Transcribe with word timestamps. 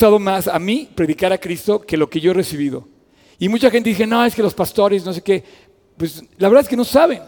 costado 0.00 0.18
más 0.18 0.48
a 0.48 0.58
mí 0.58 0.88
predicar 0.94 1.30
a 1.30 1.36
Cristo 1.36 1.78
que 1.78 1.98
lo 1.98 2.08
que 2.08 2.20
yo 2.20 2.30
he 2.30 2.34
recibido. 2.34 2.88
Y 3.38 3.50
mucha 3.50 3.70
gente 3.70 3.90
dice, 3.90 4.06
no, 4.06 4.24
es 4.24 4.34
que 4.34 4.42
los 4.42 4.54
pastores, 4.54 5.04
no 5.04 5.12
sé 5.12 5.20
qué. 5.20 5.44
Pues 5.98 6.24
la 6.38 6.48
verdad 6.48 6.62
es 6.62 6.70
que 6.70 6.76
no 6.76 6.86
saben. 6.86 7.20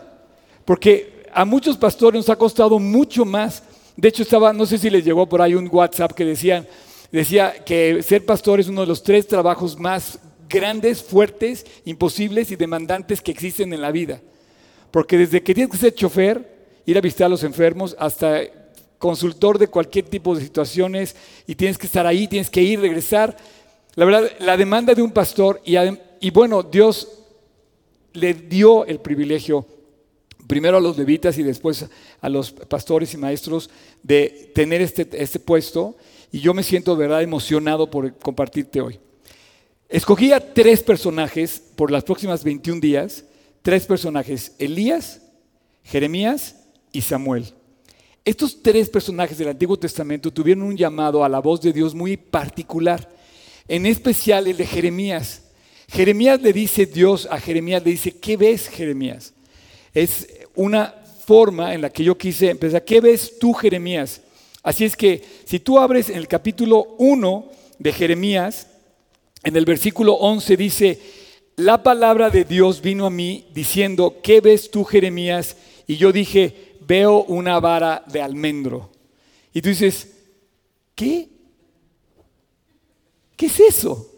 Porque 0.65 1.27
a 1.35 1.45
muchos 1.45 1.77
pastores 1.77 2.21
nos 2.21 2.31
ha 2.31 2.37
costado 2.37 2.79
mucho 2.79 3.27
más. 3.27 3.63
De 3.95 4.09
hecho, 4.09 4.23
estaba, 4.23 4.55
no 4.55 4.65
sé 4.65 4.79
si 4.79 4.89
les 4.89 5.05
llegó 5.05 5.29
por 5.29 5.43
ahí 5.43 5.55
un 5.55 5.69
WhatsApp 5.71 6.13
que 6.13 6.25
decían, 6.25 6.67
decía 7.11 7.63
que 7.63 8.03
ser 8.03 8.25
pastor 8.25 8.59
es 8.59 8.69
uno 8.69 8.81
de 8.81 8.87
los 8.87 9.03
tres 9.03 9.27
trabajos 9.27 9.79
más 9.79 10.19
grandes, 10.49 11.03
fuertes, 11.03 11.67
imposibles 11.85 12.53
y 12.53 12.57
demandantes 12.57 13.21
que 13.21 13.33
existen 13.33 13.75
en 13.75 13.83
la 13.83 13.91
vida. 13.91 14.23
Porque 14.91 15.19
desde 15.19 15.43
que 15.43 15.53
tienes 15.53 15.73
que 15.73 15.77
ser 15.77 15.95
chofer, 15.95 16.81
ir 16.87 16.97
a 16.97 17.03
visitar 17.03 17.27
a 17.27 17.29
los 17.29 17.45
enfermos, 17.45 17.95
hasta 17.99 18.41
consultor 19.03 19.59
de 19.59 19.67
cualquier 19.67 20.05
tipo 20.05 20.33
de 20.33 20.43
situaciones, 20.43 21.17
y 21.45 21.57
tienes 21.57 21.77
que 21.77 21.87
estar 21.87 22.07
ahí, 22.07 22.29
tienes 22.29 22.49
que 22.49 22.63
ir, 22.63 22.79
regresar. 22.79 23.37
La 23.97 24.05
verdad, 24.05 24.31
la 24.39 24.57
demanda 24.57 24.95
de 24.95 25.03
un 25.03 25.11
pastor, 25.11 25.61
y, 25.65 26.31
bueno, 26.31 26.63
Dios 26.63 27.09
le 28.13 28.33
dio 28.33 28.87
el 28.87 29.01
privilegio 29.01 29.67
primero 30.47 30.77
a 30.77 30.81
los 30.81 30.97
levitas 30.97 31.37
y 31.37 31.43
después 31.43 31.85
a 32.21 32.29
los 32.29 32.53
pastores 32.53 33.13
y 33.13 33.17
maestros 33.17 33.71
de 34.05 34.53
tener 34.55 34.81
este, 34.81 35.09
este 35.21 35.41
puesto 35.41 35.97
y 36.31 36.39
yo 36.39 36.55
me 36.55 36.63
siento 36.63 36.95
de 36.95 37.07
verdad 37.07 37.23
emocionado 37.23 37.91
por 37.91 38.17
compartirte 38.19 38.81
hoy. 38.81 39.01
Escogí 39.89 40.31
a 40.31 40.53
tres 40.55 40.83
personajes 40.83 41.61
por 41.75 41.91
las 41.91 42.05
próximas 42.05 42.45
21 42.45 42.81
días, 42.81 43.25
tres 43.63 43.87
personajes, 43.87 44.55
Elías, 44.59 45.23
Jeremías 45.83 46.57
y 46.93 47.01
Samuel. 47.01 47.53
Estos 48.25 48.63
tres 48.63 48.89
personajes 48.89 49.37
del 49.37 49.49
Antiguo 49.49 49.77
Testamento 49.77 50.33
tuvieron 50.33 50.63
un 50.63 50.77
llamado 50.77 51.25
a 51.25 51.29
la 51.29 51.41
voz 51.41 51.61
de 51.61 51.73
Dios 51.73 51.93
muy 51.93 52.17
particular, 52.17 53.11
en 53.67 53.85
especial 53.85 54.47
el 54.47 54.57
de 54.57 54.67
Jeremías. 54.67 55.43
Jeremías 55.89 56.41
le 56.41 56.53
dice 56.53 56.87
Dios 56.87 57.27
a 57.29 57.41
Jeremías, 57.41 57.85
le 57.85 57.91
dice, 57.91 58.13
¿qué 58.13 58.37
ves 58.37 58.69
Jeremías? 58.69 59.35
Es 59.93 60.29
una 60.55 60.95
forma 61.27 61.75
en 61.75 61.81
la 61.81 61.91
que 61.91 62.05
yo 62.05 62.17
quise 62.17 62.51
empezar. 62.51 62.85
¿Qué 62.85 63.01
ves 63.01 63.41
tú 63.41 63.53
Jeremías? 63.55 64.21
Así 64.63 64.85
es 64.85 64.97
que 64.97 65.21
si 65.45 65.59
tú 65.59 65.81
abres 65.81 66.09
en 66.09 66.17
el 66.17 66.29
capítulo 66.29 66.95
1 66.99 67.51
de 67.81 67.93
Jeremías, 67.93 68.69
en 69.43 69.57
el 69.57 69.65
versículo 69.65 70.13
11 70.15 70.57
dice, 70.57 71.01
la 71.57 71.83
palabra 71.83 72.31
de 72.31 72.45
Dios 72.45 72.81
vino 72.81 73.05
a 73.05 73.11
mí 73.11 73.49
diciendo, 73.53 74.21
¿qué 74.23 74.41
ves 74.41 74.71
tú 74.71 74.85
Jeremías? 74.85 75.57
Y 75.89 75.97
yo 75.97 76.13
dije, 76.13 76.72
veo 76.93 77.25
una 77.25 77.59
vara 77.59 78.03
de 78.07 78.21
almendro. 78.21 78.91
Y 79.55 79.63
tú 79.63 79.71
dices, 79.71 80.09
¿qué? 80.95 81.27
¿Qué 83.35 83.47
es 83.47 83.61
eso? 83.61 84.11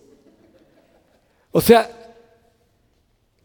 O 1.52 1.60
sea, 1.60 1.88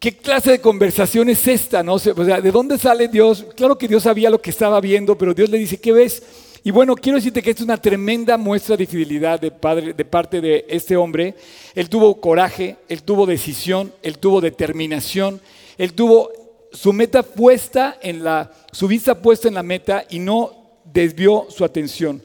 ¿qué 0.00 0.16
clase 0.16 0.50
de 0.50 0.60
conversación 0.60 1.28
es 1.28 1.46
esta? 1.46 1.80
No? 1.84 1.94
O 1.94 1.98
sea, 2.00 2.40
¿de 2.40 2.50
dónde 2.50 2.76
sale 2.76 3.06
Dios? 3.06 3.46
Claro 3.54 3.78
que 3.78 3.86
Dios 3.86 4.02
sabía 4.02 4.30
lo 4.30 4.42
que 4.42 4.50
estaba 4.50 4.80
viendo, 4.80 5.16
pero 5.16 5.32
Dios 5.32 5.48
le 5.48 5.58
dice, 5.58 5.80
¿qué 5.80 5.92
ves? 5.92 6.24
Y 6.64 6.72
bueno, 6.72 6.96
quiero 6.96 7.18
decirte 7.18 7.40
que 7.40 7.52
es 7.52 7.60
una 7.60 7.80
tremenda 7.80 8.36
muestra 8.36 8.76
de 8.76 8.84
fidelidad 8.84 9.38
de, 9.40 9.52
padre, 9.52 9.92
de 9.92 10.04
parte 10.04 10.40
de 10.40 10.66
este 10.68 10.96
hombre. 10.96 11.36
Él 11.76 11.88
tuvo 11.88 12.20
coraje, 12.20 12.78
él 12.88 13.04
tuvo 13.04 13.26
decisión, 13.26 13.92
él 14.02 14.18
tuvo 14.18 14.40
determinación, 14.40 15.40
él 15.78 15.92
tuvo 15.92 16.39
su 16.72 16.92
meta 16.92 17.22
puesta 17.22 17.98
en 18.02 18.22
la, 18.24 18.52
su 18.72 18.86
vista 18.88 19.20
puesta 19.20 19.48
en 19.48 19.54
la 19.54 19.62
meta 19.62 20.04
y 20.10 20.18
no 20.18 20.80
desvió 20.84 21.46
su 21.50 21.64
atención. 21.64 22.22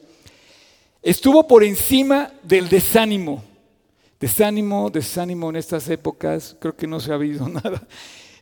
Estuvo 1.02 1.46
por 1.46 1.62
encima 1.62 2.32
del 2.42 2.68
desánimo. 2.68 3.44
Desánimo, 4.18 4.90
desánimo 4.90 5.50
en 5.50 5.56
estas 5.56 5.88
épocas, 5.88 6.56
creo 6.58 6.74
que 6.74 6.86
no 6.86 7.00
se 7.00 7.12
ha 7.12 7.14
habido 7.14 7.48
nada. 7.48 7.86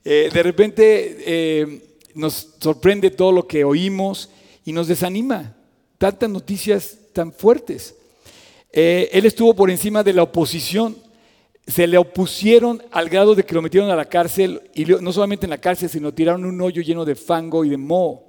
Eh, 0.04 0.30
de 0.32 0.42
repente 0.42 1.16
eh, 1.26 1.96
nos 2.14 2.48
sorprende 2.60 3.10
todo 3.10 3.32
lo 3.32 3.46
que 3.46 3.64
oímos 3.64 4.30
y 4.64 4.72
nos 4.72 4.86
desanima 4.86 5.54
tantas 5.98 6.28
noticias 6.28 6.98
tan 7.12 7.32
fuertes. 7.32 7.94
Eh, 8.72 9.08
él 9.12 9.24
estuvo 9.24 9.54
por 9.54 9.70
encima 9.70 10.02
de 10.02 10.12
la 10.12 10.22
oposición. 10.22 10.96
Se 11.66 11.86
le 11.86 11.96
opusieron 11.96 12.82
al 12.90 13.08
grado 13.08 13.34
de 13.34 13.44
que 13.44 13.54
lo 13.54 13.62
metieron 13.62 13.90
a 13.90 13.96
la 13.96 14.04
cárcel, 14.04 14.62
y 14.74 14.84
no 14.84 15.12
solamente 15.12 15.46
en 15.46 15.50
la 15.50 15.58
cárcel, 15.58 15.88
sino 15.88 16.12
tiraron 16.12 16.44
un 16.44 16.60
hoyo 16.60 16.82
lleno 16.82 17.04
de 17.04 17.14
fango 17.14 17.64
y 17.64 17.70
de 17.70 17.76
moho. 17.76 18.24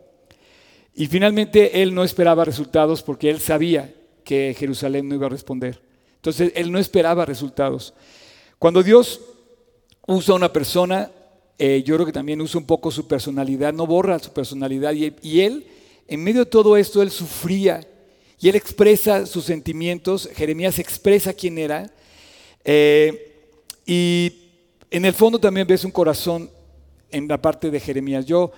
Y 0.93 1.07
finalmente 1.07 1.81
él 1.81 1.93
no 1.93 2.03
esperaba 2.03 2.45
resultados 2.45 3.03
porque 3.03 3.29
él 3.29 3.39
sabía 3.39 3.93
que 4.23 4.55
Jerusalén 4.57 5.09
no 5.09 5.15
iba 5.15 5.25
a 5.27 5.29
responder. 5.29 5.81
Entonces 6.15 6.53
él 6.55 6.71
no 6.71 6.79
esperaba 6.79 7.25
resultados. 7.25 7.93
Cuando 8.57 8.81
Dios 8.81 9.19
usa 10.07 10.33
a 10.33 10.37
una 10.37 10.53
persona, 10.53 11.11
eh, 11.59 11.83
yo 11.85 11.95
creo 11.95 12.05
que 12.05 12.13
también 12.13 12.39
usa 12.39 12.59
un 12.59 12.65
poco 12.65 12.89
su 12.91 13.07
personalidad, 13.07 13.73
no 13.73 13.85
borra 13.85 14.17
su 14.19 14.31
personalidad. 14.31 14.93
y 14.93 15.41
él 15.41 15.65
en 16.07 16.23
medio 16.23 16.41
de 16.41 16.51
todo 16.51 16.77
esto, 16.77 17.01
él 17.01 17.09
sufría 17.09 17.81
y 18.39 18.49
él 18.49 18.55
expresa 18.55 19.25
sus 19.25 19.45
sentimientos. 19.45 20.29
Jeremías 20.35 20.77
expresa 20.77 21.33
quién 21.33 21.57
era. 21.57 21.91
Eh, 22.65 23.51
y 23.85 24.33
en 24.91 25.05
el 25.05 25.13
fondo 25.13 25.39
también 25.39 25.67
ves 25.67 25.85
un 25.85 25.91
corazón 25.91 26.49
en 27.11 27.27
la 27.27 27.41
parte 27.41 27.71
de 27.71 27.79
Jeremías. 27.79 28.25
Yo, 28.25 28.51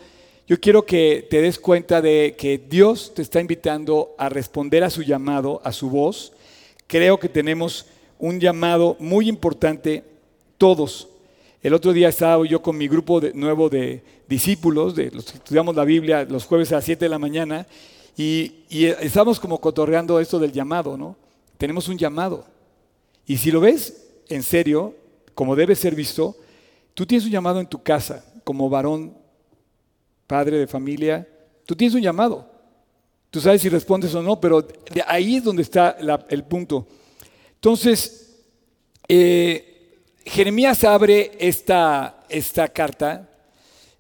yo 0.48 0.60
quiero 0.60 0.86
que 0.86 1.28
te 1.30 1.42
des 1.42 1.60
cuenta 1.60 2.02
de 2.02 2.36
que 2.38 2.58
Dios 2.58 3.14
te 3.14 3.22
está 3.22 3.40
invitando 3.40 4.16
a 4.18 4.30
responder 4.30 4.84
a 4.84 4.90
su 4.90 5.04
llamado, 5.04 5.62
a 5.64 5.72
su 5.72 5.90
voz. 5.90 6.34
Creo 6.88 7.20
que 7.20 7.30
tenemos 7.30 7.86
un 8.18 8.40
llamado 8.40 8.96
muy 9.00 9.30
importante 9.30 10.04
todos 10.58 11.10
el 11.68 11.74
otro 11.74 11.92
día 11.92 12.10
estaba 12.10 12.46
yo 12.46 12.62
con 12.62 12.78
mi 12.78 12.88
grupo 12.88 13.20
nuevo 13.34 13.68
de 13.68 14.02
discípulos, 14.30 14.96
de 14.96 15.10
los 15.12 15.26
que 15.26 15.38
estudiamos 15.38 15.76
la 15.76 15.84
Biblia 15.84 16.24
los 16.24 16.46
jueves 16.46 16.72
a 16.72 16.76
las 16.76 16.86
7 16.86 17.04
de 17.04 17.10
la 17.10 17.20
mañana, 17.20 17.66
y, 18.16 18.64
y 18.70 18.86
estamos 18.86 19.40
como 19.40 19.60
cotorreando 19.60 20.20
esto 20.20 20.40
del 20.40 20.52
llamado, 20.52 20.98
¿no? 20.98 21.16
Tenemos 21.58 21.88
un 21.88 21.98
llamado. 21.98 22.46
Y 23.28 23.38
si 23.38 23.52
lo 23.52 23.60
ves 23.60 24.08
en 24.30 24.42
serio, 24.42 24.96
como 25.36 25.56
debe 25.56 25.76
ser 25.76 25.94
visto, 25.94 26.36
tú 26.94 27.06
tienes 27.06 27.26
un 27.26 27.32
llamado 27.32 27.60
en 27.60 27.68
tu 27.68 27.84
casa, 27.84 28.26
como 28.46 28.70
varón, 28.70 29.16
padre 30.26 30.58
de 30.58 30.66
familia, 30.66 31.28
tú 31.66 31.76
tienes 31.76 31.94
un 31.94 32.02
llamado. 32.02 32.50
Tú 33.30 33.42
sabes 33.42 33.62
si 33.62 33.68
respondes 33.68 34.16
o 34.16 34.24
no, 34.24 34.40
pero 34.40 34.62
de 34.62 35.04
ahí 35.06 35.36
es 35.36 35.44
donde 35.44 35.62
está 35.62 35.98
el 36.30 36.44
punto. 36.46 36.88
Entonces, 37.56 38.38
eh, 39.10 40.00
Jeremías 40.26 40.86
abre 40.86 41.32
esta, 41.38 42.24
esta 42.30 42.70
carta, 42.70 43.30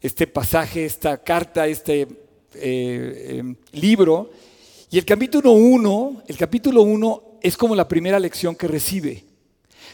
este 0.01 0.25
pasaje, 0.25 0.85
esta 0.85 1.17
carta, 1.17 1.67
este 1.67 2.07
eh, 2.53 3.38
em, 3.39 3.55
libro, 3.73 4.31
y 4.89 4.97
el 4.97 5.05
capítulo 5.05 5.51
1, 5.51 6.23
el 6.27 6.38
capítulo 6.38 6.81
1 6.83 7.26
es 7.42 7.58
como 7.58 7.75
la 7.75 7.88
primera 7.88 8.20
lección 8.20 8.56
que 8.56 8.68
recibe. 8.68 9.24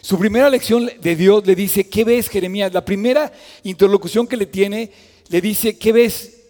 Su 0.02 0.18
primera 0.20 0.50
lección 0.50 0.90
de 1.02 1.16
Dios 1.16 1.46
le 1.46 1.56
dice, 1.56 1.88
¿qué 1.88 2.04
ves 2.04 2.28
Jeremías? 2.28 2.74
La 2.74 2.84
primera 2.84 3.31
interlocución 3.64 4.28
que 4.28 4.38
le 4.38 4.46
tiene, 4.46 4.92
le 5.30 5.42
dice, 5.42 5.78
¿qué 5.78 5.92
ves? 5.92 6.42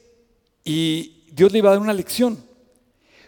Y 0.64 1.26
Dios 1.32 1.52
le 1.52 1.62
va 1.62 1.70
a 1.70 1.74
dar 1.74 1.82
una 1.82 1.94
lección. 1.94 2.44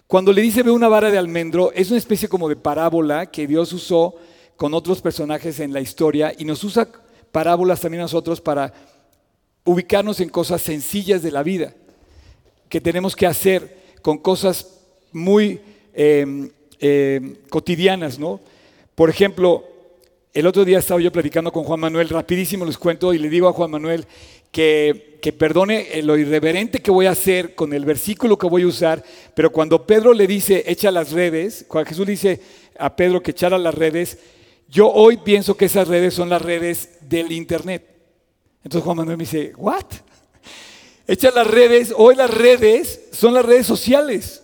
Cuando 0.07 0.31
le 0.31 0.41
dice, 0.41 0.63
ve 0.63 0.71
una 0.71 0.87
vara 0.87 1.11
de 1.11 1.17
almendro, 1.17 1.71
es 1.73 1.89
una 1.89 1.97
especie 1.97 2.29
como 2.29 2.49
de 2.49 2.55
parábola 2.55 3.25
que 3.27 3.47
Dios 3.47 3.73
usó 3.73 4.15
con 4.55 4.73
otros 4.73 5.01
personajes 5.01 5.59
en 5.59 5.73
la 5.73 5.81
historia 5.81 6.33
y 6.37 6.45
nos 6.45 6.63
usa 6.63 6.87
parábolas 7.31 7.81
también 7.81 8.01
a 8.01 8.05
nosotros 8.05 8.39
para 8.39 8.73
ubicarnos 9.63 10.19
en 10.19 10.29
cosas 10.29 10.61
sencillas 10.61 11.21
de 11.21 11.31
la 11.31 11.43
vida, 11.43 11.73
que 12.69 12.79
tenemos 12.79 13.15
que 13.15 13.25
hacer 13.25 13.77
con 14.01 14.19
cosas 14.19 14.79
muy 15.11 15.59
em, 15.93 16.51
em, 16.79 17.35
cotidianas, 17.49 18.19
¿no? 18.19 18.39
Por 18.95 19.09
ejemplo, 19.09 19.63
el 20.33 20.47
otro 20.47 20.65
día 20.65 20.79
estaba 20.79 20.99
yo 20.99 21.11
platicando 21.11 21.51
con 21.51 21.63
Juan 21.63 21.79
Manuel, 21.79 22.09
rapidísimo 22.09 22.65
les 22.65 22.77
cuento, 22.77 23.13
y 23.13 23.17
le 23.17 23.29
digo 23.29 23.47
a 23.47 23.53
Juan 23.53 23.71
Manuel 23.71 24.05
que, 24.51 25.17
que 25.21 25.33
perdone 25.33 26.01
lo 26.03 26.17
irreverente 26.17 26.81
que 26.81 26.91
voy 26.91 27.05
a 27.05 27.11
hacer 27.11 27.55
con 27.55 27.73
el 27.73 27.85
versículo 27.85 28.37
que 28.37 28.47
voy 28.47 28.63
a 28.63 28.67
usar, 28.67 29.03
pero 29.33 29.51
cuando 29.51 29.85
Pedro 29.85 30.13
le 30.13 30.27
dice, 30.27 30.63
echa 30.67 30.91
las 30.91 31.11
redes, 31.11 31.65
cuando 31.67 31.89
Jesús 31.89 32.05
dice 32.05 32.41
a 32.77 32.95
Pedro 32.95 33.21
que 33.23 33.31
echara 33.31 33.57
las 33.57 33.75
redes, 33.75 34.17
yo 34.69 34.91
hoy 34.91 35.17
pienso 35.17 35.55
que 35.55 35.65
esas 35.65 35.87
redes 35.87 36.13
son 36.13 36.29
las 36.29 36.41
redes 36.41 36.89
del 37.01 37.31
Internet. 37.31 37.85
Entonces 38.63 38.83
Juan 38.83 38.97
Manuel 38.97 39.17
me 39.17 39.23
dice, 39.23 39.53
¿what? 39.57 39.85
Echa 41.07 41.29
las 41.31 41.47
redes, 41.47 41.93
hoy 41.95 42.15
las 42.15 42.31
redes 42.31 43.09
son 43.11 43.33
las 43.33 43.45
redes 43.45 43.67
sociales. 43.67 44.41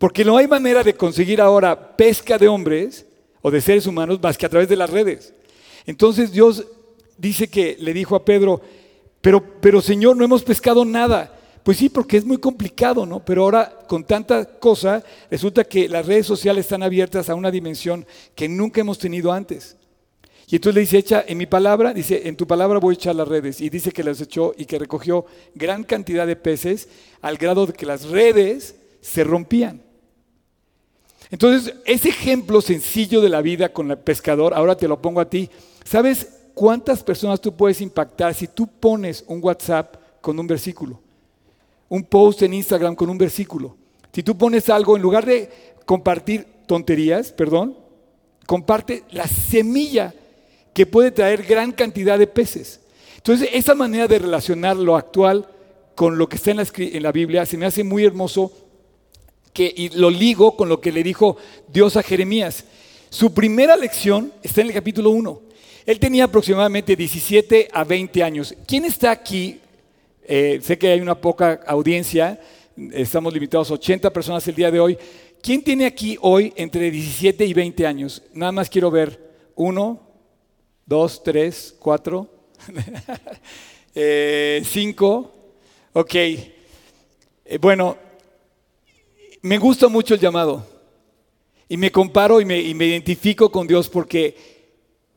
Porque 0.00 0.24
no 0.24 0.38
hay 0.38 0.48
manera 0.48 0.82
de 0.82 0.94
conseguir 0.94 1.42
ahora 1.42 1.94
pesca 1.94 2.38
de 2.38 2.48
hombres 2.48 3.04
o 3.42 3.50
de 3.50 3.60
seres 3.60 3.86
humanos 3.86 4.18
más 4.22 4.38
que 4.38 4.46
a 4.46 4.48
través 4.48 4.66
de 4.66 4.74
las 4.74 4.88
redes. 4.88 5.34
Entonces 5.84 6.32
Dios 6.32 6.64
dice 7.18 7.48
que 7.48 7.76
le 7.78 7.92
dijo 7.92 8.16
a 8.16 8.24
Pedro, 8.24 8.62
pero, 9.20 9.60
pero 9.60 9.82
Señor, 9.82 10.16
no 10.16 10.24
hemos 10.24 10.42
pescado 10.42 10.86
nada. 10.86 11.38
Pues 11.62 11.76
sí, 11.76 11.90
porque 11.90 12.16
es 12.16 12.24
muy 12.24 12.38
complicado, 12.38 13.04
¿no? 13.04 13.22
Pero 13.22 13.42
ahora 13.42 13.76
con 13.86 14.02
tanta 14.04 14.58
cosa, 14.58 15.04
resulta 15.30 15.64
que 15.64 15.86
las 15.86 16.06
redes 16.06 16.24
sociales 16.26 16.64
están 16.64 16.82
abiertas 16.82 17.28
a 17.28 17.34
una 17.34 17.50
dimensión 17.50 18.06
que 18.34 18.48
nunca 18.48 18.80
hemos 18.80 18.98
tenido 18.98 19.30
antes. 19.30 19.76
Y 20.46 20.56
entonces 20.56 20.76
le 20.76 20.80
dice, 20.80 20.96
echa 20.96 21.24
en 21.28 21.36
mi 21.36 21.44
palabra, 21.44 21.92
dice, 21.92 22.26
en 22.26 22.36
tu 22.36 22.46
palabra 22.46 22.78
voy 22.78 22.94
a 22.94 22.96
echar 22.96 23.14
las 23.14 23.28
redes. 23.28 23.60
Y 23.60 23.68
dice 23.68 23.92
que 23.92 24.02
las 24.02 24.18
echó 24.18 24.54
y 24.56 24.64
que 24.64 24.78
recogió 24.78 25.26
gran 25.54 25.84
cantidad 25.84 26.26
de 26.26 26.36
peces 26.36 26.88
al 27.20 27.36
grado 27.36 27.66
de 27.66 27.74
que 27.74 27.84
las 27.84 28.06
redes 28.06 28.76
se 29.02 29.24
rompían. 29.24 29.89
Entonces, 31.30 31.74
ese 31.84 32.08
ejemplo 32.08 32.60
sencillo 32.60 33.20
de 33.20 33.28
la 33.28 33.40
vida 33.40 33.68
con 33.68 33.90
el 33.90 33.98
pescador, 33.98 34.52
ahora 34.54 34.76
te 34.76 34.88
lo 34.88 35.00
pongo 35.00 35.20
a 35.20 35.30
ti. 35.30 35.48
¿Sabes 35.84 36.28
cuántas 36.54 37.02
personas 37.02 37.40
tú 37.40 37.54
puedes 37.54 37.80
impactar 37.80 38.34
si 38.34 38.48
tú 38.48 38.66
pones 38.66 39.24
un 39.28 39.42
WhatsApp 39.42 39.96
con 40.20 40.38
un 40.38 40.46
versículo? 40.46 41.00
Un 41.88 42.04
post 42.04 42.42
en 42.42 42.54
Instagram 42.54 42.96
con 42.96 43.08
un 43.10 43.18
versículo. 43.18 43.76
Si 44.12 44.22
tú 44.22 44.36
pones 44.36 44.68
algo, 44.68 44.96
en 44.96 45.02
lugar 45.02 45.24
de 45.24 45.48
compartir 45.86 46.46
tonterías, 46.66 47.32
perdón, 47.32 47.76
comparte 48.46 49.04
la 49.10 49.28
semilla 49.28 50.12
que 50.74 50.86
puede 50.86 51.12
traer 51.12 51.44
gran 51.44 51.70
cantidad 51.70 52.18
de 52.18 52.26
peces. 52.26 52.80
Entonces, 53.16 53.48
esa 53.52 53.74
manera 53.74 54.08
de 54.08 54.18
relacionar 54.18 54.76
lo 54.76 54.96
actual 54.96 55.48
con 55.94 56.18
lo 56.18 56.28
que 56.28 56.36
está 56.36 56.50
en 56.50 56.56
la, 56.56 56.66
en 56.76 57.02
la 57.02 57.12
Biblia 57.12 57.46
se 57.46 57.56
me 57.56 57.66
hace 57.66 57.84
muy 57.84 58.04
hermoso 58.04 58.52
que, 59.52 59.72
y 59.76 59.88
lo 59.90 60.10
ligo 60.10 60.56
con 60.56 60.68
lo 60.68 60.80
que 60.80 60.92
le 60.92 61.02
dijo 61.02 61.36
Dios 61.68 61.96
a 61.96 62.02
Jeremías. 62.02 62.64
Su 63.08 63.34
primera 63.34 63.76
lección 63.76 64.32
está 64.42 64.60
en 64.60 64.68
el 64.68 64.74
capítulo 64.74 65.10
1. 65.10 65.42
Él 65.86 65.98
tenía 65.98 66.24
aproximadamente 66.24 66.94
17 66.94 67.68
a 67.72 67.84
20 67.84 68.22
años. 68.22 68.54
¿Quién 68.66 68.84
está 68.84 69.10
aquí? 69.10 69.58
Eh, 70.22 70.60
sé 70.62 70.78
que 70.78 70.88
hay 70.88 71.00
una 71.00 71.20
poca 71.20 71.60
audiencia, 71.66 72.40
estamos 72.92 73.34
limitados 73.34 73.70
a 73.70 73.74
80 73.74 74.12
personas 74.12 74.46
el 74.46 74.54
día 74.54 74.70
de 74.70 74.78
hoy. 74.78 74.96
¿Quién 75.42 75.62
tiene 75.62 75.86
aquí 75.86 76.16
hoy 76.20 76.52
entre 76.54 76.90
17 76.90 77.44
y 77.44 77.52
20 77.52 77.86
años? 77.86 78.22
Nada 78.32 78.52
más 78.52 78.70
quiero 78.70 78.90
ver. 78.90 79.30
Uno, 79.56 80.00
dos, 80.86 81.22
tres, 81.22 81.74
cuatro, 81.78 82.28
eh, 83.94 84.62
cinco. 84.64 85.32
Ok. 85.92 86.14
Eh, 86.14 87.58
bueno, 87.60 87.96
me 89.42 89.58
gusta 89.58 89.88
mucho 89.88 90.14
el 90.14 90.20
llamado. 90.20 90.66
Y 91.68 91.76
me 91.76 91.92
comparo 91.92 92.40
y 92.40 92.44
me, 92.44 92.58
identifico 92.58 93.50
con 93.50 93.66
Dios 93.66 93.88
porque 93.88 94.36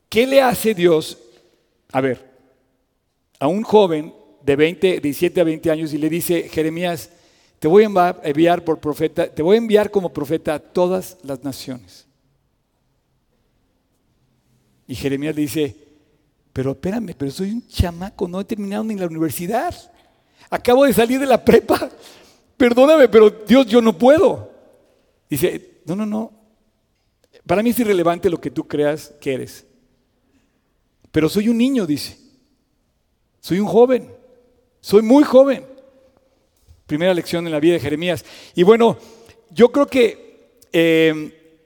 ¿qué 0.08 0.26
le 0.26 0.40
hace 0.40 0.74
Dios? 0.74 1.18
A 1.90 2.00
ver, 2.00 2.30
a 3.40 3.48
un 3.48 3.62
joven 3.62 4.14
de 4.42 4.56
20, 4.56 5.00
17 5.00 5.40
a 5.40 5.44
20 5.44 5.70
años 5.70 5.92
y 5.92 5.98
le 5.98 6.08
dice, 6.08 6.48
Jeremías, 6.48 7.10
te 7.58 7.66
voy 7.66 7.84
a 7.84 8.20
enviar 8.22 8.64
por 8.64 8.78
profeta, 8.78 9.26
te 9.26 9.42
voy 9.42 9.56
a 9.56 9.58
enviar 9.58 9.90
como 9.90 10.12
profeta 10.12 10.54
a 10.54 10.58
todas 10.60 11.18
las 11.22 11.42
naciones. 11.42 12.06
Y 14.86 14.94
Jeremías 14.94 15.34
le 15.34 15.42
dice, 15.42 15.76
pero 16.52 16.70
espérame, 16.70 17.14
pero 17.18 17.30
soy 17.30 17.50
un 17.50 17.66
chamaco, 17.66 18.28
no 18.28 18.40
he 18.40 18.44
terminado 18.44 18.84
ni 18.84 18.94
la 18.94 19.06
universidad. 19.06 19.74
Acabo 20.50 20.84
de 20.84 20.92
salir 20.92 21.18
de 21.18 21.26
la 21.26 21.44
prepa. 21.44 21.90
Perdóname, 22.56 23.08
pero 23.08 23.30
Dios, 23.30 23.66
yo 23.66 23.80
no 23.80 23.96
puedo. 23.96 24.50
Dice, 25.28 25.80
no, 25.84 25.96
no, 25.96 26.06
no. 26.06 26.32
Para 27.46 27.62
mí 27.62 27.70
es 27.70 27.78
irrelevante 27.78 28.30
lo 28.30 28.40
que 28.40 28.50
tú 28.50 28.66
creas 28.66 29.14
que 29.20 29.34
eres. 29.34 29.66
Pero 31.10 31.28
soy 31.28 31.48
un 31.48 31.58
niño, 31.58 31.86
dice. 31.86 32.18
Soy 33.40 33.60
un 33.60 33.66
joven. 33.66 34.10
Soy 34.80 35.02
muy 35.02 35.24
joven. 35.24 35.66
Primera 36.86 37.14
lección 37.14 37.46
en 37.46 37.52
la 37.52 37.60
vida 37.60 37.74
de 37.74 37.80
Jeremías. 37.80 38.24
Y 38.54 38.62
bueno, 38.62 38.98
yo 39.50 39.70
creo 39.72 39.86
que 39.86 40.58
eh, 40.72 41.60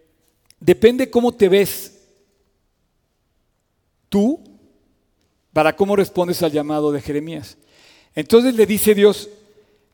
depende 0.61 1.11
cómo 1.11 1.33
te 1.35 1.49
ves 1.49 1.99
tú 4.09 4.43
para 5.53 5.75
cómo 5.75 5.97
respondes 5.97 6.43
al 6.43 6.53
llamado 6.53 6.93
de 6.93 7.01
Jeremías. 7.01 7.57
Entonces 8.15 8.55
le 8.55 8.67
dice 8.67 8.95
Dios, 8.95 9.29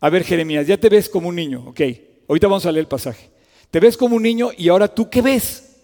a 0.04 0.10
ver 0.10 0.22
Jeremías, 0.22 0.66
ya 0.66 0.76
te 0.76 0.90
ves 0.90 1.08
como 1.08 1.30
un 1.30 1.34
niño, 1.34 1.64
ok, 1.68 1.80
ahorita 2.28 2.46
vamos 2.46 2.66
a 2.66 2.70
leer 2.70 2.82
el 2.82 2.88
pasaje. 2.88 3.30
Te 3.70 3.80
ves 3.80 3.96
como 3.96 4.16
un 4.16 4.22
niño 4.22 4.50
y 4.54 4.68
ahora 4.68 4.86
tú 4.86 5.08
qué 5.08 5.22
ves? 5.22 5.78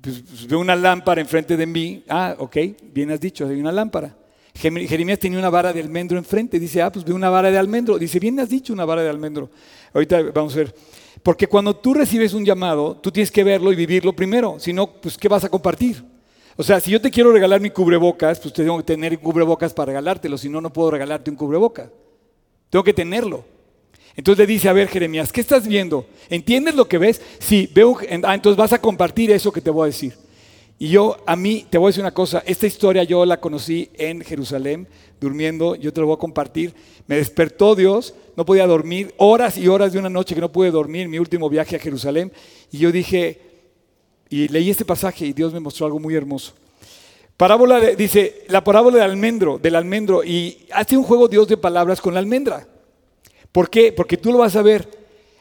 Pues, 0.00 0.20
pues, 0.20 0.46
veo 0.46 0.60
una 0.60 0.76
lámpara 0.76 1.20
enfrente 1.20 1.56
de 1.56 1.66
mí, 1.66 2.04
ah, 2.08 2.36
ok, 2.38 2.56
bien 2.94 3.10
has 3.10 3.18
dicho, 3.18 3.48
hay 3.48 3.58
una 3.58 3.72
lámpara. 3.72 4.16
Jeremías 4.54 5.18
tenía 5.18 5.40
una 5.40 5.50
vara 5.50 5.72
de 5.72 5.80
almendro 5.80 6.18
enfrente, 6.18 6.60
dice, 6.60 6.80
ah, 6.82 6.92
pues 6.92 7.04
veo 7.04 7.16
una 7.16 7.30
vara 7.30 7.50
de 7.50 7.58
almendro, 7.58 7.98
dice, 7.98 8.20
bien 8.20 8.38
has 8.38 8.48
dicho 8.48 8.72
una 8.72 8.84
vara 8.84 9.02
de 9.02 9.10
almendro. 9.10 9.50
Ahorita 9.92 10.22
vamos 10.32 10.54
a 10.54 10.58
ver. 10.58 10.74
Porque 11.24 11.48
cuando 11.48 11.74
tú 11.74 11.94
recibes 11.94 12.32
un 12.32 12.44
llamado, 12.44 12.96
tú 12.96 13.10
tienes 13.10 13.32
que 13.32 13.42
verlo 13.42 13.72
y 13.72 13.74
vivirlo 13.74 14.14
primero, 14.14 14.60
si 14.60 14.72
no, 14.72 14.86
pues 14.86 15.18
¿qué 15.18 15.26
vas 15.26 15.42
a 15.42 15.48
compartir? 15.48 16.00
O 16.56 16.62
sea, 16.62 16.78
si 16.78 16.92
yo 16.92 17.00
te 17.00 17.10
quiero 17.10 17.32
regalar 17.32 17.60
mi 17.60 17.70
cubrebocas, 17.70 18.38
pues 18.38 18.54
tengo 18.54 18.76
que 18.76 18.84
tener 18.84 19.18
cubrebocas 19.18 19.74
para 19.74 19.86
regalártelo, 19.86 20.38
si 20.38 20.48
no, 20.48 20.60
no 20.60 20.72
puedo 20.72 20.92
regalarte 20.92 21.28
un 21.28 21.36
cubrebocas. 21.36 21.88
Tengo 22.70 22.84
que 22.84 22.92
tenerlo. 22.92 23.44
Entonces 24.16 24.46
le 24.46 24.52
dice, 24.52 24.68
a 24.68 24.72
ver, 24.72 24.88
Jeremías, 24.88 25.30
¿qué 25.30 25.42
estás 25.42 25.68
viendo? 25.68 26.06
¿Entiendes 26.30 26.74
lo 26.74 26.88
que 26.88 26.98
ves? 26.98 27.20
Sí, 27.38 27.70
veo, 27.74 27.98
ah, 28.22 28.34
entonces 28.34 28.56
vas 28.56 28.72
a 28.72 28.80
compartir 28.80 29.30
eso 29.30 29.52
que 29.52 29.60
te 29.60 29.70
voy 29.70 29.84
a 29.84 29.86
decir. 29.86 30.14
Y 30.78 30.88
yo, 30.88 31.16
a 31.26 31.36
mí, 31.36 31.66
te 31.68 31.78
voy 31.78 31.86
a 31.86 31.90
decir 31.90 32.02
una 32.02 32.12
cosa, 32.12 32.42
esta 32.46 32.66
historia 32.66 33.02
yo 33.04 33.24
la 33.24 33.40
conocí 33.40 33.90
en 33.94 34.22
Jerusalén, 34.22 34.88
durmiendo, 35.20 35.74
yo 35.74 35.92
te 35.92 36.00
lo 36.00 36.06
voy 36.06 36.16
a 36.16 36.18
compartir. 36.18 36.74
Me 37.06 37.16
despertó 37.16 37.74
Dios, 37.74 38.14
no 38.36 38.44
podía 38.44 38.66
dormir, 38.66 39.14
horas 39.18 39.56
y 39.56 39.68
horas 39.68 39.92
de 39.92 39.98
una 39.98 40.10
noche 40.10 40.34
que 40.34 40.40
no 40.40 40.52
pude 40.52 40.70
dormir, 40.70 41.08
mi 41.08 41.18
último 41.18 41.48
viaje 41.48 41.76
a 41.76 41.78
Jerusalén. 41.78 42.32
Y 42.70 42.78
yo 42.78 42.92
dije, 42.92 43.40
y 44.28 44.48
leí 44.48 44.70
este 44.70 44.84
pasaje 44.84 45.26
y 45.26 45.32
Dios 45.32 45.52
me 45.52 45.60
mostró 45.60 45.86
algo 45.86 45.98
muy 45.98 46.14
hermoso. 46.14 46.52
Parábola 47.36 47.80
dice, 47.80 48.44
la 48.48 48.64
parábola 48.64 48.96
del 48.98 49.10
almendro, 49.10 49.58
del 49.58 49.76
almendro, 49.76 50.24
y 50.24 50.66
hace 50.72 50.96
un 50.96 51.04
juego 51.04 51.28
Dios 51.28 51.48
de 51.48 51.56
palabras 51.56 52.00
con 52.00 52.14
la 52.14 52.20
almendra. 52.20 52.66
¿Por 53.52 53.68
qué? 53.68 53.92
Porque 53.92 54.16
tú 54.16 54.32
lo 54.32 54.38
vas 54.38 54.56
a 54.56 54.62
ver. 54.62 54.88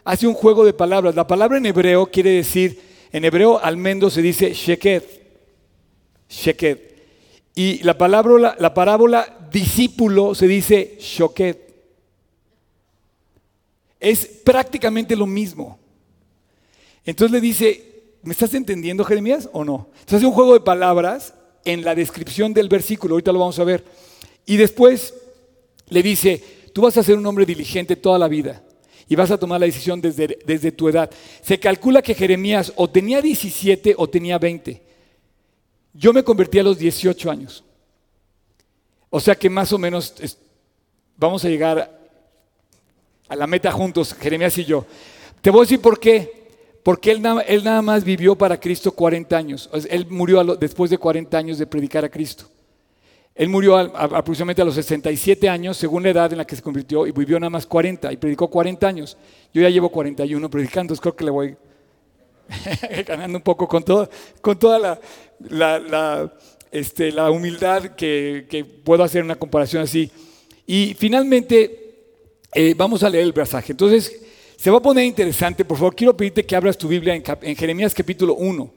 Hace 0.04 0.28
un 0.28 0.34
juego 0.34 0.66
de 0.66 0.74
palabras. 0.74 1.16
La 1.16 1.26
palabra 1.26 1.58
en 1.58 1.66
hebreo 1.66 2.08
quiere 2.08 2.32
decir, 2.32 2.82
en 3.12 3.24
hebreo 3.26 3.60
almendro 3.60 4.10
se 4.10 4.22
dice 4.22 4.54
sheket. 4.54 5.24
Sheket. 6.30 6.96
Y 7.56 7.82
la, 7.84 7.98
palabra, 7.98 8.56
la 8.60 8.74
parábola 8.74 9.48
discípulo 9.52 10.36
se 10.36 10.48
dice 10.48 10.98
shoket. 11.00 11.74
Es 14.00 14.26
prácticamente 14.28 15.16
lo 15.16 15.26
mismo. 15.26 15.80
Entonces 17.06 17.32
le 17.32 17.42
dice, 17.42 17.96
¿Me 18.26 18.32
estás 18.32 18.56
entendiendo, 18.56 19.06
Jeremías, 19.06 19.48
o 19.54 19.64
no? 19.64 19.88
Entonces 19.92 20.16
hace 20.16 20.26
un 20.26 20.32
juego 20.32 20.56
de 20.56 20.60
palabras 20.60 21.36
en 21.66 21.84
la 21.84 21.96
descripción 21.96 22.54
del 22.54 22.70
versículo, 22.70 23.16
ahorita 23.16 23.34
lo 23.34 23.40
vamos 23.40 23.60
a 23.60 23.64
ver. 23.64 23.84
Y 24.46 24.56
después 24.56 25.14
le 25.90 26.02
dice, 26.02 26.42
tú 26.74 26.84
vas 26.84 26.96
a 26.98 27.04
ser 27.04 27.18
un 27.18 27.26
hombre 27.26 27.46
diligente 27.46 27.96
toda 27.96 28.18
la 28.18 28.28
vida 28.28 28.64
y 29.08 29.16
vas 29.16 29.32
a 29.32 29.38
tomar 29.38 29.60
la 29.60 29.66
decisión 29.66 30.00
desde, 30.00 30.40
desde 30.46 30.72
tu 30.72 30.88
edad. 30.88 31.10
Se 31.42 31.60
calcula 31.60 32.02
que 32.02 32.14
Jeremías 32.14 32.72
o 32.76 32.90
tenía 32.90 33.22
17 33.22 33.96
o 33.98 34.08
tenía 34.08 34.38
20. 34.38 34.82
Yo 35.94 36.14
me 36.14 36.24
convertí 36.24 36.60
a 36.60 36.64
los 36.64 36.78
18 36.78 37.30
años. 37.32 37.64
O 39.10 39.20
sea 39.20 39.36
que 39.36 39.50
más 39.50 39.72
o 39.72 39.78
menos 39.78 40.14
vamos 41.18 41.46
a 41.46 41.50
llegar 41.50 42.00
a 43.28 43.36
la 43.36 43.48
meta 43.48 43.72
juntos, 43.72 44.14
Jeremías 44.14 44.58
y 44.58 44.66
yo. 44.66 44.86
Te 45.42 45.50
voy 45.50 45.62
a 45.62 45.64
decir 45.64 45.82
por 45.82 46.00
qué. 46.00 46.45
Porque 46.86 47.10
él 47.10 47.20
nada, 47.24 47.82
más 47.82 48.04
vivió 48.04 48.36
para 48.36 48.60
Cristo 48.60 48.92
40 48.92 49.36
años. 49.36 49.68
Él 49.90 50.06
murió 50.08 50.44
después 50.44 50.92
de 50.92 51.00
40 51.00 51.36
años 51.36 51.58
de 51.58 51.66
predicar 51.66 52.06
a 52.06 52.10
Cristo. 52.10 52.46
Él 53.34 53.50
murió 53.50 53.76
aproximadamente 53.76 54.62
a 54.62 54.66
los 54.66 54.76
67 54.76 55.50
años, 55.50 55.78
según 55.78 56.04
la 56.04 56.12
edad 56.12 56.32
en 56.32 56.38
la 56.38 56.46
que 56.46 56.56
se 56.56 56.62
convirtió, 56.62 57.08
y 57.08 57.12
vivió 57.12 57.40
nada 57.40 57.50
más 57.50 57.66
40, 57.66 58.14
y 58.14 58.18
predicó 58.18 58.52
40 58.52 58.88
años. 58.88 59.18
Yo 59.52 59.64
ya 59.64 59.70
llevo 59.70 59.90
41 59.90 60.48
predicando, 60.48 60.94
entonces 60.94 61.02
creo 61.02 61.16
que 61.16 61.26
le 61.26 61.32
voy 61.32 61.58
ganando 63.08 63.40
un 63.40 63.44
poco 63.44 63.68
con, 63.68 63.84
con 64.40 64.60
toda 64.60 65.00
la, 65.40 66.32
este, 66.72 67.20
humildad 67.20 67.96
que, 67.96 68.64
puedo 68.84 69.04
hacer 69.04 69.24
una 69.24 69.38
comparación 69.38 69.82
así. 69.82 70.12
Y 70.68 70.94
finalmente, 70.94 71.96
eh, 72.54 72.76
vamos 72.78 73.02
a 73.02 73.10
leer 73.10 73.24
el 73.24 73.34
pasaje. 73.34 73.72
Entonces, 73.72 74.25
se 74.58 74.72
va 74.72 74.78
a 74.78 74.82
poner 74.82 75.06
interesante, 75.06 75.66
por 75.66 75.78
favor, 75.78 75.96
quiero 75.96 76.16
pedirte 76.16 76.46
que 76.46 76.56
abras 76.56 76.78
tu 76.78 76.88
Biblia 76.88 77.16
en, 77.16 77.56
Jeremías 77.56 77.94
capítulo 77.94 78.36
1. 78.36 78.74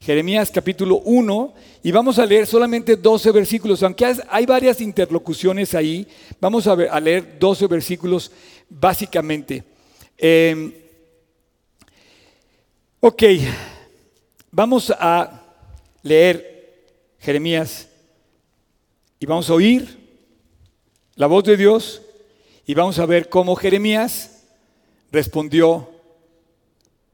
Jeremías 0.00 0.50
capítulo 0.50 0.96
1 1.04 1.54
y 1.82 1.90
vamos 1.90 2.18
a 2.18 2.24
leer 2.24 2.46
solamente 2.46 2.96
12 2.96 3.32
versículos, 3.32 3.82
aunque 3.82 4.06
hay 4.28 4.46
varias 4.46 4.80
interlocuciones 4.80 5.74
ahí, 5.74 6.06
vamos 6.40 6.66
a, 6.66 7.00
leer 7.00 7.38
12 7.38 7.66
versículos 7.66 8.30
básicamente. 8.68 9.62
Em, 10.16 10.72
ok, 13.00 13.22
vamos 14.50 14.90
a 14.90 15.44
leer 16.02 16.86
Jeremías 17.18 17.88
y 19.18 19.26
vamos 19.26 19.50
a 19.50 19.54
oír 19.54 19.98
la 21.16 21.26
voz 21.26 21.44
de 21.44 21.56
Dios 21.56 22.00
Y 22.66 22.74
vamos 22.74 22.98
a 22.98 23.06
ver 23.06 23.28
cómo 23.28 23.56
Jeremías 23.56 24.39
respondió 25.12 25.90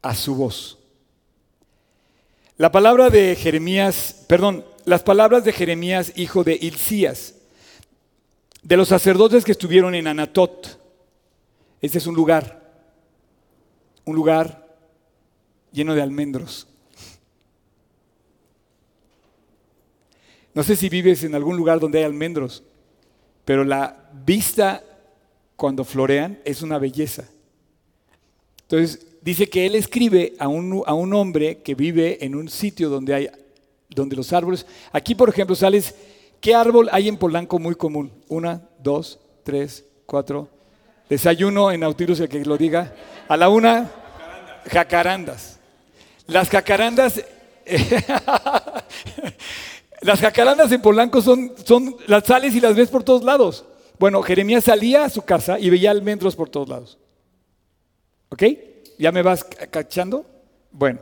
a 0.02 0.14
su 0.14 0.34
voz. 0.34 0.78
La 2.56 2.72
palabra 2.72 3.10
de 3.10 3.36
Jeremías, 3.36 4.24
perdón, 4.28 4.64
las 4.84 5.02
palabras 5.02 5.44
de 5.44 5.52
Jeremías, 5.52 6.12
hijo 6.16 6.44
de 6.44 6.54
Hilcías, 6.54 7.34
de 8.62 8.76
los 8.76 8.88
sacerdotes 8.88 9.44
que 9.44 9.52
estuvieron 9.52 9.94
en 9.94 10.06
Anatot. 10.06 10.80
Este 11.80 11.98
es 11.98 12.06
un 12.06 12.14
lugar, 12.14 12.62
un 14.04 14.16
lugar 14.16 14.66
lleno 15.72 15.94
de 15.94 16.02
almendros. 16.02 16.66
No 20.54 20.62
sé 20.62 20.74
si 20.74 20.88
vives 20.88 21.22
en 21.22 21.34
algún 21.34 21.56
lugar 21.56 21.78
donde 21.78 21.98
hay 21.98 22.04
almendros, 22.04 22.62
pero 23.44 23.62
la 23.62 24.08
vista 24.24 24.82
cuando 25.54 25.84
florean 25.84 26.40
es 26.46 26.62
una 26.62 26.78
belleza. 26.78 27.28
Entonces, 28.68 29.06
dice 29.22 29.48
que 29.48 29.66
él 29.66 29.74
escribe 29.74 30.34
a 30.38 30.48
un, 30.48 30.82
a 30.86 30.94
un 30.94 31.14
hombre 31.14 31.58
que 31.58 31.74
vive 31.74 32.24
en 32.24 32.34
un 32.34 32.48
sitio 32.48 32.88
donde 32.88 33.14
hay 33.14 33.28
donde 33.88 34.16
los 34.16 34.32
árboles. 34.32 34.66
Aquí, 34.92 35.14
por 35.14 35.28
ejemplo, 35.28 35.56
sales. 35.56 35.94
¿Qué 36.40 36.54
árbol 36.54 36.88
hay 36.92 37.08
en 37.08 37.16
Polanco 37.16 37.58
muy 37.58 37.74
común? 37.74 38.12
Una, 38.28 38.62
dos, 38.78 39.18
tres, 39.42 39.84
cuatro. 40.04 40.48
Desayuno 41.08 41.72
en 41.72 41.80
Nautilus, 41.80 42.20
el 42.20 42.28
que 42.28 42.44
lo 42.44 42.56
diga. 42.58 42.94
A 43.28 43.36
la 43.36 43.48
una, 43.48 43.90
jacarandas. 44.70 45.58
Las 46.26 46.48
jacarandas. 46.48 47.24
las 50.02 50.20
jacarandas 50.20 50.70
en 50.70 50.82
Polanco 50.82 51.22
son, 51.22 51.52
son, 51.64 51.96
las 52.06 52.24
sales 52.24 52.54
y 52.54 52.60
las 52.60 52.76
ves 52.76 52.90
por 52.90 53.02
todos 53.02 53.24
lados. 53.24 53.64
Bueno, 53.98 54.22
Jeremías 54.22 54.64
salía 54.64 55.04
a 55.04 55.10
su 55.10 55.22
casa 55.22 55.58
y 55.58 55.70
veía 55.70 55.90
almendros 55.90 56.36
por 56.36 56.50
todos 56.50 56.68
lados. 56.68 56.98
¿Ok? 58.28 58.42
¿Ya 58.98 59.12
me 59.12 59.22
vas 59.22 59.44
cachando? 59.44 60.26
Bueno, 60.70 61.00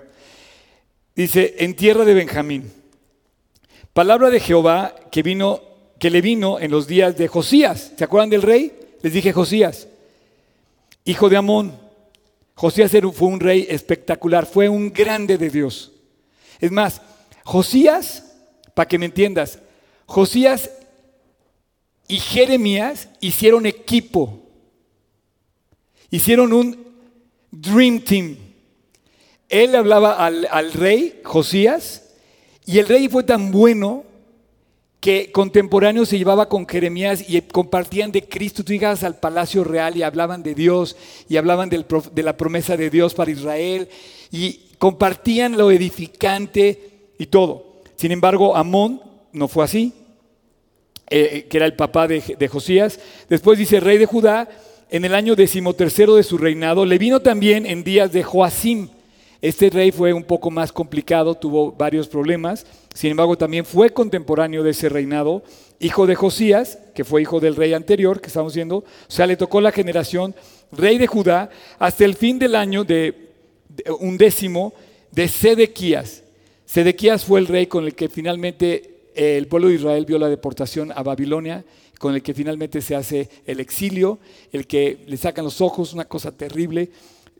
dice, 1.14 1.54
en 1.58 1.74
tierra 1.74 2.04
de 2.04 2.14
Benjamín. 2.14 2.72
Palabra 3.92 4.30
de 4.30 4.40
Jehová 4.40 4.94
que 5.10 5.22
vino, 5.22 5.62
que 5.98 6.10
le 6.10 6.20
vino 6.20 6.58
en 6.58 6.70
los 6.70 6.86
días 6.86 7.16
de 7.16 7.28
Josías. 7.28 7.92
¿Se 7.96 8.04
acuerdan 8.04 8.30
del 8.30 8.42
rey? 8.42 8.72
Les 9.02 9.12
dije 9.12 9.32
Josías, 9.32 9.86
hijo 11.04 11.28
de 11.28 11.36
Amón. 11.36 11.78
Josías 12.54 12.92
fue 13.14 13.28
un 13.28 13.40
rey 13.40 13.66
espectacular, 13.68 14.46
fue 14.46 14.68
un 14.68 14.92
grande 14.92 15.38
de 15.38 15.50
Dios. 15.50 15.92
Es 16.60 16.70
más, 16.70 17.02
Josías, 17.44 18.32
para 18.74 18.88
que 18.88 18.98
me 18.98 19.06
entiendas, 19.06 19.58
Josías 20.06 20.70
y 22.08 22.18
Jeremías 22.18 23.08
hicieron 23.20 23.66
equipo. 23.66 24.40
Hicieron 26.10 26.52
un 26.52 26.93
Dream 27.60 28.00
Team. 28.00 28.36
Él 29.48 29.74
hablaba 29.74 30.24
al, 30.24 30.48
al 30.50 30.72
rey 30.72 31.20
Josías 31.24 32.14
y 32.66 32.78
el 32.78 32.88
rey 32.88 33.08
fue 33.08 33.24
tan 33.24 33.52
bueno 33.52 34.04
que 35.04 35.30
contemporáneo 35.32 36.06
se 36.06 36.16
llevaba 36.16 36.48
con 36.48 36.66
Jeremías 36.66 37.28
y 37.28 37.38
compartían 37.42 38.10
de 38.10 38.26
Cristo. 38.26 38.64
Tú 38.64 38.72
llegabas 38.72 39.04
al 39.04 39.16
palacio 39.16 39.62
real 39.62 39.96
y 39.98 40.02
hablaban 40.02 40.42
de 40.42 40.54
Dios 40.54 40.96
y 41.28 41.36
hablaban 41.36 41.68
de 41.68 42.22
la 42.22 42.36
promesa 42.38 42.76
de 42.76 42.88
Dios 42.88 43.12
para 43.12 43.30
Israel 43.30 43.88
y 44.32 44.60
compartían 44.78 45.58
lo 45.58 45.70
edificante 45.70 47.10
y 47.18 47.26
todo. 47.26 47.82
Sin 47.96 48.12
embargo, 48.12 48.56
Amón 48.56 49.02
no 49.32 49.46
fue 49.46 49.64
así, 49.64 49.92
eh, 51.10 51.46
que 51.50 51.58
era 51.58 51.66
el 51.66 51.76
papá 51.76 52.08
de, 52.08 52.36
de 52.38 52.48
Josías. 52.48 52.98
Después 53.28 53.58
dice, 53.58 53.80
rey 53.80 53.98
de 53.98 54.06
Judá, 54.06 54.48
en 54.94 55.04
el 55.04 55.16
año 55.16 55.34
decimotercero 55.34 56.14
de 56.14 56.22
su 56.22 56.38
reinado, 56.38 56.86
le 56.86 56.98
vino 56.98 57.18
también 57.18 57.66
en 57.66 57.82
días 57.82 58.12
de 58.12 58.22
Joacim. 58.22 58.86
Este 59.42 59.68
rey 59.68 59.90
fue 59.90 60.12
un 60.12 60.22
poco 60.22 60.52
más 60.52 60.70
complicado, 60.70 61.34
tuvo 61.34 61.72
varios 61.72 62.06
problemas, 62.06 62.64
sin 62.94 63.10
embargo 63.10 63.36
también 63.36 63.64
fue 63.64 63.90
contemporáneo 63.90 64.62
de 64.62 64.70
ese 64.70 64.88
reinado, 64.88 65.42
hijo 65.80 66.06
de 66.06 66.14
Josías, 66.14 66.78
que 66.94 67.02
fue 67.02 67.22
hijo 67.22 67.40
del 67.40 67.56
rey 67.56 67.72
anterior, 67.72 68.20
que 68.20 68.28
estamos 68.28 68.54
viendo, 68.54 68.76
o 68.76 68.84
sea, 69.08 69.26
le 69.26 69.36
tocó 69.36 69.60
la 69.60 69.72
generación 69.72 70.32
rey 70.70 70.96
de 70.96 71.08
Judá 71.08 71.50
hasta 71.80 72.04
el 72.04 72.14
fin 72.14 72.38
del 72.38 72.54
año 72.54 72.84
de, 72.84 73.32
un 73.98 74.16
décimo 74.16 74.74
de 75.10 75.26
Sedequías. 75.26 76.22
Sedequías 76.66 77.24
fue 77.24 77.40
el 77.40 77.48
rey 77.48 77.66
con 77.66 77.84
el 77.84 77.96
que 77.96 78.08
finalmente 78.08 79.08
el 79.16 79.48
pueblo 79.48 79.70
de 79.70 79.74
Israel 79.74 80.06
vio 80.06 80.20
la 80.20 80.28
deportación 80.28 80.92
a 80.92 81.02
Babilonia 81.02 81.64
con 82.04 82.14
el 82.14 82.22
que 82.22 82.34
finalmente 82.34 82.82
se 82.82 82.94
hace 82.94 83.30
el 83.46 83.60
exilio, 83.60 84.18
el 84.52 84.66
que 84.66 85.06
le 85.06 85.16
sacan 85.16 85.42
los 85.42 85.62
ojos, 85.62 85.94
una 85.94 86.04
cosa 86.04 86.36
terrible. 86.36 86.90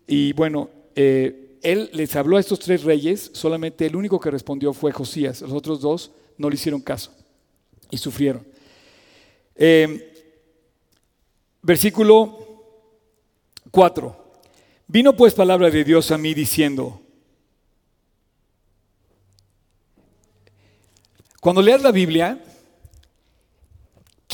Y 0.06 0.33
bueno, 0.33 0.71
eh, 0.97 1.59
él 1.61 1.90
les 1.92 2.16
habló 2.16 2.38
a 2.38 2.40
estos 2.40 2.61
tres 2.61 2.83
reyes, 2.83 3.30
solamente 3.35 3.85
el 3.85 3.94
único 3.94 4.18
que 4.18 4.30
respondió 4.30 4.73
fue 4.73 4.90
Josías, 4.90 5.42
los 5.42 5.52
otros 5.52 5.83
dos 5.83 6.12
no 6.38 6.49
le 6.49 6.54
hicieron 6.54 6.80
caso 6.80 7.12
y 7.90 7.99
sufrieron. 7.99 8.47
Eh, 9.54 10.14
versículo 11.61 12.38
4. 13.71 14.16
Vino 14.88 15.14
pues 15.14 15.35
palabra 15.35 15.68
de 15.68 15.85
Dios 15.85 16.11
a 16.11 16.16
mí 16.16 16.33
diciendo, 16.33 17.02
cuando 21.42 21.61
leas 21.61 21.83
la 21.83 21.92
Biblia, 21.92 22.42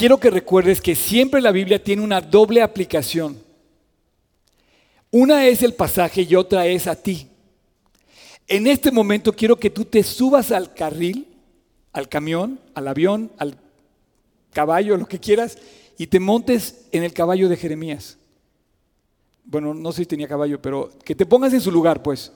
quiero 0.01 0.19
que 0.19 0.31
recuerdes 0.31 0.81
que 0.81 0.95
siempre 0.95 1.43
la 1.43 1.53
Biblia 1.53 1.85
tiene 1.85 2.01
una 2.01 2.23
doble 2.23 2.63
aplicación. 2.63 3.37
Una 5.11 5.47
es 5.47 5.63
el 5.63 5.75
pasaje 5.75 6.23
y 6.23 6.35
otra 6.37 6.67
es 6.67 6.87
a 6.87 6.97
ti. 6.97 7.29
En 8.49 8.67
este 8.67 8.91
momento 8.91 9.31
quiero 9.35 9.57
que 9.57 9.69
tú 9.69 9.85
te 9.85 10.03
subas 10.03 10.53
al 10.53 10.73
carril, 10.73 11.27
al 11.93 12.09
camión, 12.09 12.59
al 12.73 12.89
avión, 12.89 13.31
al 13.37 13.59
caballo, 14.55 14.97
lo 14.97 15.07
que 15.07 15.21
quieras, 15.21 15.59
y 15.99 16.07
te 16.07 16.19
montes 16.19 16.87
en 16.93 17.05
el 17.05 17.13
caballo 17.13 17.51
de 17.51 17.59
Jeremías. 17.59 18.17
Bueno, 19.45 19.75
no 19.75 19.93
sé 19.93 20.05
si 20.05 20.07
tenía 20.07 20.27
caballo, 20.27 20.63
pero 20.63 20.91
que 21.05 21.15
te 21.15 21.27
pongas 21.27 21.53
en 21.53 21.61
su 21.61 21.71
lugar, 21.71 22.03
pues. 22.03 22.33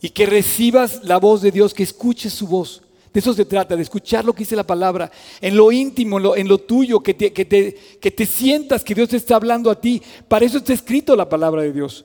Y 0.00 0.10
que 0.10 0.24
recibas 0.24 1.02
la 1.02 1.16
voz 1.16 1.42
de 1.42 1.50
Dios, 1.50 1.74
que 1.74 1.82
escuches 1.82 2.32
su 2.32 2.46
voz. 2.46 2.82
De 3.16 3.20
eso 3.20 3.32
se 3.32 3.46
trata, 3.46 3.74
de 3.74 3.82
escuchar 3.82 4.26
lo 4.26 4.34
que 4.34 4.40
dice 4.40 4.54
la 4.54 4.66
palabra, 4.66 5.10
en 5.40 5.56
lo 5.56 5.72
íntimo, 5.72 6.36
en 6.36 6.46
lo, 6.46 6.58
tuyo, 6.58 7.02
que 7.02 7.14
te, 7.14 7.32
que, 7.32 7.46
te, 7.46 7.74
que 7.98 8.10
te 8.10 8.26
sientas 8.26 8.84
que 8.84 8.94
Dios 8.94 9.08
te 9.08 9.16
está 9.16 9.36
hablando 9.36 9.70
a 9.70 9.80
ti. 9.80 10.02
Para 10.28 10.44
eso 10.44 10.58
está 10.58 10.74
escrito 10.74 11.16
la 11.16 11.26
palabra 11.26 11.62
de 11.62 11.72
Dios. 11.72 12.04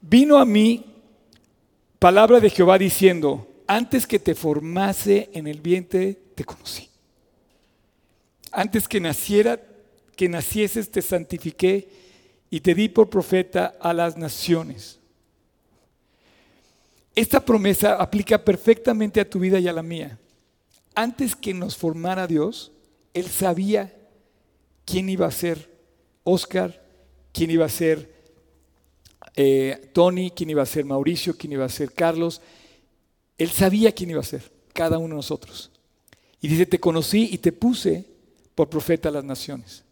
Vino 0.00 0.36
a 0.38 0.44
mí 0.44 0.84
palabra 2.00 2.40
de 2.40 2.50
Jehová 2.50 2.76
diciendo, 2.76 3.46
antes 3.68 4.04
que 4.04 4.18
te 4.18 4.34
formase 4.34 5.30
en 5.32 5.46
el 5.46 5.60
vientre, 5.60 6.18
te 6.34 6.42
conocí. 6.42 6.88
Antes 8.50 8.88
que 8.88 8.98
naciera, 8.98 9.60
que 10.16 10.28
nacieses, 10.28 10.90
te 10.90 11.02
santifiqué 11.02 11.88
y 12.50 12.58
te 12.62 12.74
di 12.74 12.88
por 12.88 13.08
profeta 13.08 13.76
a 13.80 13.92
las 13.92 14.16
naciones. 14.16 14.98
Esta 17.16 17.42
promesa 17.42 17.94
aplica 17.94 18.44
perfectamente 18.44 19.22
a 19.22 19.28
tu 19.28 19.40
vida 19.40 19.58
y 19.58 19.66
a 19.66 19.72
la 19.72 19.82
mía. 19.82 20.18
Antes 20.94 21.34
que 21.34 21.54
nos 21.54 21.74
formara 21.74 22.26
Dios, 22.26 22.72
Él 23.14 23.26
sabía 23.26 23.96
quién 24.84 25.08
iba 25.08 25.26
a 25.26 25.30
ser 25.30 25.70
Oscar, 26.24 26.84
quién 27.32 27.50
iba 27.50 27.64
a 27.64 27.70
ser 27.70 28.14
eh, 29.34 29.90
Tony, 29.94 30.30
quién 30.30 30.50
iba 30.50 30.62
a 30.62 30.66
ser 30.66 30.84
Mauricio, 30.84 31.34
quién 31.38 31.54
iba 31.54 31.64
a 31.64 31.70
ser 31.70 31.94
Carlos. 31.94 32.42
Él 33.38 33.48
sabía 33.48 33.92
quién 33.92 34.10
iba 34.10 34.20
a 34.20 34.24
ser 34.24 34.52
cada 34.74 34.98
uno 34.98 35.14
de 35.14 35.16
nosotros. 35.16 35.70
Y 36.42 36.48
dice, 36.48 36.66
te 36.66 36.78
conocí 36.78 37.30
y 37.32 37.38
te 37.38 37.50
puse 37.52 38.04
por 38.54 38.68
profeta 38.68 39.08
a 39.08 39.12
las 39.12 39.24
naciones. 39.24 39.84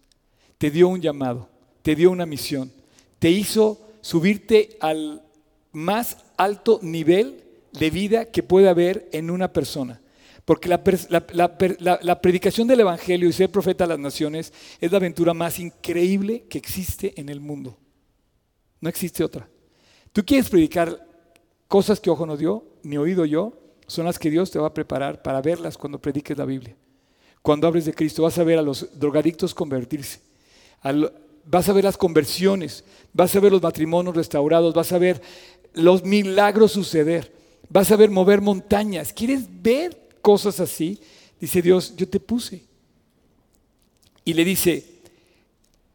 Te 0.58 0.70
dio 0.70 0.88
un 0.88 1.00
llamado, 1.00 1.48
te 1.80 1.94
dio 1.94 2.10
una 2.10 2.26
misión, 2.26 2.70
te 3.18 3.30
hizo 3.30 3.80
subirte 4.02 4.76
al 4.80 5.22
más 5.72 6.18
alto 6.36 6.80
nivel 6.82 7.42
de 7.72 7.90
vida 7.90 8.26
que 8.26 8.42
puede 8.42 8.68
haber 8.68 9.08
en 9.12 9.30
una 9.30 9.52
persona. 9.52 10.00
Porque 10.44 10.68
la, 10.68 12.20
predicación 12.20 12.68
del 12.68 12.80
Evangelio 12.80 13.28
y 13.28 13.32
ser 13.32 13.50
profeta 13.50 13.84
a 13.84 13.86
las 13.86 13.98
naciones 13.98 14.52
es 14.80 14.90
la 14.90 14.98
aventura 14.98 15.32
más 15.32 15.58
increíble 15.58 16.44
que 16.48 16.58
existe 16.58 17.18
en 17.18 17.30
el 17.30 17.40
mundo. 17.40 17.78
No 18.80 18.90
existe 18.90 19.24
otra. 19.24 19.48
Tú 20.12 20.22
quieres 20.24 20.50
predicar 20.50 21.06
cosas 21.66 21.98
que 21.98 22.10
ojo 22.10 22.26
no 22.26 22.36
dio, 22.36 22.64
ni 22.82 22.98
oído 22.98 23.24
yo, 23.24 23.54
son 23.86 24.04
las 24.04 24.18
que 24.18 24.30
Dios 24.30 24.50
te 24.50 24.58
va 24.58 24.68
a 24.68 24.74
preparar 24.74 25.22
para 25.22 25.40
verlas 25.40 25.78
cuando 25.78 25.98
prediques 25.98 26.36
la 26.36 26.44
Biblia. 26.44 26.76
Cuando 27.40 27.66
hables 27.66 27.86
de 27.86 27.94
Cristo 27.94 28.22
vas 28.22 28.38
a 28.38 28.44
ver 28.44 28.58
a 28.58 28.62
los 28.62 28.98
drogadictos 28.98 29.54
convertirse, 29.54 30.20
vas 31.46 31.68
a 31.68 31.72
ver 31.72 31.84
las 31.84 31.96
conversiones, 31.96 32.84
vas 33.12 33.34
a 33.34 33.40
ver 33.40 33.52
los 33.52 33.62
matrimonios 33.62 34.14
restaurados, 34.14 34.74
vas 34.74 34.92
a 34.92 34.98
ver 34.98 35.20
los 35.74 36.04
milagros 36.04 36.72
suceder. 36.72 37.32
Vas 37.68 37.90
a 37.90 37.96
ver 37.96 38.10
mover 38.10 38.40
montañas. 38.40 39.12
¿Quieres 39.12 39.42
ver 39.62 40.08
cosas 40.22 40.60
así? 40.60 40.98
Dice 41.40 41.60
Dios, 41.60 41.94
yo 41.96 42.08
te 42.08 42.20
puse. 42.20 42.64
Y 44.24 44.32
le 44.32 44.44
dice, 44.44 44.94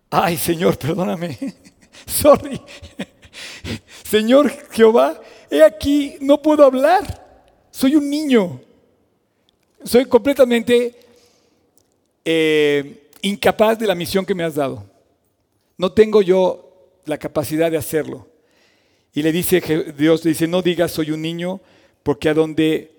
Ay, 0.09 0.37
Señor, 0.37 0.77
perdóname. 0.77 1.37
Sorry. 2.05 2.59
Señor 4.03 4.51
Jehová, 4.71 5.21
he 5.49 5.63
aquí, 5.63 6.15
no 6.21 6.41
puedo 6.41 6.65
hablar. 6.65 7.47
Soy 7.69 7.95
un 7.95 8.09
niño. 8.09 8.59
Soy 9.83 10.05
completamente 10.05 10.95
eh, 12.25 13.09
incapaz 13.21 13.77
de 13.77 13.87
la 13.87 13.95
misión 13.95 14.25
que 14.25 14.35
me 14.35 14.43
has 14.43 14.55
dado. 14.55 14.83
No 15.77 15.91
tengo 15.91 16.21
yo 16.21 16.97
la 17.05 17.17
capacidad 17.17 17.69
de 17.69 17.77
hacerlo. 17.77 18.27
Y 19.13 19.23
le 19.23 19.31
dice 19.31 19.61
Dios, 19.97 20.23
le 20.23 20.29
dice, 20.31 20.47
no 20.47 20.61
digas 20.61 20.91
soy 20.91 21.11
un 21.11 21.21
niño, 21.21 21.61
porque 22.03 22.29
a 22.29 22.33
donde 22.33 22.91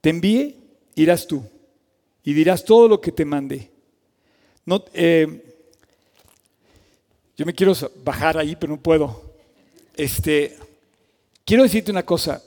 te 0.00 0.10
envíe, 0.10 0.56
irás 0.94 1.26
tú 1.26 1.42
y 2.22 2.32
dirás 2.32 2.64
todo 2.64 2.88
lo 2.88 3.00
que 3.00 3.12
te 3.12 3.24
mande. 3.24 3.70
No, 4.64 4.84
eh, 4.92 5.44
yo 7.36 7.46
me 7.46 7.54
quiero 7.54 7.72
bajar 8.02 8.36
ahí, 8.36 8.56
pero 8.56 8.74
no 8.74 8.82
puedo. 8.82 9.34
Este, 9.94 10.56
quiero 11.44 11.62
decirte 11.62 11.92
una 11.92 12.04
cosa. 12.04 12.42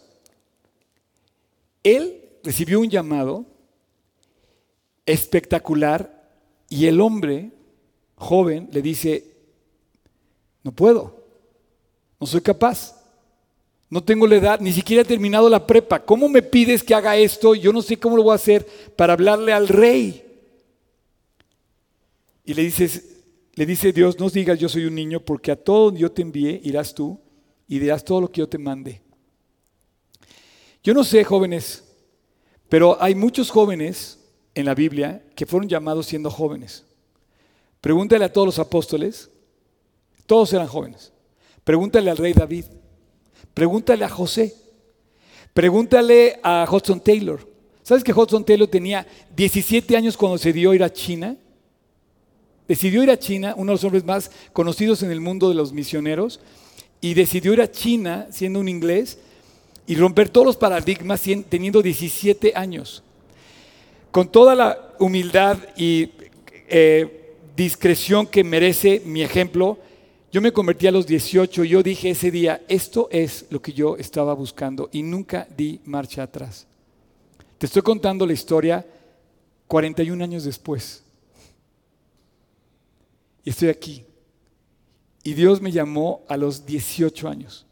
Él 1.83 2.21
recibió 2.43 2.79
un 2.81 2.89
llamado 2.89 3.45
espectacular 5.05 6.29
y 6.67 6.87
el 6.87 6.99
hombre 6.99 7.51
joven 8.15 8.69
le 8.71 8.81
dice, 8.81 9.25
no 10.63 10.71
puedo, 10.71 11.18
no 12.19 12.27
soy 12.27 12.41
capaz, 12.41 12.95
no 13.89 14.03
tengo 14.03 14.27
la 14.27 14.35
edad, 14.35 14.59
ni 14.59 14.71
siquiera 14.71 15.01
he 15.01 15.05
terminado 15.05 15.49
la 15.49 15.65
prepa. 15.65 16.03
¿Cómo 16.03 16.29
me 16.29 16.43
pides 16.43 16.83
que 16.83 16.93
haga 16.93 17.17
esto? 17.17 17.55
Yo 17.55 17.73
no 17.73 17.81
sé 17.81 17.97
cómo 17.97 18.17
lo 18.17 18.23
voy 18.23 18.33
a 18.33 18.35
hacer 18.35 18.67
para 18.95 19.13
hablarle 19.13 19.51
al 19.51 19.67
rey. 19.67 20.25
Y 22.45 22.53
le 22.53 22.63
le 23.55 23.65
dice 23.65 23.91
Dios, 23.91 24.17
no 24.19 24.29
digas 24.29 24.57
yo 24.57 24.69
soy 24.69 24.85
un 24.85 24.95
niño, 24.95 25.19
porque 25.19 25.51
a 25.51 25.55
todo 25.55 25.85
donde 25.85 25.99
yo 25.99 26.11
te 26.11 26.21
envíe 26.21 26.61
irás 26.63 26.93
tú 26.93 27.19
y 27.67 27.77
dirás 27.77 28.05
todo 28.05 28.21
lo 28.21 28.31
que 28.31 28.39
yo 28.39 28.47
te 28.47 28.57
mande. 28.57 29.01
Yo 30.81 30.93
no 30.93 31.03
sé, 31.03 31.23
jóvenes, 31.23 31.83
pero 32.69 33.01
hay 33.01 33.15
muchos 33.15 33.49
jóvenes 33.49 34.19
en 34.55 34.65
la 34.65 34.75
Biblia 34.75 35.23
que 35.35 35.45
fueron 35.45 35.67
llamados 35.67 36.05
siendo 36.05 36.31
jóvenes. 36.31 36.85
Pregúntale 37.81 38.23
a 38.23 38.31
todos 38.31 38.47
los 38.47 38.59
apóstoles, 38.59 39.29
todos 40.25 40.53
eran 40.53 40.67
jóvenes. 40.67 41.11
Pregúntale 41.69 42.09
al 42.09 42.17
rey 42.17 42.33
David, 42.33 42.65
pregúntale 43.53 44.03
a 44.03 44.09
José, 44.09 44.55
pregúntale 45.53 46.39
a 46.41 46.67
Hudson 46.67 46.99
Taylor. 46.99 47.47
¿Sabes 47.83 48.03
que 48.03 48.11
Hudson 48.11 48.43
Taylor 48.43 48.67
tenía 48.67 49.05
17 49.35 49.95
años 49.95 50.17
cuando 50.17 50.39
a 50.43 50.75
ir 50.75 50.83
a 50.83 50.91
China? 50.91 51.37
decidió 52.67 53.03
ir 53.03 53.11
a 53.11 53.19
China, 53.19 53.53
uno 53.55 53.71
de 53.71 53.75
los 53.75 53.83
hombres 53.83 54.03
más 54.03 54.31
conocidos 54.51 55.03
en 55.03 55.11
el 55.11 55.21
mundo 55.21 55.47
de 55.47 55.53
los 55.53 55.71
misioneros, 55.71 56.39
y 57.01 57.13
decidió 57.13 57.53
ir 57.53 57.61
a 57.61 57.71
China 57.71 58.25
siendo 58.31 58.59
un 58.59 58.67
inglés 58.67 59.19
y 59.85 59.93
romper 59.93 60.29
todos 60.29 60.47
los 60.47 60.57
paradigmas 60.57 61.21
teniendo 61.49 61.83
17 61.83 62.53
años. 62.55 63.03
Con 64.09 64.27
toda 64.27 64.55
la 64.55 64.95
humildad 64.97 65.59
y 65.77 66.13
eh, 66.67 67.35
discreción 67.55 68.25
que 68.25 68.43
merece 68.43 69.03
mi 69.05 69.21
ejemplo, 69.21 69.77
yo 70.31 70.41
me 70.41 70.51
convertí 70.51 70.87
a 70.87 70.91
los 70.91 71.07
18 71.07 71.63
y 71.63 71.69
yo 71.69 71.83
dije 71.83 72.11
ese 72.11 72.29
día, 72.29 72.63
esto 72.67 73.07
es 73.11 73.45
lo 73.49 73.61
que 73.61 73.73
yo 73.73 73.97
estaba 73.97 74.33
buscando 74.33 74.89
y 74.91 75.01
nunca 75.01 75.47
di 75.55 75.81
marcha 75.85 76.23
atrás. 76.23 76.67
Te 77.57 77.65
estoy 77.65 77.81
contando 77.81 78.25
la 78.25 78.33
historia 78.33 78.85
41 79.67 80.23
años 80.23 80.43
después 80.43 81.03
y 83.43 83.49
estoy 83.49 83.69
aquí. 83.69 84.03
Y 85.23 85.33
Dios 85.33 85.61
me 85.61 85.71
llamó 85.71 86.23
a 86.27 86.37
los 86.37 86.65
18 86.65 87.27
años. 87.27 87.65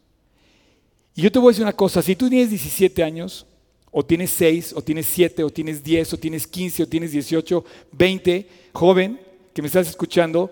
Y 1.15 1.21
yo 1.21 1.31
te 1.31 1.39
voy 1.39 1.49
a 1.49 1.51
decir 1.51 1.63
una 1.63 1.73
cosa, 1.73 2.01
si 2.01 2.15
tú 2.15 2.29
tienes 2.29 2.49
17 2.49 3.03
años, 3.03 3.45
o 3.91 4.05
tienes 4.05 4.31
6, 4.31 4.73
o 4.75 4.81
tienes 4.81 5.05
7, 5.07 5.43
o 5.43 5.49
tienes 5.49 5.83
10, 5.83 6.13
o 6.13 6.17
tienes 6.17 6.45
15, 6.45 6.83
o 6.83 6.87
tienes 6.87 7.11
18, 7.11 7.65
20, 7.91 8.49
joven 8.73 9.19
que 9.53 9.61
me 9.61 9.67
estás 9.67 9.87
escuchando, 9.87 10.51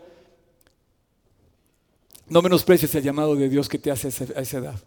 no 2.27 2.41
menosprecies 2.41 2.93
el 2.95 3.03
llamado 3.03 3.35
de 3.35 3.49
Dios 3.49 3.69
que 3.69 3.79
te 3.79 3.91
hace 3.91 4.07
a 4.07 4.41
esa 4.41 4.57
edad. 4.57 4.79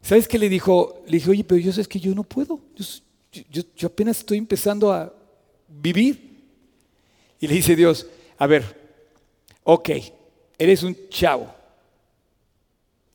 ¿Sabes 0.00 0.26
qué 0.26 0.38
le 0.38 0.48
dijo? 0.48 1.02
Le 1.06 1.12
dije, 1.12 1.30
oye, 1.30 1.44
pero 1.44 1.60
yo 1.60 1.72
sé 1.72 1.84
que 1.84 2.00
yo 2.00 2.14
no 2.14 2.24
puedo. 2.24 2.60
Yo, 3.50 3.86
apenas 3.86 4.18
estoy 4.18 4.38
empezando 4.38 4.92
a 4.92 5.12
vivir. 5.68 6.32
Y 7.40 7.46
le 7.46 7.54
dice 7.54 7.76
Dios, 7.76 8.06
a 8.38 8.46
ver, 8.46 8.82
Ok, 9.64 9.90
eres 10.58 10.82
un 10.82 10.96
chavo. 11.08 11.52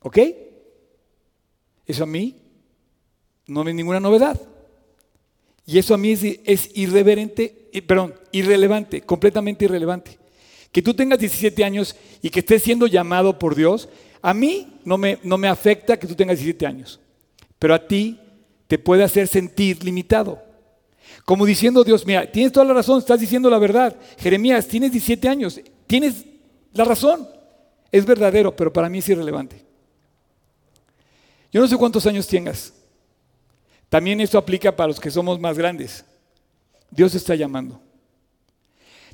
¿Ok? 0.00 0.18
Eso 1.86 2.04
a 2.04 2.06
mí 2.06 2.34
no 3.46 3.66
es 3.68 3.74
ninguna 3.74 4.00
novedad. 4.00 4.40
Y 5.66 5.78
eso 5.78 5.94
a 5.94 5.98
mí 5.98 6.12
es, 6.12 6.70
irreverente, 6.74 7.68
eh, 7.72 7.82
perdón, 7.82 8.14
irrelevante, 8.32 9.02
completamente 9.02 9.66
irrelevante. 9.66 10.18
Que 10.72 10.82
tú 10.82 10.94
tengas 10.94 11.18
17 11.18 11.64
años 11.64 11.96
y 12.22 12.30
que 12.30 12.40
estés 12.40 12.62
siendo 12.62 12.86
llamado 12.86 13.38
por 13.38 13.54
Dios, 13.54 13.88
a 14.20 14.34
mí 14.34 14.80
no 14.84 14.98
me, 14.98 15.18
no 15.22 15.38
me 15.38 15.48
afecta 15.48 15.96
que 15.98 16.06
tú 16.06 16.14
tengas 16.14 16.38
17 16.38 16.66
años, 16.66 17.00
pero 17.58 17.74
a 17.74 17.86
ti 17.86 18.20
te 18.66 18.78
puede 18.78 19.04
hacer 19.04 19.28
sentir 19.28 19.82
limitado. 19.82 20.42
Como 21.24 21.46
diciendo 21.46 21.84
Dios, 21.84 22.06
mira, 22.06 22.30
tienes 22.30 22.52
toda 22.52 22.66
la 22.66 22.74
razón, 22.74 22.98
estás 22.98 23.20
diciendo 23.20 23.48
la 23.48 23.58
verdad. 23.58 23.96
Jeremías, 24.18 24.66
tienes 24.66 24.92
17 24.92 25.28
años, 25.28 25.60
tienes 25.86 26.24
la 26.72 26.84
razón 26.84 27.28
es 27.90 28.04
verdadero, 28.04 28.54
pero 28.54 28.72
para 28.72 28.88
mí 28.88 28.98
es 28.98 29.08
irrelevante. 29.08 29.64
Yo 31.50 31.60
no 31.60 31.68
sé 31.68 31.76
cuántos 31.76 32.06
años 32.06 32.26
tengas. 32.26 32.72
También 33.88 34.20
esto 34.20 34.36
aplica 34.36 34.74
para 34.74 34.88
los 34.88 35.00
que 35.00 35.10
somos 35.10 35.40
más 35.40 35.56
grandes. 35.56 36.04
Dios 36.90 37.14
está 37.14 37.34
llamando. 37.34 37.80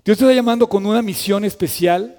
Dios 0.04 0.20
está 0.20 0.32
llamando 0.32 0.68
con 0.68 0.84
una 0.84 1.00
misión 1.00 1.44
especial 1.44 2.18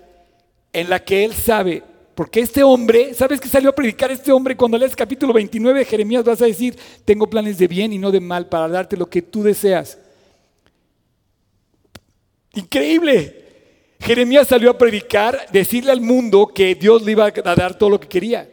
en 0.74 0.90
la 0.90 1.04
que 1.04 1.24
Él 1.24 1.34
sabe, 1.34 1.84
porque 2.16 2.40
este 2.40 2.64
hombre, 2.64 3.14
¿sabes 3.14 3.40
que 3.40 3.48
salió 3.48 3.70
a 3.70 3.76
predicar 3.76 4.10
este 4.10 4.32
hombre 4.32 4.56
cuando 4.56 4.78
lees 4.78 4.96
capítulo 4.96 5.34
29 5.34 5.80
de 5.80 5.86
Jeremías? 5.86 6.24
Vas 6.24 6.42
a 6.42 6.46
decir, 6.46 6.78
tengo 7.04 7.30
planes 7.30 7.58
de 7.58 7.68
bien 7.68 7.94
y 7.94 7.98
no 7.98 8.10
de 8.10 8.22
mal 8.22 8.48
para 8.48 8.70
darte 8.70 8.98
lo 8.98 9.08
que 9.08 9.22
tú 9.22 9.44
deseas. 9.44 10.00
Increíble. 12.54 13.44
Jeremías 14.00 14.48
salió 14.48 14.72
a 14.72 14.78
predicar, 14.78 15.46
decirle 15.52 15.92
al 15.92 16.02
mundo 16.02 16.52
que 16.54 16.74
Dios 16.74 17.04
le 17.04 17.12
iba 17.12 17.26
a 17.26 17.56
dar 17.56 17.78
todo 17.78 17.90
lo 17.90 18.00
que 18.00 18.08
quería. 18.08 18.50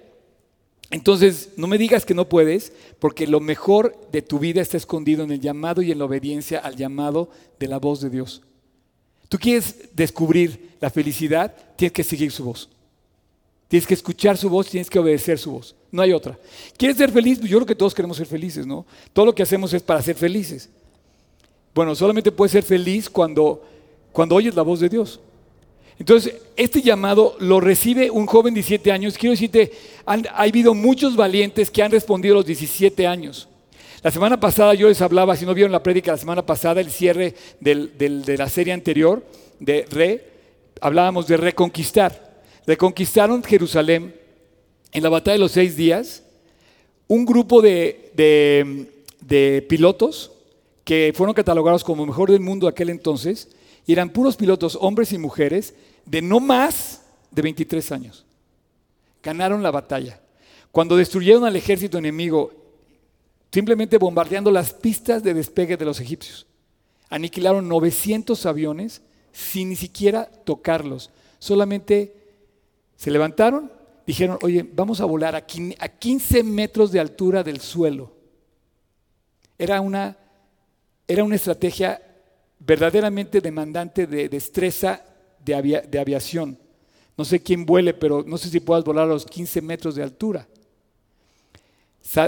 Entonces, 0.90 1.50
no 1.56 1.66
me 1.66 1.78
digas 1.78 2.04
que 2.04 2.14
no 2.14 2.28
puedes, 2.28 2.72
porque 2.98 3.26
lo 3.26 3.40
mejor 3.40 3.96
de 4.12 4.22
tu 4.22 4.38
vida 4.38 4.60
está 4.60 4.76
escondido 4.76 5.24
en 5.24 5.30
el 5.30 5.40
llamado 5.40 5.80
y 5.80 5.90
en 5.90 5.98
la 5.98 6.04
obediencia 6.04 6.58
al 6.58 6.76
llamado 6.76 7.30
de 7.58 7.68
la 7.68 7.78
voz 7.78 8.00
de 8.00 8.10
Dios. 8.10 8.42
Tú 9.32 9.38
quieres 9.38 9.74
descubrir 9.94 10.72
la 10.78 10.90
felicidad, 10.90 11.56
tienes 11.74 11.94
que 11.94 12.04
seguir 12.04 12.30
su 12.30 12.44
voz. 12.44 12.68
Tienes 13.66 13.86
que 13.86 13.94
escuchar 13.94 14.36
su 14.36 14.50
voz, 14.50 14.68
tienes 14.68 14.90
que 14.90 14.98
obedecer 14.98 15.38
su 15.38 15.52
voz. 15.52 15.74
No 15.90 16.02
hay 16.02 16.12
otra. 16.12 16.38
¿Quieres 16.76 16.98
ser 16.98 17.10
feliz? 17.10 17.40
Yo 17.40 17.56
creo 17.56 17.66
que 17.66 17.74
todos 17.74 17.94
queremos 17.94 18.18
ser 18.18 18.26
felices, 18.26 18.66
¿no? 18.66 18.84
Todo 19.10 19.24
lo 19.24 19.34
que 19.34 19.42
hacemos 19.42 19.72
es 19.72 19.80
para 19.80 20.02
ser 20.02 20.16
felices. 20.16 20.68
Bueno, 21.74 21.94
solamente 21.94 22.30
puedes 22.30 22.52
ser 22.52 22.62
feliz 22.62 23.08
cuando, 23.08 23.64
cuando 24.12 24.34
oyes 24.34 24.54
la 24.54 24.60
voz 24.60 24.80
de 24.80 24.90
Dios. 24.90 25.18
Entonces, 25.98 26.34
este 26.54 26.82
llamado 26.82 27.34
lo 27.38 27.58
recibe 27.58 28.10
un 28.10 28.26
joven 28.26 28.52
de 28.52 28.58
17 28.58 28.92
años. 28.92 29.16
Quiero 29.16 29.30
decirte, 29.30 29.72
ha 30.04 30.42
habido 30.42 30.74
muchos 30.74 31.16
valientes 31.16 31.70
que 31.70 31.82
han 31.82 31.90
respondido 31.90 32.34
a 32.34 32.36
los 32.36 32.44
17 32.44 33.06
años. 33.06 33.48
La 34.02 34.10
semana 34.10 34.40
pasada 34.40 34.74
yo 34.74 34.88
les 34.88 35.00
hablaba, 35.00 35.36
si 35.36 35.46
no 35.46 35.54
vieron 35.54 35.70
la 35.70 35.82
prédica 35.82 36.10
la 36.10 36.18
semana 36.18 36.44
pasada, 36.44 36.80
el 36.80 36.90
cierre 36.90 37.36
de 37.60 38.36
la 38.36 38.48
serie 38.48 38.72
anterior 38.72 39.24
de 39.60 39.86
Re, 39.88 40.24
hablábamos 40.80 41.28
de 41.28 41.36
reconquistar. 41.36 42.42
Reconquistaron 42.66 43.44
Jerusalén 43.44 44.12
en 44.90 45.02
la 45.04 45.08
batalla 45.08 45.34
de 45.34 45.38
los 45.38 45.52
seis 45.52 45.76
días 45.76 46.24
un 47.06 47.24
grupo 47.24 47.62
de, 47.62 48.10
de 49.20 49.66
pilotos 49.68 50.32
que 50.82 51.12
fueron 51.14 51.32
catalogados 51.32 51.84
como 51.84 52.04
mejor 52.04 52.32
del 52.32 52.40
mundo 52.40 52.66
aquel 52.66 52.90
entonces, 52.90 53.50
y 53.86 53.92
eran 53.92 54.10
puros 54.10 54.36
pilotos, 54.36 54.76
hombres 54.80 55.12
y 55.12 55.18
mujeres, 55.18 55.74
de 56.06 56.22
no 56.22 56.40
más 56.40 57.02
de 57.30 57.42
23 57.42 57.92
años. 57.92 58.26
Ganaron 59.22 59.62
la 59.62 59.70
batalla. 59.70 60.20
Cuando 60.72 60.96
destruyeron 60.96 61.44
al 61.44 61.54
ejército 61.54 61.98
enemigo, 61.98 62.61
simplemente 63.52 63.98
bombardeando 63.98 64.50
las 64.50 64.72
pistas 64.72 65.22
de 65.22 65.34
despegue 65.34 65.76
de 65.76 65.84
los 65.84 66.00
egipcios, 66.00 66.46
aniquilaron 67.10 67.68
900 67.68 68.46
aviones 68.46 69.02
sin 69.30 69.68
ni 69.68 69.76
siquiera 69.76 70.24
tocarlos. 70.24 71.10
Solamente 71.38 72.14
se 72.96 73.10
levantaron, 73.10 73.70
dijeron, 74.06 74.38
oye, 74.42 74.66
vamos 74.72 75.00
a 75.00 75.04
volar 75.04 75.36
a 75.36 75.44
15 75.44 76.42
metros 76.42 76.92
de 76.92 77.00
altura 77.00 77.42
del 77.42 77.60
suelo. 77.60 78.12
Era 79.58 79.80
una, 79.80 80.16
era 81.06 81.22
una 81.22 81.36
estrategia 81.36 82.00
verdaderamente 82.58 83.40
demandante 83.40 84.06
de 84.06 84.28
destreza 84.28 85.04
de, 85.44 85.82
de 85.88 85.98
aviación. 85.98 86.58
No 87.18 87.24
sé 87.24 87.42
quién 87.42 87.66
vuele, 87.66 87.92
pero 87.92 88.24
no 88.26 88.38
sé 88.38 88.48
si 88.48 88.60
puedas 88.60 88.84
volar 88.84 89.04
a 89.04 89.12
los 89.12 89.26
15 89.26 89.60
metros 89.60 89.94
de 89.94 90.02
altura. 90.02 90.48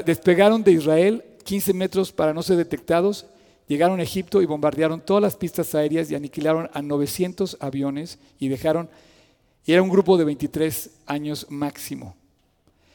Despegaron 0.05 0.63
de 0.63 0.73
Israel 0.73 1.25
15 1.45 1.75
metros 1.75 2.13
para 2.13 2.33
no 2.33 2.43
ser 2.43 2.57
detectados, 2.57 3.27
llegaron 3.69 4.01
a 4.01 4.03
Egipto 4.03 4.43
y 4.43 4.47
bombardearon 4.47 5.01
todas 5.01 5.23
las 5.23 5.37
pistas 5.37 5.75
aéreas 5.75 6.11
y 6.11 6.15
aniquilaron 6.15 6.71
a 6.73 6.83
900 6.83 7.59
aviones 7.61 8.19
y 8.39 8.49
dejaron, 8.49 8.89
y 9.65 9.73
era 9.73 9.83
un 9.83 9.91
grupo 9.91 10.17
de 10.17 10.25
23 10.25 10.91
años 11.07 11.47
máximo. 11.51 12.17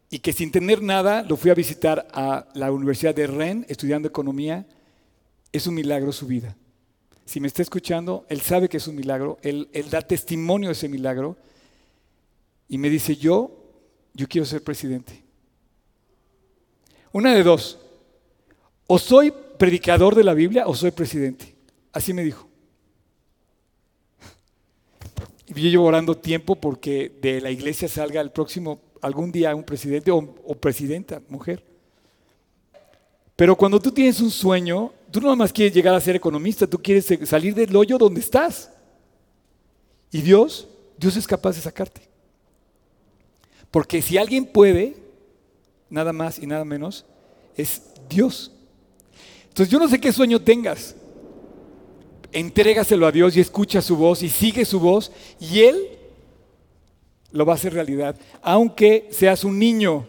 y 0.10 0.20
que 0.20 0.34
sin 0.34 0.52
tener 0.52 0.82
nada 0.82 1.24
lo 1.24 1.38
fui 1.38 1.52
a 1.52 1.56
visitar 1.56 2.08
a 2.14 2.48
la 2.54 2.72
Universidad 2.72 3.16
de 3.16 3.28
Rennes 3.28 3.66
estudiando 3.70 4.08
economía. 4.08 4.66
Es 5.52 5.68
un 5.68 5.76
milagro 5.76 6.12
su 6.12 6.28
vida. 6.28 6.56
Si 7.26 7.40
me 7.40 7.48
está 7.48 7.62
escuchando, 7.62 8.26
él 8.30 8.42
sabe 8.42 8.70
que 8.70 8.78
es 8.78 8.88
un 8.88 8.96
milagro, 8.96 9.40
él, 9.42 9.68
da 9.90 10.02
testimonio 10.02 10.70
de 10.70 10.74
ese 10.74 10.88
milagro 10.88 11.38
y 12.70 12.78
me 12.78 12.90
dice, 12.90 13.16
yo, 13.16 13.52
yo 14.14 14.28
quiero 14.28 14.46
ser 14.46 14.64
presidente. 14.64 15.25
Una 17.16 17.34
de 17.34 17.44
dos, 17.44 17.78
o 18.88 19.00
soy 19.00 19.32
predicador 19.58 20.16
de 20.16 20.24
la 20.26 20.34
Biblia 20.34 20.68
o 20.68 20.76
soy 20.76 20.92
presidente. 20.92 21.56
Así 21.94 22.12
me 22.12 22.26
dijo. 22.26 22.46
Y 25.48 25.54
yo 25.54 25.70
llevo 25.70 25.86
orando 25.86 26.18
tiempo 26.18 26.58
porque 26.58 27.10
de 27.22 27.40
la 27.40 27.52
iglesia 27.52 27.88
salga 27.88 28.20
el 28.20 28.32
próximo, 28.32 28.82
algún 29.02 29.32
día 29.32 29.56
un 29.56 29.64
presidente 29.64 30.12
o, 30.12 30.56
presidenta, 30.60 31.22
mujer. 31.30 31.64
Pero 33.38 33.56
cuando 33.56 33.80
tú 33.80 33.92
tienes 33.92 34.20
un 34.20 34.30
sueño, 34.30 34.92
Tú 35.10 35.22
no 35.22 35.34
más 35.38 35.54
quieres 35.54 35.74
llegar 35.74 35.96
a 35.96 36.02
ser 36.02 36.18
economista, 36.18 36.68
tú 36.68 36.78
quieres 36.78 37.08
salir 37.24 37.56
del 37.56 37.74
hoyo 37.74 37.98
donde 37.98 38.20
estás. 38.20 38.70
Y 40.12 40.22
Dios, 40.22 40.68
Dios 40.98 41.16
es 41.16 41.26
capaz 41.26 41.56
de 41.56 41.62
sacarte. 41.62 42.02
Porque 43.72 44.02
si 44.02 44.18
alguien 44.18 44.46
puede, 44.46 45.05
nada 45.90 46.14
más 46.14 46.40
y 46.40 46.48
nada 46.48 46.66
menos, 46.66 47.06
es 47.56 47.82
Dios. 48.10 48.52
Entonces 49.48 49.72
yo 49.72 49.80
no 49.80 49.88
sé 49.88 50.00
qué 50.00 50.12
sueño 50.12 50.42
tengas. 50.42 50.96
Entrégaselo 52.32 53.08
a 53.08 53.12
Dios 53.12 53.38
y 53.38 53.40
escucha 53.40 53.82
su 53.82 53.96
voz 53.96 54.22
y 54.22 54.30
sigue 54.30 54.66
su 54.66 54.80
voz 54.80 55.12
y 55.40 55.62
Él 55.62 55.90
lo 57.32 57.46
va 57.46 57.54
a 57.54 57.56
hacer 57.56 57.74
realidad, 57.74 58.16
aunque 58.42 59.08
seas 59.12 59.44
un 59.44 59.58
niño. 59.58 60.08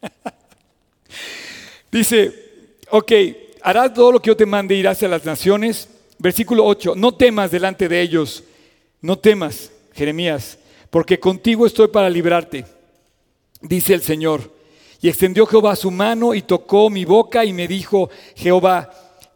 Dice, 1.92 2.32
ok, 2.90 3.12
harás 3.62 3.94
todo 3.94 4.12
lo 4.12 4.22
que 4.22 4.28
yo 4.28 4.36
te 4.36 4.46
mande, 4.46 4.74
irás 4.74 5.02
a 5.02 5.08
las 5.08 5.24
naciones. 5.24 5.88
Versículo 6.18 6.64
8, 6.64 6.94
no 6.96 7.14
temas 7.14 7.50
delante 7.50 7.88
de 7.88 8.00
ellos, 8.00 8.42
no 9.00 9.18
temas, 9.18 9.70
Jeremías, 9.92 10.58
porque 10.90 11.20
contigo 11.20 11.64
estoy 11.66 11.88
para 11.88 12.10
librarte, 12.10 12.64
dice 13.60 13.94
el 13.94 14.02
Señor. 14.02 14.57
Y 15.00 15.08
extendió 15.08 15.46
Jehová 15.46 15.76
su 15.76 15.90
mano 15.90 16.34
y 16.34 16.42
tocó 16.42 16.90
mi 16.90 17.04
boca 17.04 17.44
y 17.44 17.52
me 17.52 17.68
dijo, 17.68 18.10
Jehová, 18.34 18.90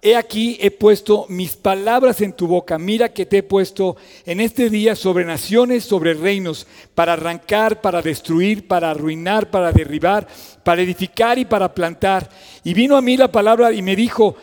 he 0.05 0.17
aquí 0.17 0.59
he 0.61 0.73
puesto 0.73 1.27
mis 1.29 1.57
palabras 1.57 2.21
en 2.21 2.33
tu 2.33 2.49
boca, 2.49 2.77
mira 2.77 3.13
que 3.13 3.25
te 3.25 3.39
he 3.39 3.43
puesto 3.45 3.97
en 4.27 4.41
este 4.41 4.69
día 4.69 4.97
sobre 4.97 5.25
naciones, 5.25 5.85
sobre 5.85 6.15
reinos, 6.15 6.67
para 6.97 7.13
arrancar, 7.13 7.81
para 7.81 8.03
destruir, 8.03 8.67
para 8.67 8.91
arruinar, 8.91 9.51
para 9.51 9.71
derribar, 9.71 10.27
para 10.65 10.83
edificar 10.83 11.39
y 11.39 11.45
para 11.45 11.73
plantar. 11.73 12.29
Y 12.65 12.75
vino 12.75 12.97
a 12.97 13.01
mí 13.03 13.17
la 13.17 13.31
palabra 13.31 13.73
y 13.73 13.81
me 13.81 13.95
dijo, 13.95 14.35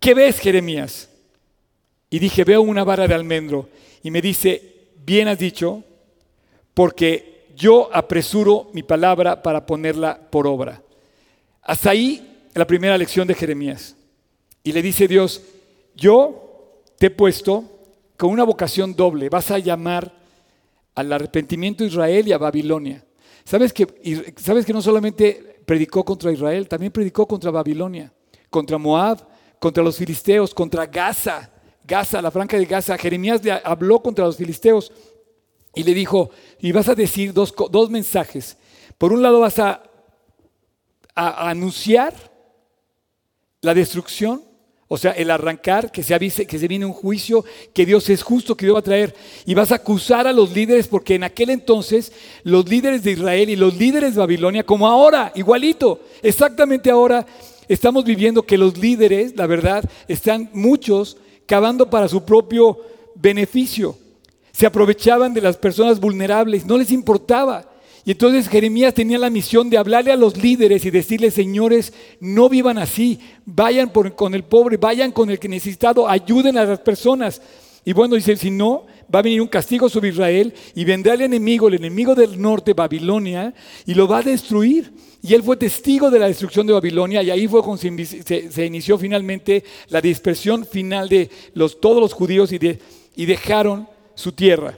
¿qué 0.00 0.14
ves, 0.14 0.38
Jeremías? 0.38 1.10
Y 2.08 2.18
dije, 2.18 2.44
veo 2.44 2.62
una 2.62 2.84
vara 2.84 3.06
de 3.06 3.14
almendro. 3.14 3.68
Y 4.02 4.10
me 4.10 4.22
dice, 4.22 4.92
bien 5.04 5.28
has 5.28 5.38
dicho, 5.38 5.84
porque 6.72 7.37
yo 7.58 7.90
apresuro 7.92 8.70
mi 8.72 8.84
palabra 8.84 9.42
para 9.42 9.66
ponerla 9.66 10.18
por 10.30 10.46
obra. 10.46 10.80
Hasta 11.62 11.90
ahí 11.90 12.46
la 12.54 12.66
primera 12.66 12.96
lección 12.96 13.26
de 13.26 13.34
Jeremías. 13.34 13.96
Y 14.62 14.72
le 14.72 14.80
dice 14.80 15.08
Dios, 15.08 15.42
yo 15.96 16.82
te 16.98 17.06
he 17.06 17.10
puesto 17.10 17.64
con 18.16 18.30
una 18.30 18.44
vocación 18.44 18.94
doble, 18.94 19.28
vas 19.28 19.50
a 19.50 19.58
llamar 19.58 20.12
al 20.94 21.12
arrepentimiento 21.12 21.82
de 21.82 21.90
Israel 21.90 22.28
y 22.28 22.32
a 22.32 22.38
Babilonia. 22.38 23.04
¿Sabes 23.44 23.72
que, 23.72 24.34
¿Sabes 24.36 24.64
que 24.64 24.72
no 24.72 24.82
solamente 24.82 25.60
predicó 25.64 26.04
contra 26.04 26.32
Israel, 26.32 26.68
también 26.68 26.92
predicó 26.92 27.26
contra 27.26 27.50
Babilonia, 27.50 28.12
contra 28.50 28.78
Moab, 28.78 29.26
contra 29.58 29.82
los 29.82 29.96
filisteos, 29.96 30.54
contra 30.54 30.86
Gaza, 30.86 31.50
Gaza, 31.84 32.22
la 32.22 32.30
franca 32.30 32.56
de 32.56 32.66
Gaza. 32.66 32.96
Jeremías 32.98 33.40
habló 33.64 34.02
contra 34.02 34.24
los 34.24 34.36
filisteos 34.36 34.92
y 35.74 35.82
le 35.84 35.94
dijo, 35.94 36.30
y 36.60 36.72
vas 36.72 36.88
a 36.88 36.94
decir 36.94 37.32
dos, 37.32 37.54
dos 37.70 37.90
mensajes. 37.90 38.56
Por 38.96 39.12
un 39.12 39.22
lado 39.22 39.40
vas 39.40 39.58
a, 39.58 39.82
a 41.14 41.50
anunciar 41.50 42.14
la 43.60 43.74
destrucción 43.74 44.48
o 44.90 44.96
sea, 44.96 45.12
el 45.12 45.30
arrancar, 45.30 45.92
que 45.92 46.02
se 46.02 46.14
avise, 46.14 46.46
que 46.46 46.58
se 46.58 46.66
viene 46.66 46.86
un 46.86 46.94
juicio, 46.94 47.44
que 47.74 47.84
Dios 47.84 48.08
es 48.08 48.22
justo, 48.22 48.56
que 48.56 48.64
Dios 48.64 48.74
va 48.74 48.80
a 48.80 48.82
traer. 48.82 49.14
Y 49.44 49.52
vas 49.52 49.70
a 49.70 49.76
acusar 49.76 50.26
a 50.26 50.32
los 50.32 50.52
líderes, 50.54 50.88
porque 50.88 51.14
en 51.14 51.24
aquel 51.24 51.50
entonces 51.50 52.10
los 52.42 52.66
líderes 52.66 53.02
de 53.02 53.12
Israel 53.12 53.50
y 53.50 53.56
los 53.56 53.76
líderes 53.76 54.14
de 54.14 54.20
Babilonia, 54.20 54.64
como 54.64 54.88
ahora, 54.88 55.30
igualito, 55.34 56.00
exactamente 56.22 56.90
ahora, 56.90 57.26
estamos 57.68 58.02
viviendo 58.02 58.42
que 58.42 58.56
los 58.56 58.78
líderes, 58.78 59.36
la 59.36 59.46
verdad, 59.46 59.84
están 60.08 60.48
muchos 60.54 61.18
cavando 61.44 61.90
para 61.90 62.08
su 62.08 62.24
propio 62.24 62.78
beneficio. 63.14 63.94
Se 64.58 64.66
aprovechaban 64.66 65.32
de 65.32 65.40
las 65.40 65.56
personas 65.56 66.00
vulnerables, 66.00 66.66
no 66.66 66.76
les 66.76 66.90
importaba. 66.90 67.64
Y 68.04 68.10
entonces 68.10 68.48
Jeremías 68.48 68.92
tenía 68.92 69.16
la 69.16 69.30
misión 69.30 69.70
de 69.70 69.78
hablarle 69.78 70.10
a 70.10 70.16
los 70.16 70.36
líderes 70.36 70.84
y 70.84 70.90
decirles, 70.90 71.34
señores, 71.34 71.92
no 72.18 72.48
vivan 72.48 72.76
así, 72.76 73.20
vayan 73.46 73.88
con 73.88 74.34
el 74.34 74.42
pobre, 74.42 74.76
vayan 74.76 75.12
con 75.12 75.30
el 75.30 75.38
que 75.38 75.48
necesitado, 75.48 76.08
ayuden 76.08 76.58
a 76.58 76.64
las 76.64 76.80
personas. 76.80 77.40
Y 77.84 77.92
bueno, 77.92 78.16
dice, 78.16 78.34
si 78.34 78.50
no, 78.50 78.84
va 79.14 79.20
a 79.20 79.22
venir 79.22 79.40
un 79.40 79.46
castigo 79.46 79.88
sobre 79.88 80.08
Israel 80.08 80.52
y 80.74 80.84
vendrá 80.84 81.14
el 81.14 81.20
enemigo, 81.20 81.68
el 81.68 81.74
enemigo 81.74 82.16
del 82.16 82.42
norte, 82.42 82.72
Babilonia, 82.72 83.54
y 83.86 83.94
lo 83.94 84.08
va 84.08 84.18
a 84.18 84.22
destruir. 84.22 84.92
Y 85.22 85.34
él 85.34 85.44
fue 85.44 85.56
testigo 85.56 86.10
de 86.10 86.18
la 86.18 86.26
destrucción 86.26 86.66
de 86.66 86.72
Babilonia 86.72 87.22
y 87.22 87.30
ahí 87.30 87.46
fue 87.46 87.62
cuando 87.62 87.80
se, 87.80 88.66
inició 88.66 88.98
finalmente 88.98 89.62
la 89.88 90.00
dispersión 90.00 90.66
final 90.66 91.08
de 91.08 91.30
los, 91.54 91.80
todos 91.80 92.00
los 92.00 92.12
judíos 92.12 92.50
y, 92.50 92.58
y 93.14 93.26
dejaron 93.26 93.86
su 94.18 94.32
tierra. 94.32 94.76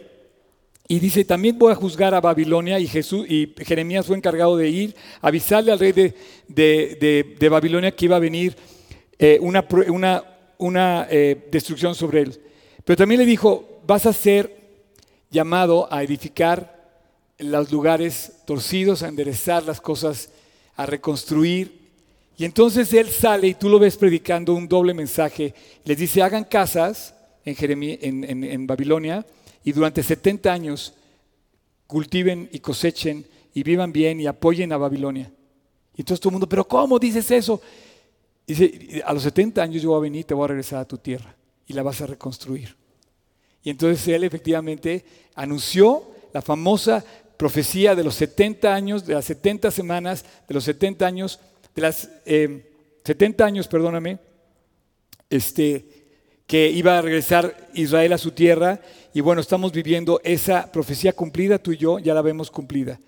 Y 0.86 0.98
dice, 0.98 1.24
también 1.24 1.58
voy 1.58 1.72
a 1.72 1.76
juzgar 1.76 2.14
a 2.14 2.20
Babilonia 2.20 2.78
y, 2.78 2.86
Jesús, 2.86 3.24
y 3.28 3.54
Jeremías 3.64 4.06
fue 4.06 4.16
encargado 4.16 4.56
de 4.56 4.68
ir, 4.68 4.94
avisarle 5.22 5.72
al 5.72 5.78
rey 5.78 5.92
de, 5.92 7.48
Babilonia 7.50 7.92
que 7.92 8.04
iba 8.04 8.16
a 8.16 8.20
venir 8.20 8.54
eh, 9.18 9.38
una, 9.40 9.64
una, 10.58 11.06
eh, 11.08 11.48
destrucción 11.50 11.94
sobre 11.94 12.22
él. 12.22 12.40
Pero 12.84 12.96
también 12.98 13.20
le 13.20 13.26
dijo, 13.26 13.80
vas 13.86 14.04
a 14.04 14.12
ser 14.12 14.54
llamado 15.30 15.88
a 15.90 16.02
edificar 16.02 16.90
los 17.38 17.72
lugares 17.72 18.32
torcidos, 18.44 19.02
a 19.02 19.08
enderezar 19.08 19.62
las 19.62 19.80
cosas, 19.80 20.30
a 20.76 20.84
reconstruir. 20.84 21.88
Y 22.36 22.44
entonces 22.44 22.92
él 22.92 23.08
sale 23.08 23.46
y 23.46 23.54
tú 23.54 23.68
lo 23.70 23.78
ves 23.78 23.96
predicando 23.96 24.54
un 24.54 24.68
doble 24.68 24.92
mensaje. 24.92 25.54
Les 25.84 25.96
dice, 25.96 26.20
hagan 26.20 26.44
casas 26.44 27.14
en, 27.44 28.44
en 28.44 28.66
Babilonia 28.66 29.26
y 29.64 29.72
durante 29.72 30.02
70 30.02 30.52
años 30.52 30.94
cultiven 31.86 32.48
y 32.52 32.60
cosechen 32.60 33.26
y 33.52 33.62
vivan 33.62 33.92
bien 33.92 34.20
y 34.20 34.26
apoyen 34.26 34.72
a 34.72 34.76
Babilonia. 34.76 35.30
Y 35.96 36.02
entonces 36.02 36.20
todo 36.20 36.30
el 36.30 36.34
mundo, 36.34 36.48
pero 36.48 36.66
¿cómo 36.66 36.98
dices 36.98 37.30
eso? 37.30 37.60
Dice, 38.46 39.02
a 39.04 39.12
los 39.12 39.22
70 39.22 39.62
años 39.62 39.82
yo 39.82 39.90
voy 39.90 39.98
a 39.98 40.02
venir 40.02 40.24
te 40.24 40.34
voy 40.34 40.44
a 40.44 40.48
regresar 40.48 40.80
a 40.80 40.84
tu 40.84 40.98
tierra 40.98 41.34
y 41.66 41.72
la 41.72 41.82
vas 41.82 42.00
a 42.00 42.06
reconstruir. 42.06 42.76
Y 43.62 43.70
entonces 43.70 44.06
él 44.08 44.24
efectivamente 44.24 45.04
anunció 45.34 46.02
la 46.32 46.42
famosa 46.42 47.04
profecía 47.36 47.94
de 47.94 48.04
los 48.04 48.14
70 48.14 48.74
años, 48.74 49.06
de 49.06 49.14
las 49.14 49.24
70 49.24 49.70
semanas, 49.70 50.24
de 50.46 50.54
los 50.54 50.64
70 50.64 51.06
años, 51.06 51.40
de 51.74 51.82
las 51.82 52.10
70 53.04 53.44
eh, 53.44 53.46
años, 53.46 53.68
perdóname, 53.68 54.18
este, 55.28 55.99
que 56.50 56.68
iba 56.68 56.98
a 56.98 57.00
regresar 57.00 57.68
Israel 57.74 58.12
a 58.12 58.18
su 58.18 58.32
tierra. 58.32 58.80
Y 59.14 59.20
bueno, 59.20 59.40
estamos 59.40 59.70
viviendo 59.70 60.20
esa 60.24 60.72
profecía 60.72 61.12
cumplida, 61.12 61.60
tú 61.60 61.70
y 61.70 61.76
yo 61.76 62.00
ya 62.00 62.12
la 62.12 62.22
vemos 62.22 62.50
cumplida. 62.50 62.98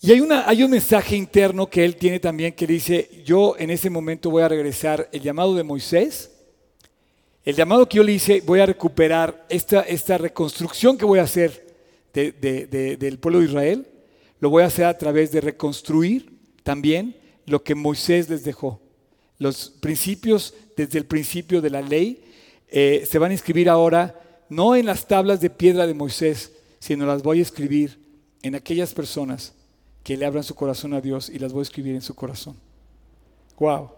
Y 0.00 0.12
hay, 0.12 0.20
una, 0.20 0.48
hay 0.48 0.62
un 0.62 0.70
mensaje 0.70 1.16
interno 1.16 1.66
que 1.66 1.84
él 1.84 1.96
tiene 1.96 2.20
también 2.20 2.52
que 2.52 2.68
dice, 2.68 3.10
yo 3.24 3.56
en 3.58 3.70
ese 3.70 3.90
momento 3.90 4.30
voy 4.30 4.44
a 4.44 4.48
regresar 4.48 5.08
el 5.10 5.22
llamado 5.22 5.56
de 5.56 5.64
Moisés, 5.64 6.30
el 7.44 7.56
llamado 7.56 7.88
que 7.88 7.96
yo 7.96 8.04
le 8.04 8.12
hice, 8.12 8.40
voy 8.46 8.60
a 8.60 8.66
recuperar 8.66 9.44
esta, 9.48 9.80
esta 9.80 10.16
reconstrucción 10.16 10.96
que 10.96 11.04
voy 11.04 11.18
a 11.18 11.24
hacer 11.24 11.66
del 12.12 13.18
pueblo 13.18 13.40
de 13.40 13.46
Israel, 13.46 13.88
lo 14.38 14.50
voy 14.50 14.62
a 14.62 14.66
hacer 14.66 14.84
a 14.84 14.96
través 14.96 15.32
de 15.32 15.40
reconstruir 15.40 16.30
también 16.62 17.16
lo 17.44 17.64
que 17.64 17.74
Moisés 17.74 18.30
les 18.30 18.44
dejó. 18.44 18.80
Los 19.36 19.68
principios 19.80 20.54
desde 20.76 20.98
el 20.98 21.06
principio 21.06 21.60
de 21.60 21.70
la 21.70 21.82
ley 21.82 22.22
eh, 22.68 23.06
se 23.08 23.18
van 23.18 23.30
a 23.30 23.34
escribir 23.34 23.68
ahora 23.68 24.20
no 24.48 24.74
en 24.74 24.86
las 24.86 25.06
tablas 25.06 25.40
de 25.40 25.50
piedra 25.50 25.86
de 25.86 25.94
Moisés, 25.94 26.52
sino 26.80 27.06
las 27.06 27.22
voy 27.22 27.38
a 27.38 27.42
escribir 27.42 27.98
en 28.42 28.54
aquellas 28.54 28.92
personas 28.92 29.54
que 30.02 30.16
le 30.16 30.26
abran 30.26 30.44
su 30.44 30.54
corazón 30.54 30.92
a 30.92 31.00
Dios 31.00 31.30
y 31.30 31.38
las 31.38 31.52
voy 31.52 31.60
a 31.60 31.62
escribir 31.62 31.94
en 31.94 32.02
su 32.02 32.14
corazón. 32.14 32.56
Wow. 33.58 33.90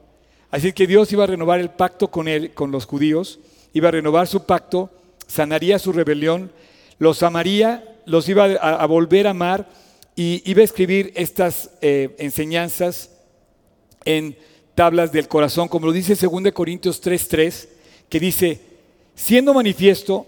Así 0.50 0.72
que 0.72 0.86
Dios 0.86 1.12
iba 1.12 1.24
a 1.24 1.26
renovar 1.26 1.58
el 1.58 1.70
pacto 1.70 2.08
con 2.08 2.28
él, 2.28 2.54
con 2.54 2.70
los 2.70 2.86
judíos, 2.86 3.40
iba 3.72 3.88
a 3.88 3.92
renovar 3.92 4.28
su 4.28 4.44
pacto, 4.44 4.90
sanaría 5.26 5.78
su 5.78 5.92
rebelión, 5.92 6.52
los 6.98 7.22
amaría, 7.22 8.00
los 8.06 8.28
iba 8.28 8.44
a, 8.44 8.86
volver 8.86 9.26
a 9.26 9.30
amar 9.30 9.68
y 10.14 10.48
iba 10.48 10.60
a 10.60 10.64
escribir 10.64 11.12
estas 11.16 11.70
eh, 11.80 12.14
enseñanzas 12.18 13.10
en 14.04 14.36
tablas 14.76 15.10
del 15.10 15.26
corazón, 15.26 15.68
como 15.68 15.86
lo 15.86 15.92
dice 15.92 16.14
2 16.14 16.52
Corintios 16.52 17.00
3:3, 17.00 17.68
que 18.08 18.20
dice, 18.20 18.60
siendo 19.16 19.54
manifiesto 19.54 20.26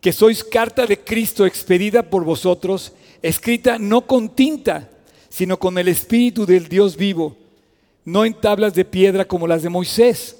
que 0.00 0.12
sois 0.12 0.42
carta 0.42 0.86
de 0.86 0.98
Cristo 0.98 1.46
expedida 1.46 2.02
por 2.02 2.24
vosotros, 2.24 2.92
escrita 3.22 3.78
no 3.78 4.06
con 4.06 4.34
tinta, 4.34 4.90
sino 5.28 5.58
con 5.58 5.78
el 5.78 5.86
Espíritu 5.86 6.44
del 6.44 6.68
Dios 6.68 6.96
vivo, 6.96 7.36
no 8.04 8.24
en 8.24 8.34
tablas 8.34 8.74
de 8.74 8.84
piedra 8.84 9.24
como 9.24 9.46
las 9.46 9.62
de 9.62 9.68
Moisés, 9.68 10.36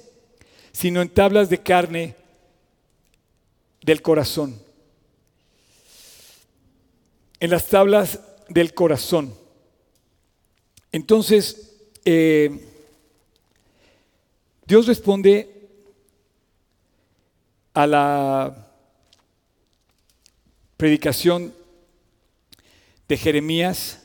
sino 0.73 1.01
en 1.01 1.07
tablas 1.07 1.49
de 1.49 1.59
carne 1.59 2.15
del 3.81 4.01
corazón. 4.01 4.59
En 7.39 7.49
las 7.49 7.67
tablas 7.67 8.19
del 8.49 8.73
corazón. 8.73 9.33
Entonces, 10.91 11.77
eh, 12.03 12.70
Dios 14.71 14.87
responde 14.87 15.67
a 17.73 17.85
la 17.85 18.71
predicación 20.77 21.53
de 23.05 23.17
Jeremías 23.17 24.01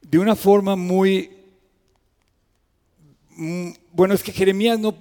de 0.00 0.16
una 0.16 0.36
forma 0.36 0.76
muy... 0.76 1.28
Mm, 3.30 3.70
bueno, 3.90 4.14
es 4.14 4.22
que 4.22 4.30
Jeremías 4.30 4.78
no... 4.78 4.94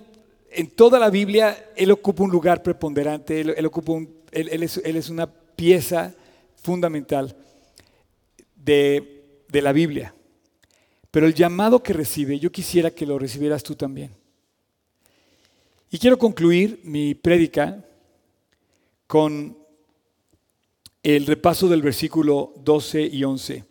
En 0.49 0.71
toda 0.71 0.97
la 0.97 1.11
Biblia, 1.11 1.69
él 1.75 1.91
ocupa 1.91 2.23
un 2.23 2.31
lugar 2.31 2.63
preponderante, 2.63 3.41
él, 3.41 3.65
ocupa 3.67 3.93
él, 4.31 4.63
es, 4.63 5.09
una 5.11 5.27
pieza 5.27 6.15
fundamental 6.55 7.37
de 8.55 9.23
la 9.51 9.71
Biblia. 9.71 10.15
Pero 11.11 11.25
el 11.25 11.33
llamado 11.33 11.81
que 11.81 11.93
recibe, 11.93 12.39
yo 12.39 12.51
quisiera 12.51 12.91
que 12.91 13.05
lo 13.05 13.17
recibieras 13.17 13.63
tú 13.63 13.75
también. 13.75 14.11
Y 15.91 15.97
quiero 15.97 16.19
concluir 16.19 16.81
mi 16.83 17.15
prédica 17.15 17.83
con 19.07 19.57
el 21.01 21.25
repaso 21.25 21.67
del 21.67 21.81
versículo 21.81 22.53
12 22.57 23.01
y 23.01 23.23
11. 23.23 23.63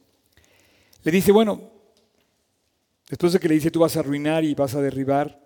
Le 1.05 1.13
dice, 1.13 1.31
bueno, 1.31 1.71
después 3.09 3.33
de 3.33 3.39
que 3.39 3.49
le 3.49 3.55
dice 3.55 3.71
tú 3.71 3.81
vas 3.81 3.97
a 3.97 4.01
arruinar 4.01 4.45
y 4.45 4.55
vas 4.55 4.75
a 4.75 4.81
derribar, 4.81 5.41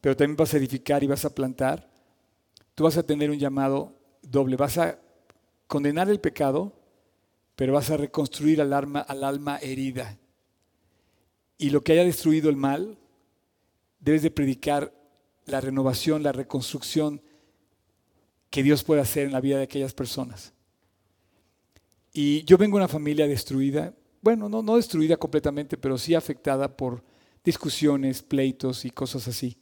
pero 0.00 0.16
también 0.16 0.36
vas 0.36 0.52
a 0.52 0.58
edificar 0.58 1.02
y 1.02 1.06
vas 1.06 1.24
a 1.24 1.34
plantar, 1.34 1.88
tú 2.74 2.84
vas 2.84 2.98
a 2.98 3.02
tener 3.02 3.30
un 3.30 3.38
llamado 3.38 3.94
doble, 4.22 4.56
vas 4.56 4.76
a 4.76 4.98
condenar 5.66 6.10
el 6.10 6.20
pecado, 6.20 6.72
pero 7.56 7.72
vas 7.72 7.90
a 7.90 7.96
reconstruir 7.96 8.60
al 8.60 8.72
alma, 8.72 9.00
al 9.00 9.24
alma 9.24 9.58
herida. 9.58 10.18
Y 11.60 11.68
lo 11.68 11.82
que 11.82 11.92
haya 11.92 12.04
destruido 12.04 12.48
el 12.48 12.56
mal, 12.56 12.96
debes 13.98 14.22
de 14.22 14.30
predicar 14.30 14.94
la 15.44 15.60
renovación, 15.60 16.22
la 16.22 16.32
reconstrucción 16.32 17.20
que 18.48 18.62
Dios 18.62 18.82
puede 18.82 19.02
hacer 19.02 19.26
en 19.26 19.32
la 19.32 19.42
vida 19.42 19.58
de 19.58 19.64
aquellas 19.64 19.92
personas. 19.92 20.54
Y 22.14 22.44
yo 22.44 22.56
vengo 22.56 22.78
de 22.78 22.84
una 22.84 22.88
familia 22.88 23.26
destruida, 23.26 23.94
bueno, 24.22 24.48
no, 24.48 24.62
no 24.62 24.76
destruida 24.76 25.18
completamente, 25.18 25.76
pero 25.76 25.98
sí 25.98 26.14
afectada 26.14 26.74
por 26.74 27.04
discusiones, 27.44 28.22
pleitos 28.22 28.86
y 28.86 28.90
cosas 28.90 29.28
así. 29.28 29.58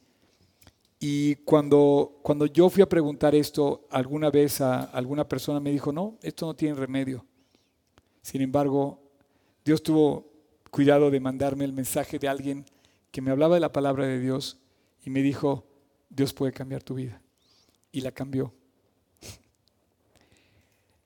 Y 1.01 1.35
cuando, 1.45 2.21
cuando 2.23 2.47
yo 2.47 2.71
fui 2.71 2.85
a 2.85 2.89
preguntar 2.89 3.35
esto 3.35 3.89
alguna 3.91 4.31
vez 4.31 4.61
a 4.61 4.85
alguna 4.85 5.29
persona, 5.29 5.59
me 5.59 5.73
dijo, 5.73 5.91
no, 5.91 6.17
esto 6.23 6.47
no 6.47 6.55
tiene 6.55 6.77
remedio. 6.77 7.27
Sin 8.23 8.41
embargo, 8.41 9.03
Dios 9.65 9.83
tuvo 9.83 10.38
cuidado 10.71 11.11
de 11.11 11.21
mandarme 11.21 11.65
el 11.65 11.73
mensaje 11.73 12.19
de 12.19 12.29
alguien 12.29 12.65
que 13.11 13.21
me 13.21 13.31
hablaba 13.31 13.55
de 13.55 13.61
la 13.61 13.73
palabra 13.73 14.07
de 14.07 14.21
Dios 14.21 14.59
y 15.05 15.11
me 15.11 15.23
dijo, 15.23 15.67
Dios 16.11 16.33
puede 16.33 16.53
cambiar 16.53 16.83
tu 16.83 16.95
vida. 16.95 17.21
Y 17.93 18.01
la 18.01 18.13
cambió. 18.13 18.53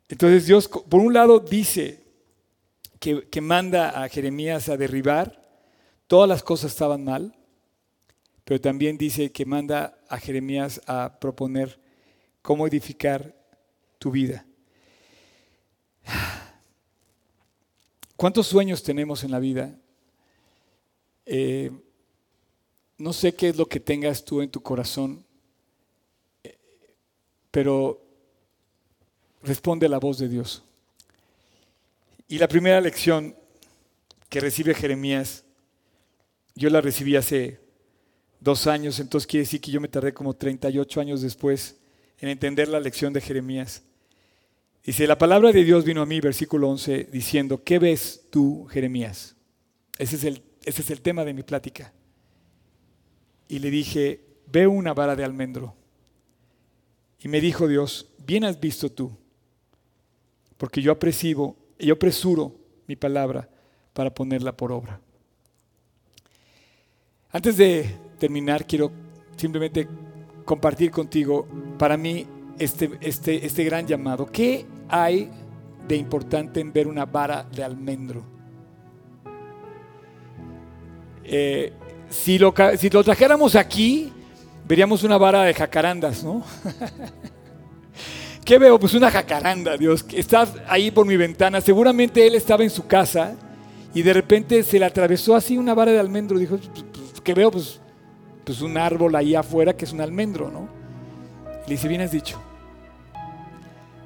Entonces 0.08 0.46
Dios, 0.46 0.68
por 0.68 1.00
un 1.00 1.12
lado, 1.12 1.40
dice 1.40 2.04
que, 2.98 3.28
que 3.28 3.40
manda 3.40 4.02
a 4.02 4.08
Jeremías 4.08 4.68
a 4.68 4.76
derribar, 4.76 5.42
todas 6.06 6.28
las 6.28 6.42
cosas 6.42 6.72
estaban 6.72 7.04
mal, 7.04 7.34
pero 8.44 8.60
también 8.60 8.98
dice 8.98 9.32
que 9.32 9.46
manda 9.46 9.98
a 10.08 10.18
Jeremías 10.18 10.80
a 10.86 11.18
proponer 11.18 11.80
cómo 12.42 12.66
edificar 12.66 13.34
tu 13.98 14.10
vida. 14.10 14.44
¿Cuántos 18.22 18.46
sueños 18.46 18.84
tenemos 18.84 19.24
en 19.24 19.32
la 19.32 19.40
vida? 19.40 19.76
Eh, 21.26 21.72
no 22.96 23.12
sé 23.12 23.34
qué 23.34 23.48
es 23.48 23.56
lo 23.56 23.66
que 23.66 23.80
tengas 23.80 24.24
tú 24.24 24.42
en 24.42 24.48
tu 24.48 24.62
corazón, 24.62 25.26
pero 27.50 28.00
responde 29.42 29.86
a 29.86 29.88
la 29.88 29.98
voz 29.98 30.18
de 30.18 30.28
Dios. 30.28 30.62
Y 32.28 32.38
la 32.38 32.46
primera 32.46 32.80
lección 32.80 33.34
que 34.28 34.38
recibe 34.38 34.72
Jeremías, 34.72 35.42
yo 36.54 36.70
la 36.70 36.80
recibí 36.80 37.16
hace 37.16 37.58
dos 38.38 38.68
años, 38.68 39.00
entonces 39.00 39.26
quiere 39.26 39.42
decir 39.42 39.60
que 39.60 39.72
yo 39.72 39.80
me 39.80 39.88
tardé 39.88 40.14
como 40.14 40.32
38 40.32 41.00
años 41.00 41.22
después 41.22 41.74
en 42.20 42.28
entender 42.28 42.68
la 42.68 42.78
lección 42.78 43.12
de 43.12 43.20
Jeremías. 43.20 43.82
Dice, 44.84 45.06
la 45.06 45.16
palabra 45.16 45.52
de 45.52 45.62
Dios 45.62 45.84
vino 45.84 46.02
a 46.02 46.06
mí, 46.06 46.20
versículo 46.20 46.68
11, 46.68 47.08
diciendo, 47.12 47.62
¿qué 47.62 47.78
ves 47.78 48.26
tú, 48.30 48.66
Jeremías? 48.66 49.36
Ese 49.96 50.16
es 50.16 50.24
el, 50.24 50.42
ese 50.64 50.82
es 50.82 50.90
el 50.90 51.00
tema 51.00 51.24
de 51.24 51.34
mi 51.34 51.44
plática. 51.44 51.92
Y 53.46 53.60
le 53.60 53.70
dije, 53.70 54.24
veo 54.46 54.70
una 54.70 54.92
vara 54.92 55.14
de 55.14 55.24
almendro. 55.24 55.74
Y 57.20 57.28
me 57.28 57.40
dijo 57.40 57.68
Dios, 57.68 58.08
bien 58.26 58.44
has 58.44 58.58
visto 58.58 58.90
tú, 58.90 59.16
porque 60.56 60.82
yo 60.82 60.90
apresuro, 60.90 61.56
yo 61.78 61.94
apresuro 61.94 62.56
mi 62.88 62.96
palabra 62.96 63.48
para 63.92 64.12
ponerla 64.12 64.56
por 64.56 64.72
obra. 64.72 65.00
Antes 67.30 67.56
de 67.56 67.96
terminar, 68.18 68.66
quiero 68.66 68.90
simplemente 69.36 69.88
compartir 70.44 70.90
contigo, 70.90 71.46
para 71.78 71.96
mí, 71.96 72.26
este, 72.62 72.90
este, 73.00 73.44
este 73.44 73.64
gran 73.64 73.86
llamado. 73.86 74.26
¿Qué 74.26 74.66
hay 74.88 75.30
de 75.88 75.96
importante 75.96 76.60
en 76.60 76.72
ver 76.72 76.86
una 76.86 77.04
vara 77.04 77.44
de 77.44 77.64
almendro? 77.64 78.24
Eh, 81.24 81.72
si, 82.08 82.38
lo, 82.38 82.52
trajéramos 82.52 83.56
aquí, 83.56 84.12
veríamos 84.66 85.02
una 85.02 85.18
vara 85.18 85.42
de 85.42 85.54
jacarandas, 85.54 86.22
¿no? 86.22 86.44
¿Qué 88.44 88.58
veo? 88.58 88.78
Pues 88.78 88.94
una 88.94 89.10
jacaranda, 89.10 89.76
Dios, 89.76 90.04
está 90.12 90.46
ahí 90.68 90.90
por 90.90 91.06
mi 91.06 91.16
ventana. 91.16 91.60
Seguramente 91.60 92.26
él 92.26 92.34
estaba 92.34 92.62
en 92.62 92.70
su 92.70 92.86
casa 92.86 93.34
y 93.94 94.02
de 94.02 94.12
repente 94.12 94.62
se 94.62 94.78
le 94.78 94.84
atravesó 94.84 95.34
así 95.34 95.56
una 95.56 95.74
vara 95.74 95.92
de 95.92 96.00
almendro. 96.00 96.38
Dijo, 96.38 96.56
pues, 96.56 96.84
pues, 96.92 97.20
¿qué 97.22 97.34
veo? 97.34 97.50
Pues, 97.50 97.80
pues 98.44 98.60
un 98.60 98.76
árbol 98.76 99.14
ahí 99.14 99.34
afuera 99.34 99.76
que 99.76 99.84
es 99.84 99.92
un 99.92 100.00
almendro, 100.00 100.50
¿no? 100.50 100.82
le 101.66 101.74
dice, 101.74 101.88
bien 101.88 102.00
has 102.00 102.10
dicho. 102.10 102.40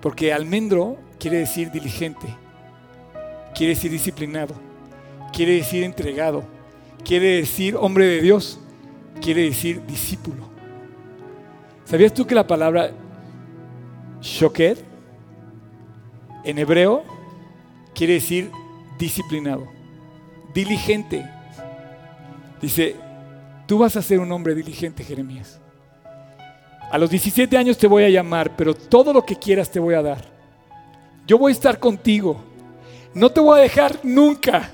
Porque 0.01 0.33
almendro 0.33 0.99
quiere 1.19 1.39
decir 1.39 1.71
diligente, 1.71 2.27
quiere 3.55 3.75
decir 3.75 3.91
disciplinado, 3.91 4.55
quiere 5.33 5.53
decir 5.57 5.83
entregado, 5.85 6.45
quiere 7.05 7.37
decir 7.37 7.77
hombre 7.77 8.07
de 8.07 8.21
Dios, 8.21 8.61
quiere 9.21 9.43
decir 9.43 9.85
discípulo. 9.87 10.45
¿Sabías 11.85 12.13
tú 12.13 12.27
que 12.27 12.35
la 12.35 12.47
palabra 12.47 12.91
Shoked, 14.21 14.79
en 16.45 16.59
hebreo, 16.59 17.05
quiere 17.95 18.15
decir 18.15 18.51
disciplinado, 18.99 19.67
diligente. 20.55 21.25
Dice, 22.61 22.97
tú 23.67 23.79
vas 23.79 23.97
a 23.97 24.03
ser 24.03 24.21
un 24.21 24.33
hombre 24.33 24.55
diligente, 24.55 25.05
Jeremías. 25.05 25.61
A 26.91 26.99
los 26.99 27.11
17 27.11 27.57
años 27.57 27.79
te 27.79 27.87
voy 27.87 28.05
a 28.05 28.09
llamar, 28.09 28.57
pero 28.57 28.75
todo 28.75 29.13
lo 29.13 29.25
que 29.25 29.37
quieras 29.37 29.71
te 29.71 29.81
voy 29.81 29.95
a 29.95 30.03
dar. 30.03 30.25
Yo 31.27 31.39
voy 31.39 31.51
a 31.51 31.55
estar 31.55 31.79
contigo. 31.79 32.37
No 33.15 33.31
te 33.31 33.41
voy 33.41 33.59
a 33.59 33.63
dejar 33.63 33.99
nunca. 34.03 34.71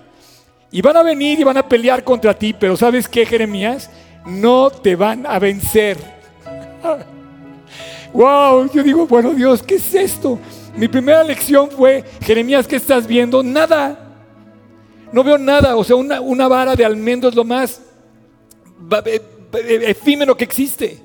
Y 0.71 0.83
van 0.83 0.97
a 0.97 1.03
venir 1.03 1.41
y 1.41 1.45
van 1.45 1.57
a 1.57 1.69
pelear 1.69 2.03
contra 2.05 2.39
ti, 2.39 2.53
pero 2.53 2.77
¿sabes 2.77 3.09
qué, 3.09 3.25
Jeremías? 3.25 3.91
No 4.27 4.71
te 4.71 4.97
van 4.97 5.27
a 5.27 5.39
vencer. 5.39 5.97
wow, 8.13 8.71
yo 8.73 8.83
digo, 8.83 9.07
bueno 9.07 9.33
Dios, 9.35 9.63
¿qué 9.63 9.77
es 9.77 9.95
esto? 9.95 10.39
Mi 10.77 10.89
primera 10.89 11.23
lección 11.23 11.71
fue, 11.71 12.05
Jeremías, 12.23 12.67
¿qué 12.67 12.77
estás 12.77 13.07
viendo? 13.07 13.43
Nada. 13.43 13.99
No 15.13 15.23
veo 15.23 15.37
nada. 15.37 15.77
O 15.77 15.85
sea, 15.85 15.97
una, 15.97 16.49
vara 16.49 16.75
de 16.75 16.85
almendro 16.85 17.29
es 17.29 17.35
lo 17.35 17.45
más 17.45 17.83
efímero 19.53 20.37
que 20.37 20.45
existe. 20.45 20.99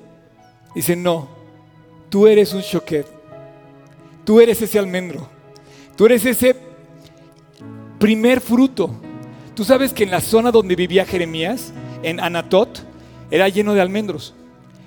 Dice, 0.78 0.94
no, 0.94 1.28
tú 2.08 2.26
eres 2.26 2.52
un 2.52 2.62
choquet. 2.62 3.06
Tú 4.24 4.40
eres 4.40 4.62
ese 4.62 4.78
almendro. 4.78 5.28
Tú 5.96 6.06
eres 6.06 6.24
ese 6.24 6.54
primer 7.98 8.40
fruto. 8.40 8.90
Tú 9.54 9.64
sabes 9.64 9.92
que 9.92 10.04
en 10.04 10.12
la 10.12 10.20
zona 10.20 10.52
donde 10.52 10.76
vivía 10.76 11.04
Jeremías, 11.04 11.72
en 12.04 12.20
Anatot, 12.20 12.84
era 13.30 13.48
lleno 13.48 13.74
de 13.74 13.80
almendros. 13.80 14.34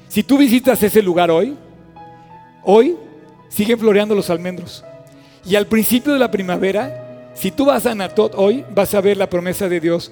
Si 0.08 0.24
tú 0.24 0.38
visitas 0.38 0.82
ese 0.82 1.02
lugar 1.02 1.30
hoy, 1.30 1.58
Hoy 2.64 2.96
siguen 3.50 3.80
floreando 3.80 4.16
los 4.16 4.30
almendros. 4.30 4.84
Y 5.46 5.56
al 5.56 5.66
principio 5.66 6.14
de 6.14 6.20
la 6.20 6.30
primavera, 6.30 7.32
si 7.34 7.52
tú 7.52 7.66
vas 7.66 7.86
a 7.86 7.96
Natot 7.96 8.34
hoy, 8.36 8.64
vas 8.74 8.94
a 8.94 9.02
ver 9.02 9.18
la 9.18 9.30
promesa 9.30 9.68
de 9.68 9.80
Dios 9.80 10.12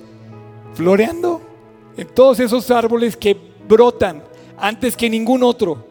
floreando 0.73 1.41
en 1.95 2.07
todos 2.07 2.39
esos 2.39 2.71
árboles 2.71 3.15
que 3.15 3.37
brotan 3.67 4.23
antes 4.61 4.95
que 4.95 5.09
ningún 5.09 5.43
otro 5.43 5.87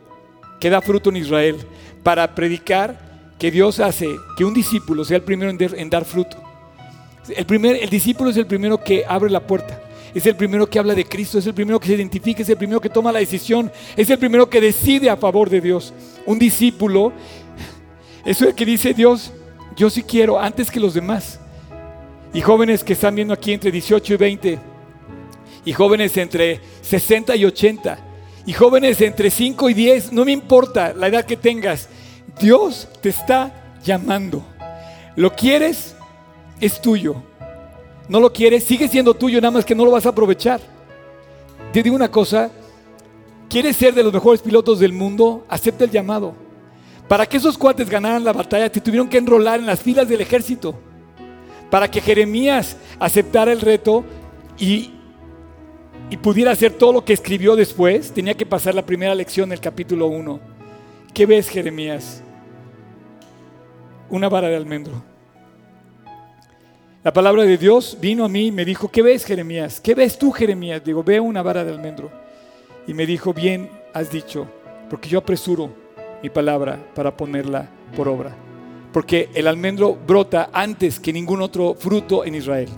que 0.60 0.70
da 0.70 0.80
fruto 0.80 1.10
en 1.10 1.16
Israel 1.16 1.56
para 2.02 2.34
predicar 2.34 2.98
que 3.38 3.50
Dios 3.50 3.80
hace 3.80 4.08
que 4.36 4.44
un 4.44 4.54
discípulo 4.54 5.04
sea 5.04 5.16
el 5.18 5.22
primero 5.22 5.50
en 5.50 5.90
dar 5.90 6.04
fruto. 6.04 6.36
El, 7.36 7.46
primer, 7.46 7.76
el 7.76 7.90
discípulo 7.90 8.30
es 8.30 8.36
el 8.36 8.46
primero 8.46 8.82
que 8.82 9.04
abre 9.06 9.30
la 9.30 9.46
puerta 9.46 9.82
es 10.14 10.26
el 10.26 10.36
primero 10.36 10.68
que 10.68 10.78
habla 10.78 10.94
de 10.94 11.04
Cristo, 11.04 11.38
es 11.38 11.46
el 11.46 11.54
primero 11.54 11.78
que 11.78 11.88
se 11.88 11.94
identifica, 11.94 12.42
es 12.42 12.48
el 12.48 12.56
primero 12.56 12.80
que 12.80 12.88
toma 12.88 13.12
la 13.12 13.18
decisión, 13.18 13.70
es 13.96 14.08
el 14.10 14.18
primero 14.18 14.48
que 14.48 14.60
decide 14.60 15.10
a 15.10 15.16
favor 15.16 15.50
de 15.50 15.60
Dios. 15.60 15.92
Un 16.26 16.38
discípulo, 16.38 17.12
eso 18.24 18.44
es 18.44 18.50
el 18.50 18.54
que 18.54 18.64
dice 18.64 18.94
Dios, 18.94 19.32
yo 19.76 19.90
sí 19.90 20.02
quiero 20.02 20.40
antes 20.40 20.70
que 20.70 20.80
los 20.80 20.94
demás. 20.94 21.40
Y 22.32 22.40
jóvenes 22.40 22.84
que 22.84 22.92
están 22.92 23.14
viendo 23.14 23.34
aquí 23.34 23.52
entre 23.52 23.70
18 23.70 24.14
y 24.14 24.16
20, 24.16 24.58
y 25.64 25.72
jóvenes 25.72 26.16
entre 26.16 26.60
60 26.82 27.36
y 27.36 27.44
80, 27.44 27.98
y 28.48 28.52
jóvenes 28.52 29.00
entre 29.00 29.30
5 29.30 29.70
y 29.70 29.74
10, 29.74 30.12
no 30.12 30.24
me 30.24 30.32
importa 30.32 30.92
la 30.92 31.06
edad 31.06 31.24
que 31.24 31.36
tengas, 31.36 31.88
Dios 32.40 32.88
te 33.00 33.10
está 33.10 33.76
llamando. 33.84 34.42
¿Lo 35.14 35.34
quieres? 35.36 35.94
Es 36.60 36.80
tuyo 36.80 37.22
no 38.08 38.20
lo 38.20 38.32
quieres, 38.32 38.64
sigue 38.64 38.88
siendo 38.88 39.14
tuyo, 39.14 39.40
nada 39.40 39.50
más 39.50 39.64
que 39.64 39.74
no 39.74 39.84
lo 39.84 39.90
vas 39.90 40.06
a 40.06 40.10
aprovechar. 40.10 40.60
Te 41.72 41.82
digo 41.82 41.94
una 41.94 42.10
cosa, 42.10 42.50
quieres 43.48 43.76
ser 43.76 43.94
de 43.94 44.02
los 44.02 44.12
mejores 44.12 44.40
pilotos 44.40 44.80
del 44.80 44.92
mundo, 44.92 45.44
acepta 45.48 45.84
el 45.84 45.90
llamado. 45.90 46.34
Para 47.06 47.26
que 47.26 47.36
esos 47.36 47.56
cuates 47.56 47.88
ganaran 47.88 48.24
la 48.24 48.32
batalla, 48.32 48.70
te 48.70 48.80
tuvieron 48.80 49.08
que 49.08 49.18
enrolar 49.18 49.60
en 49.60 49.66
las 49.66 49.80
filas 49.80 50.08
del 50.08 50.20
ejército. 50.20 50.74
Para 51.70 51.90
que 51.90 52.00
Jeremías 52.00 52.76
aceptara 52.98 53.52
el 53.52 53.60
reto 53.60 54.04
y, 54.58 54.92
y 56.10 56.16
pudiera 56.16 56.52
hacer 56.52 56.72
todo 56.72 56.92
lo 56.92 57.04
que 57.04 57.12
escribió 57.12 57.54
después, 57.54 58.12
tenía 58.12 58.34
que 58.34 58.46
pasar 58.46 58.74
la 58.74 58.86
primera 58.86 59.14
lección 59.14 59.50
del 59.50 59.60
capítulo 59.60 60.06
1. 60.06 60.40
¿Qué 61.12 61.26
ves, 61.26 61.48
Jeremías? 61.48 62.22
Una 64.08 64.28
vara 64.28 64.48
de 64.48 64.56
almendro. 64.56 65.02
La 67.04 67.12
palabra 67.12 67.44
de 67.44 67.56
Dios 67.56 67.96
vino 68.00 68.24
a 68.24 68.28
mí 68.28 68.46
y 68.46 68.52
me 68.52 68.64
dijo, 68.64 68.88
¿qué 68.88 69.02
ves 69.02 69.24
Jeremías? 69.24 69.80
¿Qué 69.80 69.94
ves 69.94 70.18
tú 70.18 70.32
Jeremías? 70.32 70.82
Digo, 70.82 71.04
veo 71.04 71.22
una 71.22 71.42
vara 71.42 71.64
de 71.64 71.72
almendro. 71.72 72.10
Y 72.86 72.94
me 72.94 73.06
dijo, 73.06 73.34
bien 73.34 73.70
has 73.92 74.10
dicho, 74.10 74.46
porque 74.88 75.08
yo 75.08 75.18
apresuro 75.18 75.70
mi 76.22 76.30
palabra 76.30 76.78
para 76.94 77.16
ponerla 77.16 77.68
por 77.94 78.08
obra. 78.08 78.34
Porque 78.92 79.28
el 79.34 79.46
almendro 79.46 79.94
brota 79.94 80.50
antes 80.52 80.98
que 80.98 81.12
ningún 81.12 81.42
otro 81.42 81.74
fruto 81.74 82.24
en 82.24 82.34
Israel. 82.34 82.68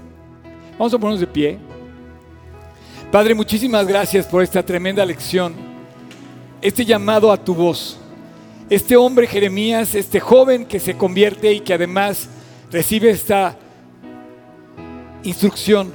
Vamos 0.72 0.92
a 0.92 0.98
ponernos 0.98 1.20
de 1.20 1.26
pie. 1.26 1.58
Padre, 3.10 3.34
muchísimas 3.34 3.88
gracias 3.88 4.24
por 4.24 4.40
esta 4.40 4.64
tremenda 4.64 5.04
lección. 5.04 5.52
Este 6.62 6.84
llamado 6.84 7.32
a 7.32 7.44
tu 7.44 7.56
voz. 7.56 7.98
Este 8.68 8.96
hombre 8.96 9.26
Jeremías, 9.26 9.96
este 9.96 10.20
joven 10.20 10.64
que 10.64 10.78
se 10.78 10.96
convierte 10.96 11.52
y 11.52 11.58
que 11.58 11.74
además 11.74 12.28
recibe 12.70 13.10
esta 13.10 13.56
instrucción. 15.24 15.92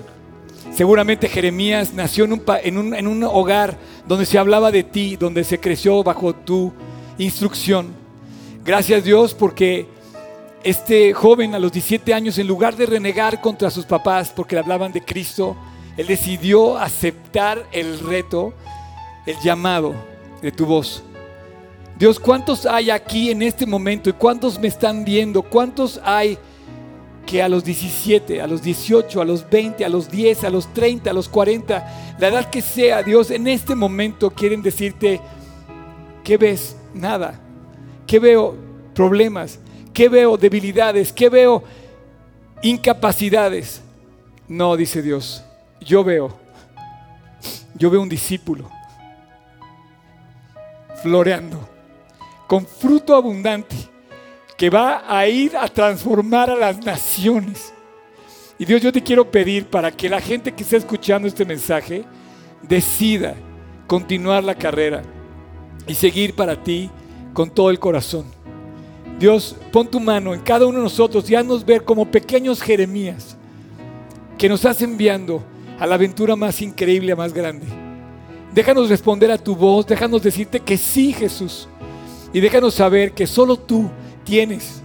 Seguramente 0.74 1.30
Jeremías 1.30 1.94
nació 1.94 2.26
en 2.26 3.08
un, 3.08 3.24
hogar 3.24 3.78
donde 4.06 4.26
se 4.26 4.38
hablaba 4.38 4.70
de 4.70 4.84
ti, 4.84 5.16
donde 5.16 5.46
se 5.46 5.58
creció 5.58 6.04
bajo 6.04 6.36
tu 6.36 6.74
instrucción. 7.18 7.94
Gracias 8.66 9.06
Dios 9.06 9.34
porque 9.34 9.88
este 10.66 11.14
joven 11.14 11.56
a 11.56 11.60
los 11.60 11.72
17 11.72 12.14
años, 12.14 12.38
en 12.40 12.48
lugar 12.48 12.76
de 12.76 12.88
renegar 12.88 13.40
contra 13.40 13.70
sus 13.70 13.86
papás 13.86 14.34
porque 14.36 14.56
le 14.56 14.64
hablaban 14.64 14.92
de 14.92 15.00
Cristo, 15.00 15.56
él 15.98 16.08
decidió 16.08 16.78
aceptar 16.78 17.66
el 17.72 18.00
reto, 18.00 18.54
el 19.26 19.38
llamado 19.40 19.94
de 20.42 20.52
tu 20.52 20.66
voz. 20.66 21.04
Dios, 21.98 22.20
¿cuántos 22.20 22.66
hay 22.66 22.90
aquí 22.90 23.32
en 23.32 23.42
este 23.42 23.66
momento 23.66 24.10
y 24.10 24.14
cuántos 24.14 24.60
me 24.60 24.68
están 24.68 25.06
viendo? 25.06 25.42
¿Cuántos 25.42 26.00
hay? 26.04 26.38
que 27.26 27.42
a 27.42 27.50
los 27.50 27.64
17, 27.64 28.42
a 28.42 28.48
los 28.48 28.62
18, 28.62 29.22
a 29.22 29.26
los 29.26 29.50
20, 29.50 29.84
a 29.84 29.90
los 29.90 30.10
10, 30.10 30.44
a 30.44 30.50
los 30.50 30.72
30, 30.74 31.10
a 31.10 31.14
los 31.14 31.28
40, 31.28 32.16
la 32.20 32.28
edad 32.28 32.50
que 32.50 32.62
sea, 32.62 33.02
Dios 33.04 33.32
en 33.32 33.48
este 33.48 33.76
momento 33.76 34.30
quieren 34.30 34.62
decirte, 34.62 35.20
¿qué 36.24 36.38
ves? 36.38 36.78
Nada. 36.94 37.40
¿Qué 38.06 38.20
veo? 38.20 38.56
Problemas. 38.94 39.60
¿Qué 39.92 40.08
veo? 40.08 40.38
Debilidades. 40.38 41.12
¿Qué 41.12 41.30
veo? 41.30 41.64
Incapacidades. 42.62 43.82
No, 44.48 44.78
dice 44.78 45.02
Dios, 45.02 45.44
yo 45.80 46.04
veo, 46.04 46.38
yo 47.76 47.90
veo 47.90 48.02
un 48.02 48.10
discípulo 48.10 48.70
floreando, 51.02 51.70
con 52.48 52.66
fruto 52.66 53.16
abundante 53.16 53.76
que 54.58 54.70
va 54.70 55.04
a 55.08 55.28
ir 55.28 55.56
a 55.56 55.68
transformar 55.68 56.50
a 56.50 56.56
las 56.56 56.84
naciones. 56.84 57.74
Y 58.58 58.66
Dios, 58.66 58.82
yo 58.82 58.92
te 58.92 59.04
quiero 59.04 59.30
pedir 59.30 59.68
para 59.68 59.92
que 59.92 60.10
la 60.10 60.22
gente 60.22 60.54
que 60.54 60.64
está 60.64 60.78
escuchando 60.78 61.28
este 61.28 61.46
mensaje 61.46 62.06
decida 62.62 63.36
continuar 63.86 64.44
la 64.44 64.56
carrera 64.56 65.04
y 65.88 65.94
seguir 65.94 66.34
para 66.34 66.56
ti 66.64 66.90
con 67.34 67.50
todo 67.50 67.70
el 67.70 67.80
corazón. 67.80 68.26
Dios, 69.20 69.56
pon 69.72 69.88
tu 69.88 70.00
mano 70.00 70.34
en 70.34 70.42
cada 70.42 70.66
uno 70.66 70.80
de 70.80 70.84
nosotros 70.86 71.30
y 71.30 71.36
haznos 71.36 71.66
ver 71.66 71.84
como 71.84 72.10
pequeños 72.10 72.62
Jeremías 72.62 73.38
que 74.38 74.50
nos 74.50 74.60
estás 74.60 74.82
enviando 74.82 75.44
a 75.80 75.86
la 75.86 75.96
aventura 75.96 76.36
más 76.36 76.62
increíble, 76.62 77.16
más 77.16 77.34
grande. 77.34 77.66
Déjanos 78.54 78.90
responder 78.90 79.32
a 79.32 79.38
tu 79.38 79.56
voz, 79.56 79.86
déjanos 79.86 80.22
decirte 80.22 80.60
que 80.60 80.78
sí, 80.78 81.12
Jesús. 81.12 81.68
Y 82.32 82.40
déjanos 82.40 82.74
saber 82.74 83.14
que 83.14 83.28
solo 83.28 83.58
tú 83.58 83.90
tienes 84.24 84.82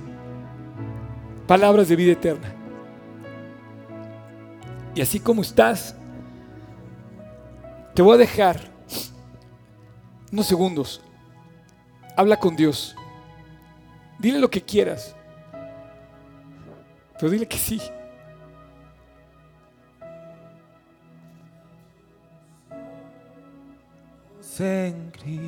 palabras 1.46 1.88
de 1.88 1.96
vida 1.96 2.12
eterna. 2.12 2.54
Y 4.94 5.00
así 5.00 5.20
como 5.20 5.42
estás, 5.42 5.94
te 7.94 8.02
voy 8.02 8.14
a 8.14 8.18
dejar 8.18 8.60
unos 10.32 10.46
segundos. 10.46 11.00
Habla 12.16 12.36
con 12.38 12.56
Dios. 12.56 12.96
Dile 14.18 14.38
lo 14.38 14.50
que 14.50 14.62
quieras. 14.62 15.14
Pero 17.18 17.30
dile 17.30 17.46
que 17.46 17.58
sí. 17.58 17.80
En 24.60 25.10
Cristo, 25.10 25.46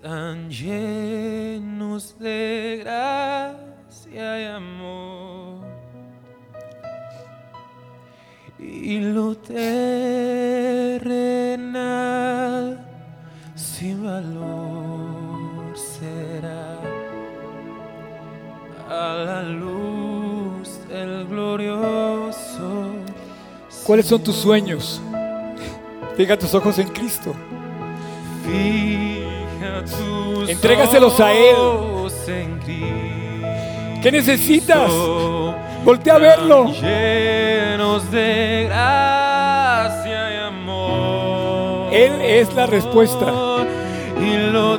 tan 0.00 0.50
llenos 0.50 2.18
de 2.18 2.80
gracia 2.82 4.40
y 4.40 4.44
amor, 4.46 5.60
y 8.58 8.98
lo 9.00 9.36
¿Cuáles 23.84 24.06
son 24.06 24.22
tus 24.22 24.36
sueños? 24.36 25.00
Fija 26.16 26.38
tus 26.38 26.54
ojos 26.54 26.78
en 26.78 26.88
Cristo. 26.88 27.34
Entrégaselos 30.48 31.18
a 31.20 31.32
Él. 31.32 31.56
¿Qué 34.02 34.12
necesitas? 34.12 34.90
Voltea 35.84 36.14
a 36.14 36.18
verlo. 36.18 36.72
Llenos 36.72 38.10
de 38.10 38.64
gracia 38.68 40.32
y 40.32 40.36
amor. 40.46 41.92
Él 41.92 42.20
es 42.20 42.52
la 42.54 42.66
respuesta. 42.66 43.32
Y 44.20 44.36
lo 44.52 44.78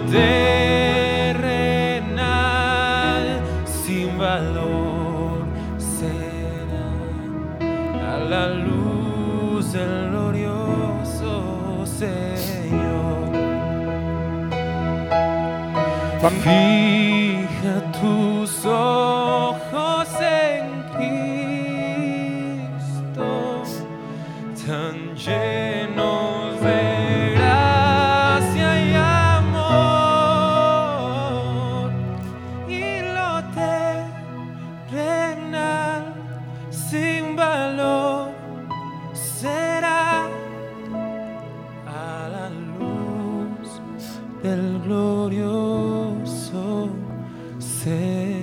Fam- 16.23 16.39
Fija 16.39 17.81
tus 17.99 18.63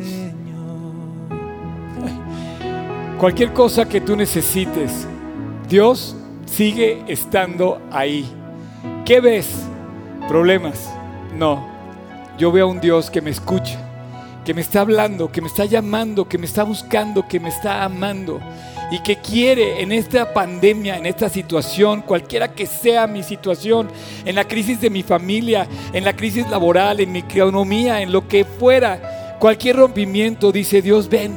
Señor. 0.05 0.93
Cualquier 3.19 3.53
cosa 3.53 3.89
que 3.89 4.01
tú 4.01 4.17
necesites, 4.17 5.07
Dios 5.69 6.17
sigue 6.47 7.03
estando 7.07 7.81
ahí. 7.91 8.29
¿Qué 9.05 9.21
ves? 9.21 9.49
¿Problemas? 10.29 10.91
No. 11.37 11.69
Yo 12.39 12.51
veo 12.53 12.67
a 12.67 12.71
un 12.71 12.81
Dios 12.81 13.11
que 13.11 13.21
me 13.21 13.31
escucha, 13.31 13.79
que 14.45 14.55
me 14.55 14.61
está 14.61 14.81
hablando, 14.81 15.31
que 15.31 15.41
me 15.41 15.49
está 15.49 15.65
llamando, 15.65 16.29
que 16.29 16.39
me 16.39 16.47
está 16.47 16.63
buscando, 16.63 17.29
que 17.29 17.39
me 17.39 17.51
está 17.51 17.85
amando 17.85 18.41
y 18.91 18.99
que 18.99 19.17
quiere 19.17 19.81
en 19.83 19.93
esta 19.93 20.33
pandemia, 20.33 20.97
en 20.97 21.07
esta 21.07 21.29
situación, 21.29 22.03
cualquiera 22.03 22.53
que 22.53 22.67
sea 22.67 23.07
mi 23.07 23.23
situación, 23.23 23.89
en 24.25 24.35
la 24.35 24.45
crisis 24.45 24.81
de 24.81 24.91
mi 24.91 25.03
familia, 25.03 25.69
en 25.93 26.05
la 26.05 26.17
crisis 26.17 26.49
laboral, 26.51 27.01
en 27.01 27.13
mi 27.13 27.21
economía, 27.21 28.03
en 28.03 28.11
lo 28.11 28.27
que 28.27 28.45
fuera, 28.45 29.20
cualquier 29.41 29.77
rompimiento, 29.77 30.53
dice 30.53 30.83
Dios, 30.83 31.09
ven, 31.09 31.33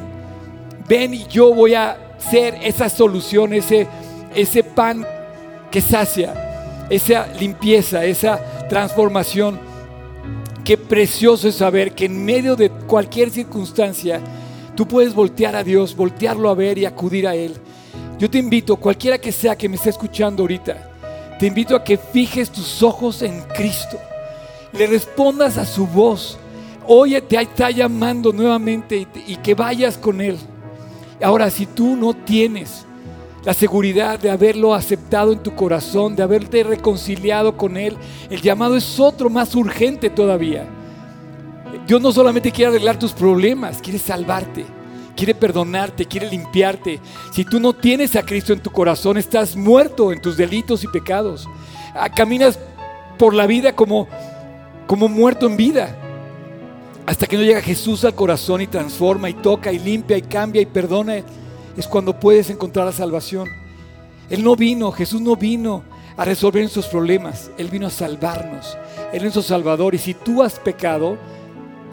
ven 0.88 1.14
y 1.14 1.26
yo 1.28 1.54
voy 1.56 1.74
a 1.74 2.18
ser 2.20 2.56
esa 2.62 2.90
solución, 2.90 3.54
ese, 3.54 3.88
ese 4.36 4.64
pan 4.64 5.08
que 5.72 5.82
sacia, 5.82 6.86
esa 6.90 7.28
limpieza, 7.40 8.06
esa 8.06 8.68
transformación. 8.68 9.60
Qué 10.64 10.78
precioso 10.78 11.48
es 11.48 11.56
saber 11.56 11.94
que 11.94 12.06
en 12.06 12.24
medio 12.24 12.56
de 12.56 12.70
cualquier 12.70 13.32
circunstancia 13.32 14.22
tú 14.76 14.86
puedes 14.88 15.16
voltear 15.16 15.56
a 15.56 15.64
Dios, 15.64 15.96
voltearlo 15.96 16.50
a 16.50 16.56
ver 16.56 16.78
y 16.78 16.86
acudir 16.86 17.26
a 17.26 17.36
Él. 17.36 17.56
Yo 18.20 18.30
te 18.30 18.38
invito, 18.38 18.76
cualquiera 18.76 19.18
que 19.18 19.32
sea 19.32 19.58
que 19.58 19.70
me 19.70 19.78
esté 19.78 19.90
escuchando 19.90 20.44
ahorita, 20.44 20.92
te 21.40 21.48
invito 21.48 21.76
a 21.76 21.84
que 21.84 21.98
fijes 21.98 22.50
tus 22.50 22.84
ojos 22.84 23.22
en 23.22 23.42
Cristo, 23.56 23.98
le 24.74 24.88
respondas 24.88 25.58
a 25.58 25.66
su 25.66 25.88
voz. 25.88 26.38
Hoy 26.88 27.20
te 27.22 27.42
está 27.42 27.72
llamando 27.72 28.34
nuevamente 28.34 28.98
y, 28.98 29.34
y 29.34 29.36
que 29.38 29.56
vayas 29.56 29.98
con 29.98 30.22
Él. 30.22 30.38
Ahora, 31.22 31.50
si 31.50 31.66
tú 31.66 31.96
no 31.96 32.14
tienes 32.14 32.86
la 33.46 33.54
seguridad 33.54 34.20
de 34.20 34.32
haberlo 34.32 34.74
aceptado 34.74 35.34
en 35.34 35.40
tu 35.40 35.54
corazón, 35.54 36.16
de 36.16 36.24
haberte 36.24 36.64
reconciliado 36.64 37.58
con 37.58 37.78
Él, 37.78 37.98
el 38.30 38.42
llamado 38.42 38.76
es 38.76 39.00
otro 39.00 39.30
más 39.30 39.54
urgente 39.56 40.10
todavía. 40.10 40.66
Dios 41.88 42.02
no 42.02 42.12
solamente 42.12 42.52
quiere 42.52 42.72
arreglar 42.72 42.98
tus 42.98 43.12
problemas, 43.12 43.82
quiere 43.82 44.00
salvarte, 44.00 44.66
quiere 45.16 45.36
perdonarte, 45.36 46.06
quiere 46.06 46.30
limpiarte. 46.30 47.00
Si 47.34 47.44
tú 47.44 47.60
no 47.60 47.74
tienes 47.74 48.16
a 48.16 48.24
Cristo 48.24 48.54
en 48.54 48.62
tu 48.62 48.72
corazón, 48.72 49.18
estás 49.18 49.56
muerto 49.56 50.14
en 50.14 50.22
tus 50.22 50.38
delitos 50.38 50.84
y 50.84 50.88
pecados. 50.88 51.50
Ah, 51.94 52.10
Caminas 52.10 52.58
por 53.18 53.34
la 53.34 53.46
vida 53.46 53.76
como, 53.76 54.08
como 54.88 55.10
muerto 55.10 55.48
en 55.48 55.58
vida. 55.58 55.98
Hasta 57.06 57.28
que 57.28 57.36
no 57.38 57.44
llega 57.44 57.62
Jesús 57.62 58.06
al 58.06 58.16
corazón 58.16 58.62
y 58.62 58.68
transforma 58.68 59.30
y 59.30 59.34
toca 59.34 59.72
y 59.72 59.80
limpia 59.80 60.18
y 60.18 60.22
cambia 60.22 60.62
y 60.62 60.66
perdona, 60.66 61.18
es 61.76 61.88
cuando 61.88 62.18
puedes 62.18 62.50
encontrar 62.50 62.86
la 62.86 62.92
salvación. 62.92 63.50
Él 64.30 64.44
no 64.44 64.56
vino, 64.56 64.92
Jesús 64.92 65.20
no 65.20 65.36
vino 65.36 65.84
a 66.16 66.24
resolver 66.24 66.62
nuestros 66.62 66.88
problemas, 66.88 67.52
Él 67.58 67.68
vino 67.68 67.88
a 67.88 67.90
salvarnos. 67.90 68.78
Él 69.12 69.18
es 69.18 69.22
nuestro 69.24 69.42
Salvador 69.42 69.96
y 69.96 69.98
si 69.98 70.14
tú 70.14 70.42
has 70.42 70.60
pecado, 70.60 71.18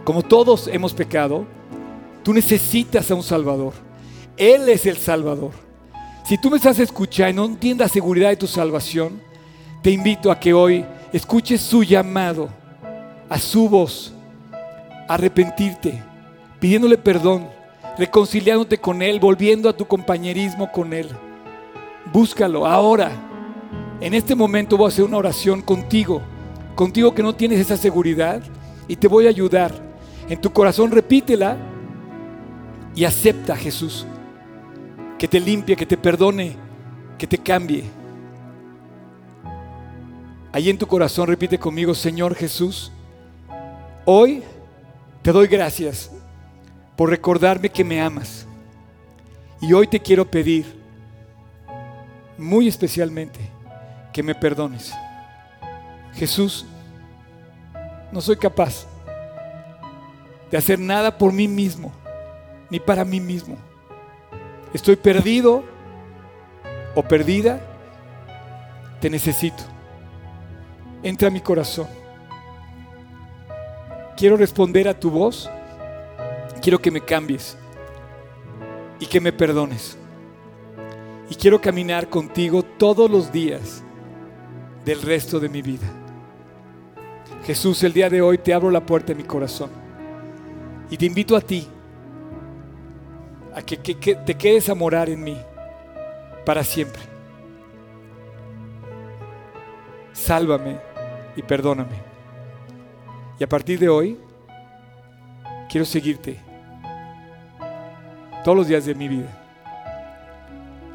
como 0.04 0.22
todos 0.22 0.68
hemos 0.68 0.94
pecado, 0.94 1.44
tú 2.22 2.32
necesitas 2.32 3.10
a 3.10 3.14
un 3.14 3.22
Salvador. 3.22 3.72
Él 4.36 4.68
es 4.68 4.86
el 4.86 4.96
Salvador. 4.96 5.50
Si 6.24 6.38
tú 6.38 6.50
me 6.50 6.58
estás 6.58 6.78
escuchando 6.78 7.30
y 7.30 7.34
no 7.34 7.52
entiendas 7.52 7.90
seguridad 7.90 8.28
de 8.28 8.36
tu 8.36 8.46
salvación, 8.46 9.20
te 9.82 9.90
invito 9.90 10.30
a 10.30 10.38
que 10.38 10.54
hoy 10.54 10.84
escuches 11.12 11.60
su 11.60 11.82
llamado, 11.82 12.48
a 13.28 13.38
su 13.38 13.68
voz, 13.68 14.12
arrepentirte, 15.10 16.00
pidiéndole 16.60 16.96
perdón, 16.96 17.48
reconciliándote 17.98 18.78
con 18.78 19.02
Él, 19.02 19.18
volviendo 19.18 19.68
a 19.68 19.76
tu 19.76 19.84
compañerismo 19.84 20.70
con 20.70 20.92
Él. 20.92 21.08
Búscalo 22.12 22.64
ahora. 22.64 23.10
En 24.00 24.14
este 24.14 24.36
momento 24.36 24.76
voy 24.76 24.86
a 24.86 24.88
hacer 24.88 25.04
una 25.04 25.16
oración 25.16 25.62
contigo, 25.62 26.22
contigo 26.76 27.12
que 27.12 27.24
no 27.24 27.34
tienes 27.34 27.58
esa 27.58 27.76
seguridad 27.76 28.40
y 28.86 28.94
te 28.94 29.08
voy 29.08 29.26
a 29.26 29.30
ayudar. 29.30 29.72
En 30.28 30.40
tu 30.40 30.52
corazón 30.52 30.92
repítela 30.92 31.56
y 32.94 33.04
acepta 33.04 33.54
a 33.54 33.56
Jesús. 33.56 34.06
Que 35.18 35.26
te 35.26 35.40
limpie, 35.40 35.74
que 35.74 35.86
te 35.86 35.96
perdone, 35.96 36.54
que 37.18 37.26
te 37.26 37.36
cambie. 37.36 37.82
Allí 40.52 40.70
en 40.70 40.78
tu 40.78 40.86
corazón 40.86 41.26
repite 41.26 41.58
conmigo, 41.58 41.96
Señor 41.96 42.36
Jesús, 42.36 42.92
hoy 44.04 44.44
te 45.22 45.32
doy 45.32 45.46
gracias 45.46 46.10
por 46.96 47.10
recordarme 47.10 47.68
que 47.68 47.84
me 47.84 48.00
amas. 48.00 48.46
Y 49.60 49.72
hoy 49.72 49.86
te 49.86 50.00
quiero 50.00 50.30
pedir, 50.30 50.64
muy 52.38 52.68
especialmente, 52.68 53.38
que 54.12 54.22
me 54.22 54.34
perdones. 54.34 54.92
Jesús, 56.14 56.64
no 58.10 58.20
soy 58.20 58.36
capaz 58.36 58.86
de 60.50 60.56
hacer 60.56 60.78
nada 60.78 61.16
por 61.16 61.32
mí 61.32 61.46
mismo, 61.46 61.92
ni 62.70 62.80
para 62.80 63.04
mí 63.04 63.20
mismo. 63.20 63.56
Estoy 64.72 64.96
perdido 64.96 65.64
o 66.94 67.02
perdida. 67.02 67.60
Te 69.00 69.10
necesito. 69.10 69.62
Entra 71.02 71.28
a 71.28 71.30
mi 71.30 71.40
corazón. 71.40 71.99
Quiero 74.20 74.36
responder 74.36 74.86
a 74.86 74.92
tu 75.00 75.10
voz. 75.10 75.48
Quiero 76.60 76.78
que 76.78 76.90
me 76.90 77.00
cambies 77.00 77.56
y 78.98 79.06
que 79.06 79.18
me 79.18 79.32
perdones. 79.32 79.96
Y 81.30 81.34
quiero 81.36 81.58
caminar 81.58 82.10
contigo 82.10 82.62
todos 82.62 83.10
los 83.10 83.32
días 83.32 83.82
del 84.84 85.00
resto 85.00 85.40
de 85.40 85.48
mi 85.48 85.62
vida. 85.62 85.86
Jesús, 87.44 87.82
el 87.82 87.94
día 87.94 88.10
de 88.10 88.20
hoy 88.20 88.36
te 88.36 88.52
abro 88.52 88.70
la 88.70 88.84
puerta 88.84 89.06
de 89.06 89.14
mi 89.14 89.24
corazón 89.24 89.70
y 90.90 90.98
te 90.98 91.06
invito 91.06 91.34
a 91.34 91.40
ti 91.40 91.66
a 93.54 93.62
que, 93.62 93.78
que- 93.78 94.16
te 94.16 94.34
quedes 94.34 94.68
a 94.68 94.74
morar 94.74 95.08
en 95.08 95.24
mí 95.24 95.38
para 96.44 96.62
siempre. 96.62 97.00
Sálvame 100.12 100.78
y 101.36 101.42
perdóname. 101.42 102.09
Y 103.40 103.44
a 103.44 103.48
partir 103.48 103.78
de 103.78 103.88
hoy 103.88 104.18
quiero 105.70 105.86
seguirte 105.86 106.38
todos 108.44 108.54
los 108.54 108.68
días 108.68 108.84
de 108.84 108.94
mi 108.94 109.08
vida. 109.08 109.30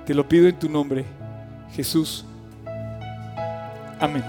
Te 0.05 0.13
lo 0.13 0.29
pido 0.29 0.47
en 0.47 0.59
tu 0.59 0.69
nombre, 0.69 1.05
Jesús. 1.73 2.23
Amén. 3.99 4.23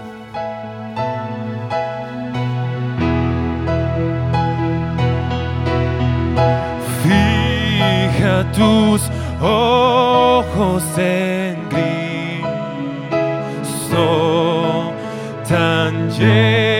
Fija 7.03 8.51
tus 8.51 9.11
ojos 9.39 10.83
en 10.97 11.69
Cristo, 13.69 14.91
tan 15.47 16.09
llenos 16.09 16.76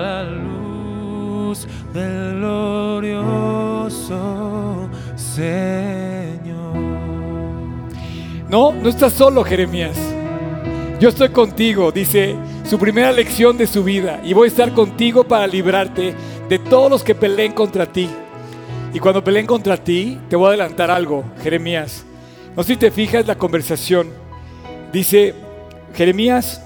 la 0.00 0.22
luz 0.24 1.66
del 1.92 2.36
glorioso 2.38 4.18
Señor. 5.16 6.76
No, 8.48 8.72
no 8.72 8.88
estás 8.88 9.12
solo, 9.12 9.44
Jeremías. 9.44 9.96
Yo 11.00 11.08
estoy 11.08 11.28
contigo, 11.28 11.92
dice 11.92 12.36
su 12.64 12.78
primera 12.78 13.12
lección 13.12 13.56
de 13.58 13.66
su 13.66 13.84
vida, 13.84 14.20
y 14.24 14.32
voy 14.32 14.46
a 14.46 14.50
estar 14.50 14.72
contigo 14.72 15.24
para 15.24 15.46
librarte 15.46 16.14
de 16.48 16.58
todos 16.58 16.90
los 16.90 17.04
que 17.04 17.14
peleen 17.14 17.52
contra 17.52 17.86
ti. 17.86 18.08
Y 18.92 18.98
cuando 18.98 19.22
peleen 19.22 19.46
contra 19.46 19.76
ti, 19.76 20.18
te 20.28 20.36
voy 20.36 20.46
a 20.46 20.48
adelantar 20.48 20.90
algo, 20.90 21.24
Jeremías. 21.42 22.04
No 22.56 22.62
sé 22.62 22.72
si 22.72 22.78
te 22.78 22.90
fijas 22.90 23.26
la 23.26 23.36
conversación. 23.36 24.08
Dice 24.92 25.34
Jeremías, 25.94 26.62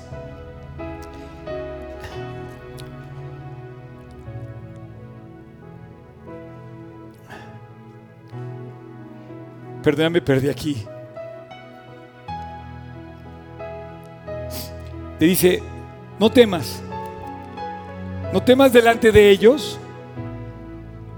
perdóname, 9.83 10.21
perdí 10.21 10.49
aquí. 10.49 10.87
Te 15.19 15.25
dice, 15.27 15.63
no 16.19 16.31
temas, 16.31 16.83
no 18.33 18.43
temas 18.43 18.73
delante 18.73 19.13
de 19.13 19.31
ellos, 19.31 19.79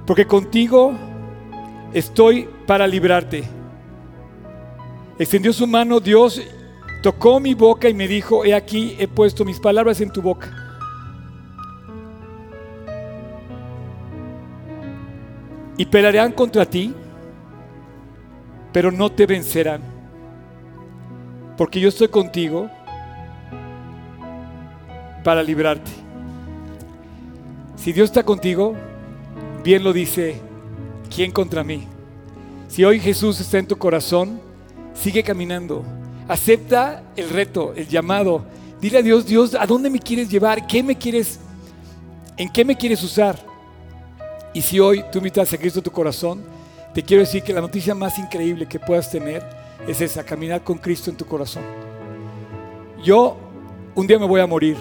porque 0.06 0.26
contigo 0.26 0.92
estoy 1.92 2.48
para 2.66 2.86
librarte. 2.86 3.44
Extendió 5.18 5.52
su 5.52 5.66
mano 5.66 6.00
Dios, 6.00 6.42
tocó 7.02 7.38
mi 7.38 7.54
boca 7.54 7.88
y 7.88 7.94
me 7.94 8.08
dijo, 8.08 8.44
he 8.44 8.54
aquí, 8.54 8.96
he 8.98 9.06
puesto 9.06 9.44
mis 9.44 9.60
palabras 9.60 10.00
en 10.00 10.10
tu 10.10 10.20
boca. 10.20 10.50
Y 15.76 15.86
pelearán 15.86 16.32
contra 16.32 16.64
ti, 16.64 16.94
pero 18.72 18.90
no 18.90 19.10
te 19.12 19.26
vencerán, 19.26 19.82
porque 21.56 21.80
yo 21.80 21.88
estoy 21.88 22.08
contigo 22.08 22.70
para 25.22 25.42
librarte. 25.42 25.90
Si 27.76 27.92
Dios 27.92 28.10
está 28.10 28.22
contigo, 28.22 28.74
bien 29.62 29.84
lo 29.84 29.92
dice, 29.92 30.40
¿quién 31.14 31.30
contra 31.32 31.64
mí? 31.64 31.86
Si 32.68 32.84
hoy 32.84 33.00
Jesús 33.00 33.40
está 33.40 33.58
en 33.58 33.66
tu 33.66 33.76
corazón, 33.76 34.40
sigue 34.94 35.22
caminando. 35.22 35.84
Acepta 36.28 37.02
el 37.16 37.28
reto, 37.28 37.74
el 37.76 37.88
llamado. 37.88 38.44
Dile 38.80 38.98
a 38.98 39.02
Dios, 39.02 39.26
Dios, 39.26 39.54
¿a 39.54 39.66
dónde 39.66 39.90
me 39.90 39.98
quieres 39.98 40.30
llevar? 40.30 40.66
¿Qué 40.66 40.82
me 40.82 40.96
quieres? 40.96 41.38
¿En 42.36 42.48
qué 42.48 42.64
me 42.64 42.76
quieres 42.76 43.02
usar? 43.02 43.38
Y 44.54 44.62
si 44.62 44.80
hoy 44.80 45.04
tú 45.10 45.18
invitas 45.18 45.52
a 45.52 45.58
Cristo 45.58 45.80
a 45.80 45.82
tu 45.82 45.90
corazón, 45.90 46.42
te 46.95 47.03
quiero 47.03 47.22
decir 47.22 47.43
que 47.43 47.53
la 47.53 47.61
noticia 47.61 47.95
más 47.95 48.18
increíble 48.18 48.66
que 48.66 48.78
puedas 48.78 49.11
tener 49.11 49.43
es 49.86 50.01
esa, 50.01 50.24
caminar 50.24 50.62
con 50.62 50.78
Cristo 50.78 51.11
en 51.11 51.16
tu 51.16 51.24
corazón. 51.24 51.62
Yo 53.03 53.36
un 53.95 54.07
día 54.07 54.18
me 54.18 54.26
voy 54.26 54.40
a 54.40 54.47
morir. 54.47 54.76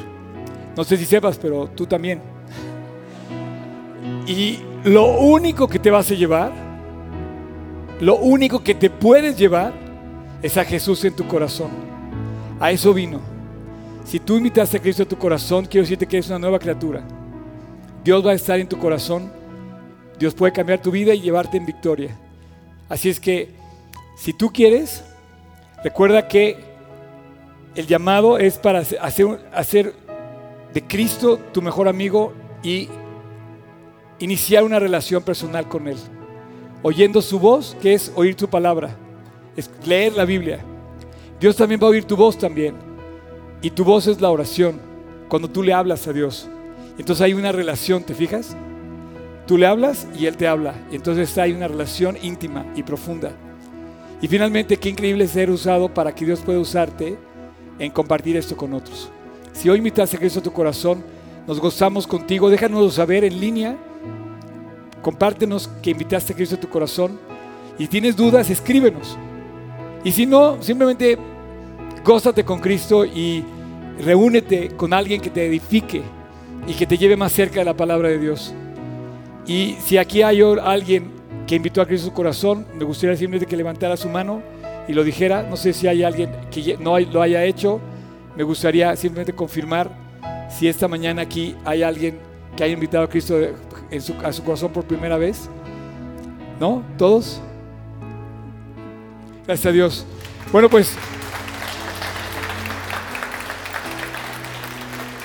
No 0.76 0.84
sé 0.84 0.98
si 0.98 1.06
sepas, 1.06 1.38
pero 1.38 1.68
tú 1.68 1.86
también. 1.86 2.22
Y 4.28 4.60
lo 4.84 5.18
único 5.18 5.68
que 5.68 5.80
te 5.80 5.92
vas 5.92 6.10
a 6.12 6.16
llevar, 6.16 6.52
lo 8.00 8.18
único 8.18 8.64
que 8.64 8.76
te 8.76 8.90
puedes 8.90 9.38
llevar, 9.38 9.74
es 10.42 10.58
a 10.58 10.66
Jesús 10.66 11.04
en 11.06 11.16
tu 11.16 11.28
corazón. 11.28 11.70
A 12.60 12.72
eso 12.72 12.94
vino. 12.94 13.20
Si 14.06 14.20
tú 14.20 14.38
invitaste 14.38 14.78
a 14.78 14.82
Cristo 14.82 15.04
a 15.04 15.08
tu 15.08 15.18
corazón, 15.18 15.66
quiero 15.66 15.84
decirte 15.84 16.08
que 16.08 16.18
eres 16.18 16.30
una 16.30 16.40
nueva 16.40 16.60
criatura. 16.60 17.04
Dios 18.04 18.26
va 18.26 18.32
a 18.32 18.36
estar 18.36 18.60
en 18.60 18.68
tu 18.68 18.78
corazón. 18.78 19.32
Dios 20.22 20.36
puede 20.36 20.54
cambiar 20.54 20.80
tu 20.80 20.92
vida 20.92 21.16
y 21.16 21.22
llevarte 21.22 21.58
en 21.58 21.66
victoria. 21.66 22.16
Así 22.88 23.10
es 23.10 23.20
que, 23.20 23.50
si 24.16 24.34
tú 24.34 24.54
quieres, 24.54 25.04
recuerda 25.84 26.28
que 26.28 26.58
el 27.74 27.88
llamado 27.88 28.38
es 28.38 28.60
para 28.60 28.84
hacer, 29.02 29.96
de 30.76 30.84
Cristo 30.84 31.40
tu 31.52 31.64
mejor 31.64 31.88
amigo 31.88 32.34
y 32.62 32.88
iniciar 34.20 34.64
una 34.64 34.78
relación 34.78 35.24
personal 35.24 35.68
con 35.68 35.88
Él. 35.88 35.98
Oyendo 36.84 37.20
su 37.24 37.40
voz, 37.40 37.76
que 37.82 37.96
es 37.96 38.12
oír 38.16 38.36
tu 38.36 38.48
palabra, 38.48 38.96
es 39.58 39.72
leer 39.88 40.14
la 40.14 40.26
Biblia. 40.26 40.60
Dios 41.40 41.56
también 41.56 41.82
va 41.82 41.88
a 41.88 41.90
oír 41.90 42.06
tu 42.06 42.16
voz 42.16 42.38
también. 42.38 42.76
Y 43.64 43.72
tu 43.72 43.84
voz 43.84 44.06
es 44.06 44.22
la 44.22 44.30
oración, 44.30 44.80
cuando 45.28 45.50
tú 45.50 45.64
le 45.64 45.74
hablas 45.74 46.08
a 46.08 46.14
Dios. 46.14 46.48
Entonces 47.00 47.24
hay 47.24 47.34
una 47.34 47.52
relación, 47.52 48.04
¿te 48.04 48.14
fijas? 48.14 48.56
Tú 49.48 49.58
le 49.58 49.68
hablas 49.68 50.08
y 50.18 50.26
Él 50.26 50.38
te 50.38 50.48
habla. 50.48 50.76
Y 50.92 50.96
entonces 50.96 51.38
hay 51.38 51.52
una 51.52 51.68
relación 51.68 52.18
íntima 52.22 52.66
y 52.76 52.84
profunda. 52.84 53.32
Y 54.22 54.28
finalmente, 54.28 54.78
qué 54.78 54.90
increíble 54.90 55.28
ser 55.28 55.50
usado 55.50 55.94
para 55.94 56.14
que 56.14 56.26
Dios 56.26 56.42
pueda 56.42 56.60
usarte 56.60 57.18
en 57.80 57.92
compartir 57.92 58.38
esto 58.38 58.56
con 58.56 58.74
otros. 58.74 59.12
Si 59.54 59.70
hoy 59.70 59.80
invitas 59.80 60.14
a 60.14 60.18
Cristo 60.18 60.40
a 60.40 60.44
tu 60.44 60.54
corazón, 60.54 61.04
nos 61.48 61.60
gozamos 61.60 62.06
contigo. 62.06 62.50
Déjanoslo 62.50 62.92
saber 62.92 63.24
en 63.24 63.40
línea. 63.40 63.78
Compártenos 65.02 65.68
que 65.82 65.90
invitaste 65.90 66.34
a 66.34 66.36
Cristo 66.36 66.56
a 66.56 66.60
tu 66.60 66.70
corazón. 66.70 67.20
Y 67.80 67.88
tienes 67.88 68.16
dudas, 68.16 68.50
escríbenos. 68.50 69.18
Y 70.04 70.12
si 70.12 70.26
no, 70.26 70.62
simplemente 70.62 71.18
gózate 72.04 72.44
con 72.44 72.60
Cristo 72.60 73.06
y 73.06 73.44
reúnete 74.04 74.70
con 74.76 74.94
alguien 74.94 75.22
que 75.22 75.30
te 75.30 75.46
edifique 75.46 76.02
y 76.68 76.74
que 76.74 76.86
te 76.86 76.98
lleve 76.98 77.16
más 77.16 77.32
cerca 77.32 77.60
de 77.60 77.66
la 77.66 77.76
palabra 77.76 78.10
de 78.10 78.20
Dios. 78.20 78.54
Y 79.46 79.76
si 79.84 79.98
aquí 79.98 80.22
hay 80.22 80.42
alguien 80.42 81.12
que 81.48 81.56
invitó 81.56 81.82
a 81.82 81.86
Cristo 81.86 82.08
su 82.08 82.14
corazón, 82.14 82.66
me 82.76 82.84
gustaría 82.84 83.16
simplemente 83.16 83.50
que 83.50 83.58
levantara 83.58 83.98
su 83.98 84.10
mano 84.10 84.42
y 84.88 84.94
lo 84.94 85.04
dijera. 85.04 85.44
No 85.44 85.58
sé 85.58 85.74
si 85.74 85.88
hay 85.88 86.04
alguien 86.04 86.32
que 86.52 86.78
no 86.80 87.00
lo 87.00 87.22
haya 87.22 87.44
hecho. 87.44 87.80
Me 88.36 88.44
gustaría 88.44 88.96
simplemente 88.96 89.34
confirmar 89.34 89.92
si 90.50 90.68
esta 90.68 90.88
mañana 90.88 91.24
aquí 91.24 91.56
hay 91.66 91.84
alguien 91.84 92.20
que 92.56 92.64
haya 92.64 92.74
invitado 92.74 93.04
a 93.04 93.10
Cristo 93.10 93.38
a 94.24 94.32
su 94.32 94.44
corazón 94.44 94.72
por 94.72 94.86
primera 94.86 95.18
vez. 95.18 95.50
¿No? 96.60 96.84
¿Todos? 96.98 97.42
Gracias 99.46 99.66
a 99.66 99.72
Dios. 99.72 100.06
Bueno, 100.52 100.70
pues 100.70 100.96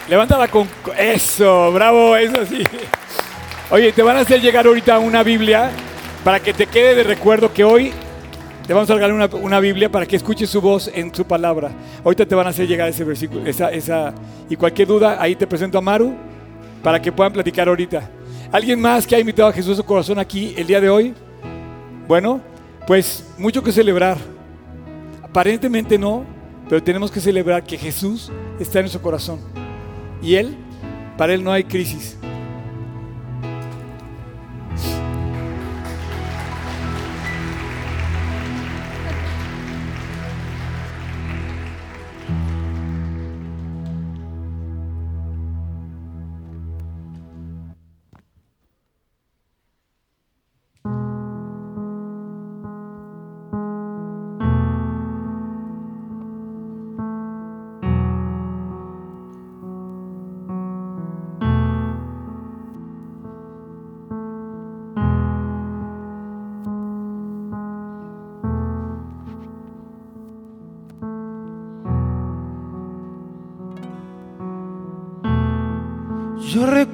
Levántala 0.08 0.46
con... 0.46 0.68
Eso, 0.96 1.72
bravo, 1.72 2.16
eso 2.16 2.46
sí. 2.46 2.62
Oye, 3.68 3.90
te 3.90 4.00
van 4.00 4.16
a 4.16 4.20
hacer 4.20 4.40
llegar 4.40 4.64
ahorita 4.64 5.00
una 5.00 5.24
Biblia 5.24 5.72
para 6.22 6.38
que 6.38 6.52
te 6.52 6.68
quede 6.68 6.94
de 6.94 7.02
recuerdo 7.02 7.52
que 7.52 7.64
hoy 7.64 7.90
te 8.64 8.72
vamos 8.72 8.88
a 8.90 8.94
regalar 8.94 9.28
una, 9.32 9.58
Biblia 9.58 9.90
para 9.90 10.06
que 10.06 10.14
escuches 10.14 10.48
su 10.48 10.60
voz 10.60 10.88
en 10.94 11.12
su 11.12 11.24
palabra. 11.24 11.72
Ahorita 12.04 12.24
te 12.24 12.36
van 12.36 12.46
a 12.46 12.50
hacer 12.50 12.68
llegar 12.68 12.88
ese 12.88 13.02
versículo, 13.02 13.44
esa, 13.44 13.72
esa, 13.72 14.14
y 14.48 14.54
cualquier 14.54 14.86
duda, 14.86 15.20
ahí 15.20 15.34
te 15.34 15.48
presento 15.48 15.78
a 15.78 15.80
Maru 15.80 16.14
para 16.80 17.02
que 17.02 17.10
puedan 17.10 17.32
platicar 17.32 17.66
ahorita. 17.66 18.08
¿Alguien 18.52 18.80
más 18.80 19.04
que 19.04 19.16
ha 19.16 19.18
invitado 19.18 19.48
a 19.48 19.52
Jesús 19.52 19.72
a 19.72 19.76
su 19.76 19.84
corazón 19.84 20.20
aquí 20.20 20.54
el 20.56 20.68
día 20.68 20.80
de 20.80 20.88
hoy? 20.88 21.12
Bueno, 22.06 22.40
pues 22.86 23.26
mucho 23.36 23.64
que 23.64 23.72
celebrar. 23.72 24.16
Aparentemente 25.24 25.98
no, 25.98 26.24
pero 26.68 26.80
tenemos 26.80 27.10
que 27.10 27.18
celebrar 27.18 27.64
que 27.64 27.76
Jesús 27.76 28.30
está 28.60 28.78
en 28.78 28.84
nuestro 28.84 29.02
corazón. 29.02 29.40
Y 30.22 30.36
Él, 30.36 30.56
para 31.16 31.34
Él 31.34 31.42
no 31.42 31.50
hay 31.50 31.64
crisis. 31.64 32.16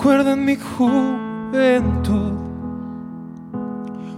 Recuerdo 0.02 0.32
en 0.32 0.44
mi 0.44 0.56
juventud, 0.56 2.32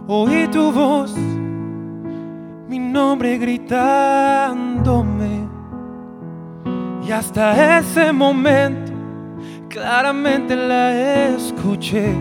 oí 0.09 0.49
tu 0.49 0.73
voz, 0.73 1.15
mi 2.67 2.79
nombre 2.79 3.37
gritándome. 3.37 5.47
Y 7.07 7.13
hasta 7.13 7.81
ese 7.81 8.15
momento 8.15 8.93
claramente 9.69 10.57
la 10.57 11.35
escuché. 11.35 12.15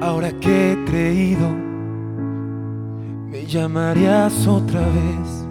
Ahora 0.00 0.32
que 0.40 0.72
he 0.72 0.84
creído, 0.86 1.46
me 3.28 3.44
llamarías 3.44 4.46
otra 4.46 4.80
vez. 4.80 5.49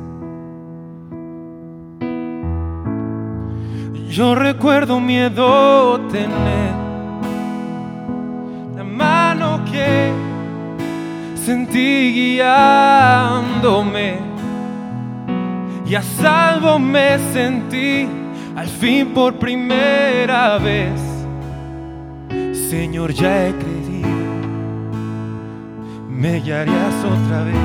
Yo 4.09 4.33
recuerdo 4.33 4.99
miedo 4.99 5.99
tener 6.11 6.73
la 8.75 8.83
mano 8.83 9.63
que 9.71 10.11
sentí 11.35 12.11
guiándome 12.35 14.17
y 15.85 15.93
a 15.93 16.01
salvo 16.01 16.79
me 16.79 17.19
sentí 17.31 18.07
al 18.55 18.67
fin 18.67 19.13
por 19.13 19.35
primera 19.35 20.57
vez. 20.57 20.99
Señor, 22.67 23.13
ya 23.13 23.47
he 23.47 23.53
creído, 23.53 24.09
me 26.09 26.39
guiarías 26.39 26.95
otra 27.05 27.43
vez. 27.43 27.55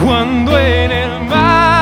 Cuando 0.00 0.56
en 0.56 0.92
el 0.92 1.24
mar 1.28 1.75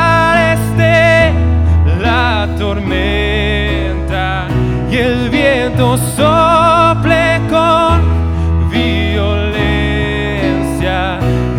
y 4.91 4.97
el 4.97 5.29
viento 5.29 5.99
sople 6.17 7.39
con 7.51 8.71
violencia, 8.71 9.59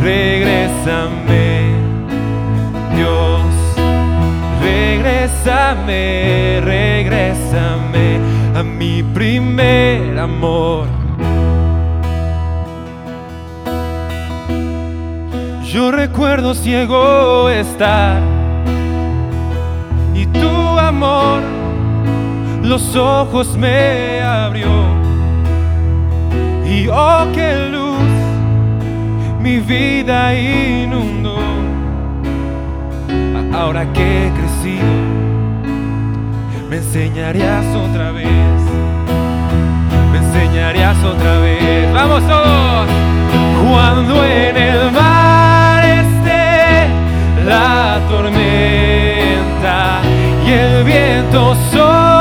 regrésame, 0.02 1.76
Dios, 2.96 3.46
regrésame, 4.64 6.62
regrésame 6.64 8.20
a 8.56 8.64
mi 8.64 9.04
primer 9.04 10.18
amor. 10.18 10.88
Yo 15.72 15.92
recuerdo 15.92 16.56
ciego 16.56 17.48
estar 17.50 18.35
los 22.64 22.96
ojos 22.96 23.56
me 23.58 24.22
abrió. 24.22 24.68
Y 26.66 26.88
oh, 26.88 27.28
qué 27.34 27.70
luz 27.72 28.12
mi 29.40 29.60
vida 29.60 30.34
inundó. 30.38 31.38
Ahora 33.54 33.86
que 33.94 34.28
he 34.28 34.32
crecido, 34.32 34.94
me 36.70 36.78
enseñarías 36.78 37.66
otra 37.76 38.12
vez. 38.12 38.62
Me 40.12 40.18
enseñarías 40.18 40.98
otra 41.04 41.40
vez. 41.40 41.94
Vamos 41.94 42.22
todos. 42.28 42.88
Cuando 43.70 44.26
en 44.26 44.58
el 44.58 44.92
mar 44.92 45.84
esté 45.86 46.88
la 47.46 48.00
tormenta 48.10 49.05
el 50.56 50.84
viento 50.84 51.56
sople 51.72 52.15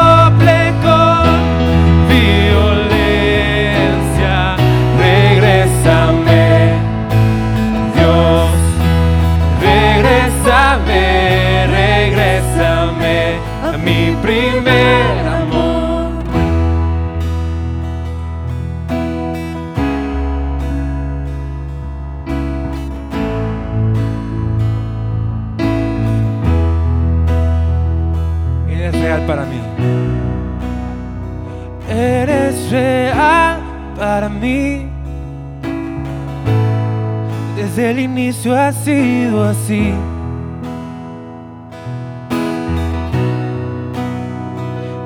El 37.85 37.99
inicio 37.99 38.57
ha 38.59 38.73
sido 38.73 39.45
así. 39.45 39.93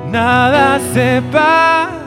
Nada 0.09 0.79
separará 0.93 1.99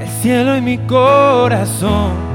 el 0.00 0.08
cielo 0.22 0.56
y 0.56 0.60
mi 0.60 0.78
corazón. 0.78 2.30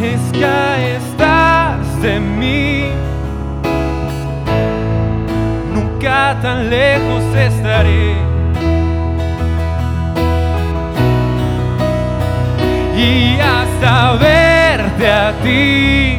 es 0.00 0.20
que 0.32 0.96
estás 0.96 2.00
de 2.00 2.20
mí. 2.20 2.84
Nunca 5.74 6.38
tan 6.40 6.70
lejos 6.70 7.24
estaré. 7.34 8.31
Y 13.02 13.40
hasta 13.40 14.12
verte 14.12 15.10
a 15.10 15.32
ti, 15.42 16.18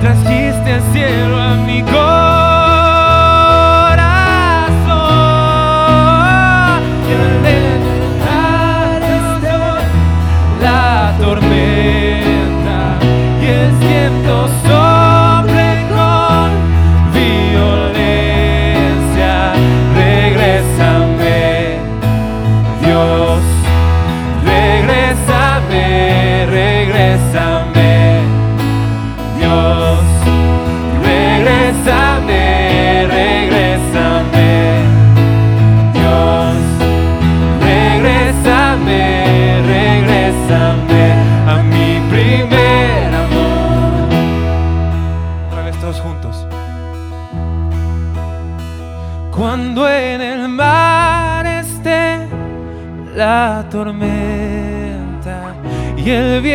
trajiste 0.00 0.70
el 0.76 0.82
cielo 0.92 1.40
a 1.40 1.56
mi 1.56 1.82
corazón. 1.82 2.01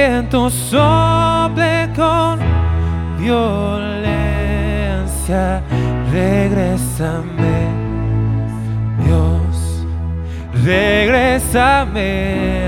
Viento 0.08 0.50
sople 0.50 1.90
con 1.94 2.40
violencia, 3.20 4.02
regrésame, 6.12 7.58
Dios, 9.04 9.86
regrésame, 10.64 12.10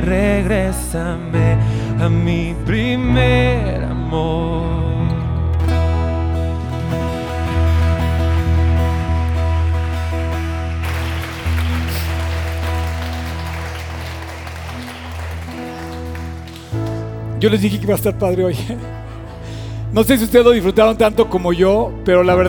regrésame 0.01 1.57
a 2.01 2.09
mi 2.09 2.53
primer 2.65 3.58
Yo 17.39 17.49
les 17.49 17.61
dije 17.61 17.77
que 17.77 17.85
iba 17.85 17.93
a 17.93 17.97
estar 17.97 18.17
padre 18.17 18.45
hoy. 18.45 18.55
No 19.91 20.03
sé 20.03 20.19
si 20.19 20.25
ustedes 20.25 20.45
lo 20.45 20.51
disfrutaron 20.51 20.95
tanto 20.95 21.27
como 21.27 21.51
yo, 21.51 21.91
pero 22.05 22.21
la 22.21 22.35
verdad 22.35 22.47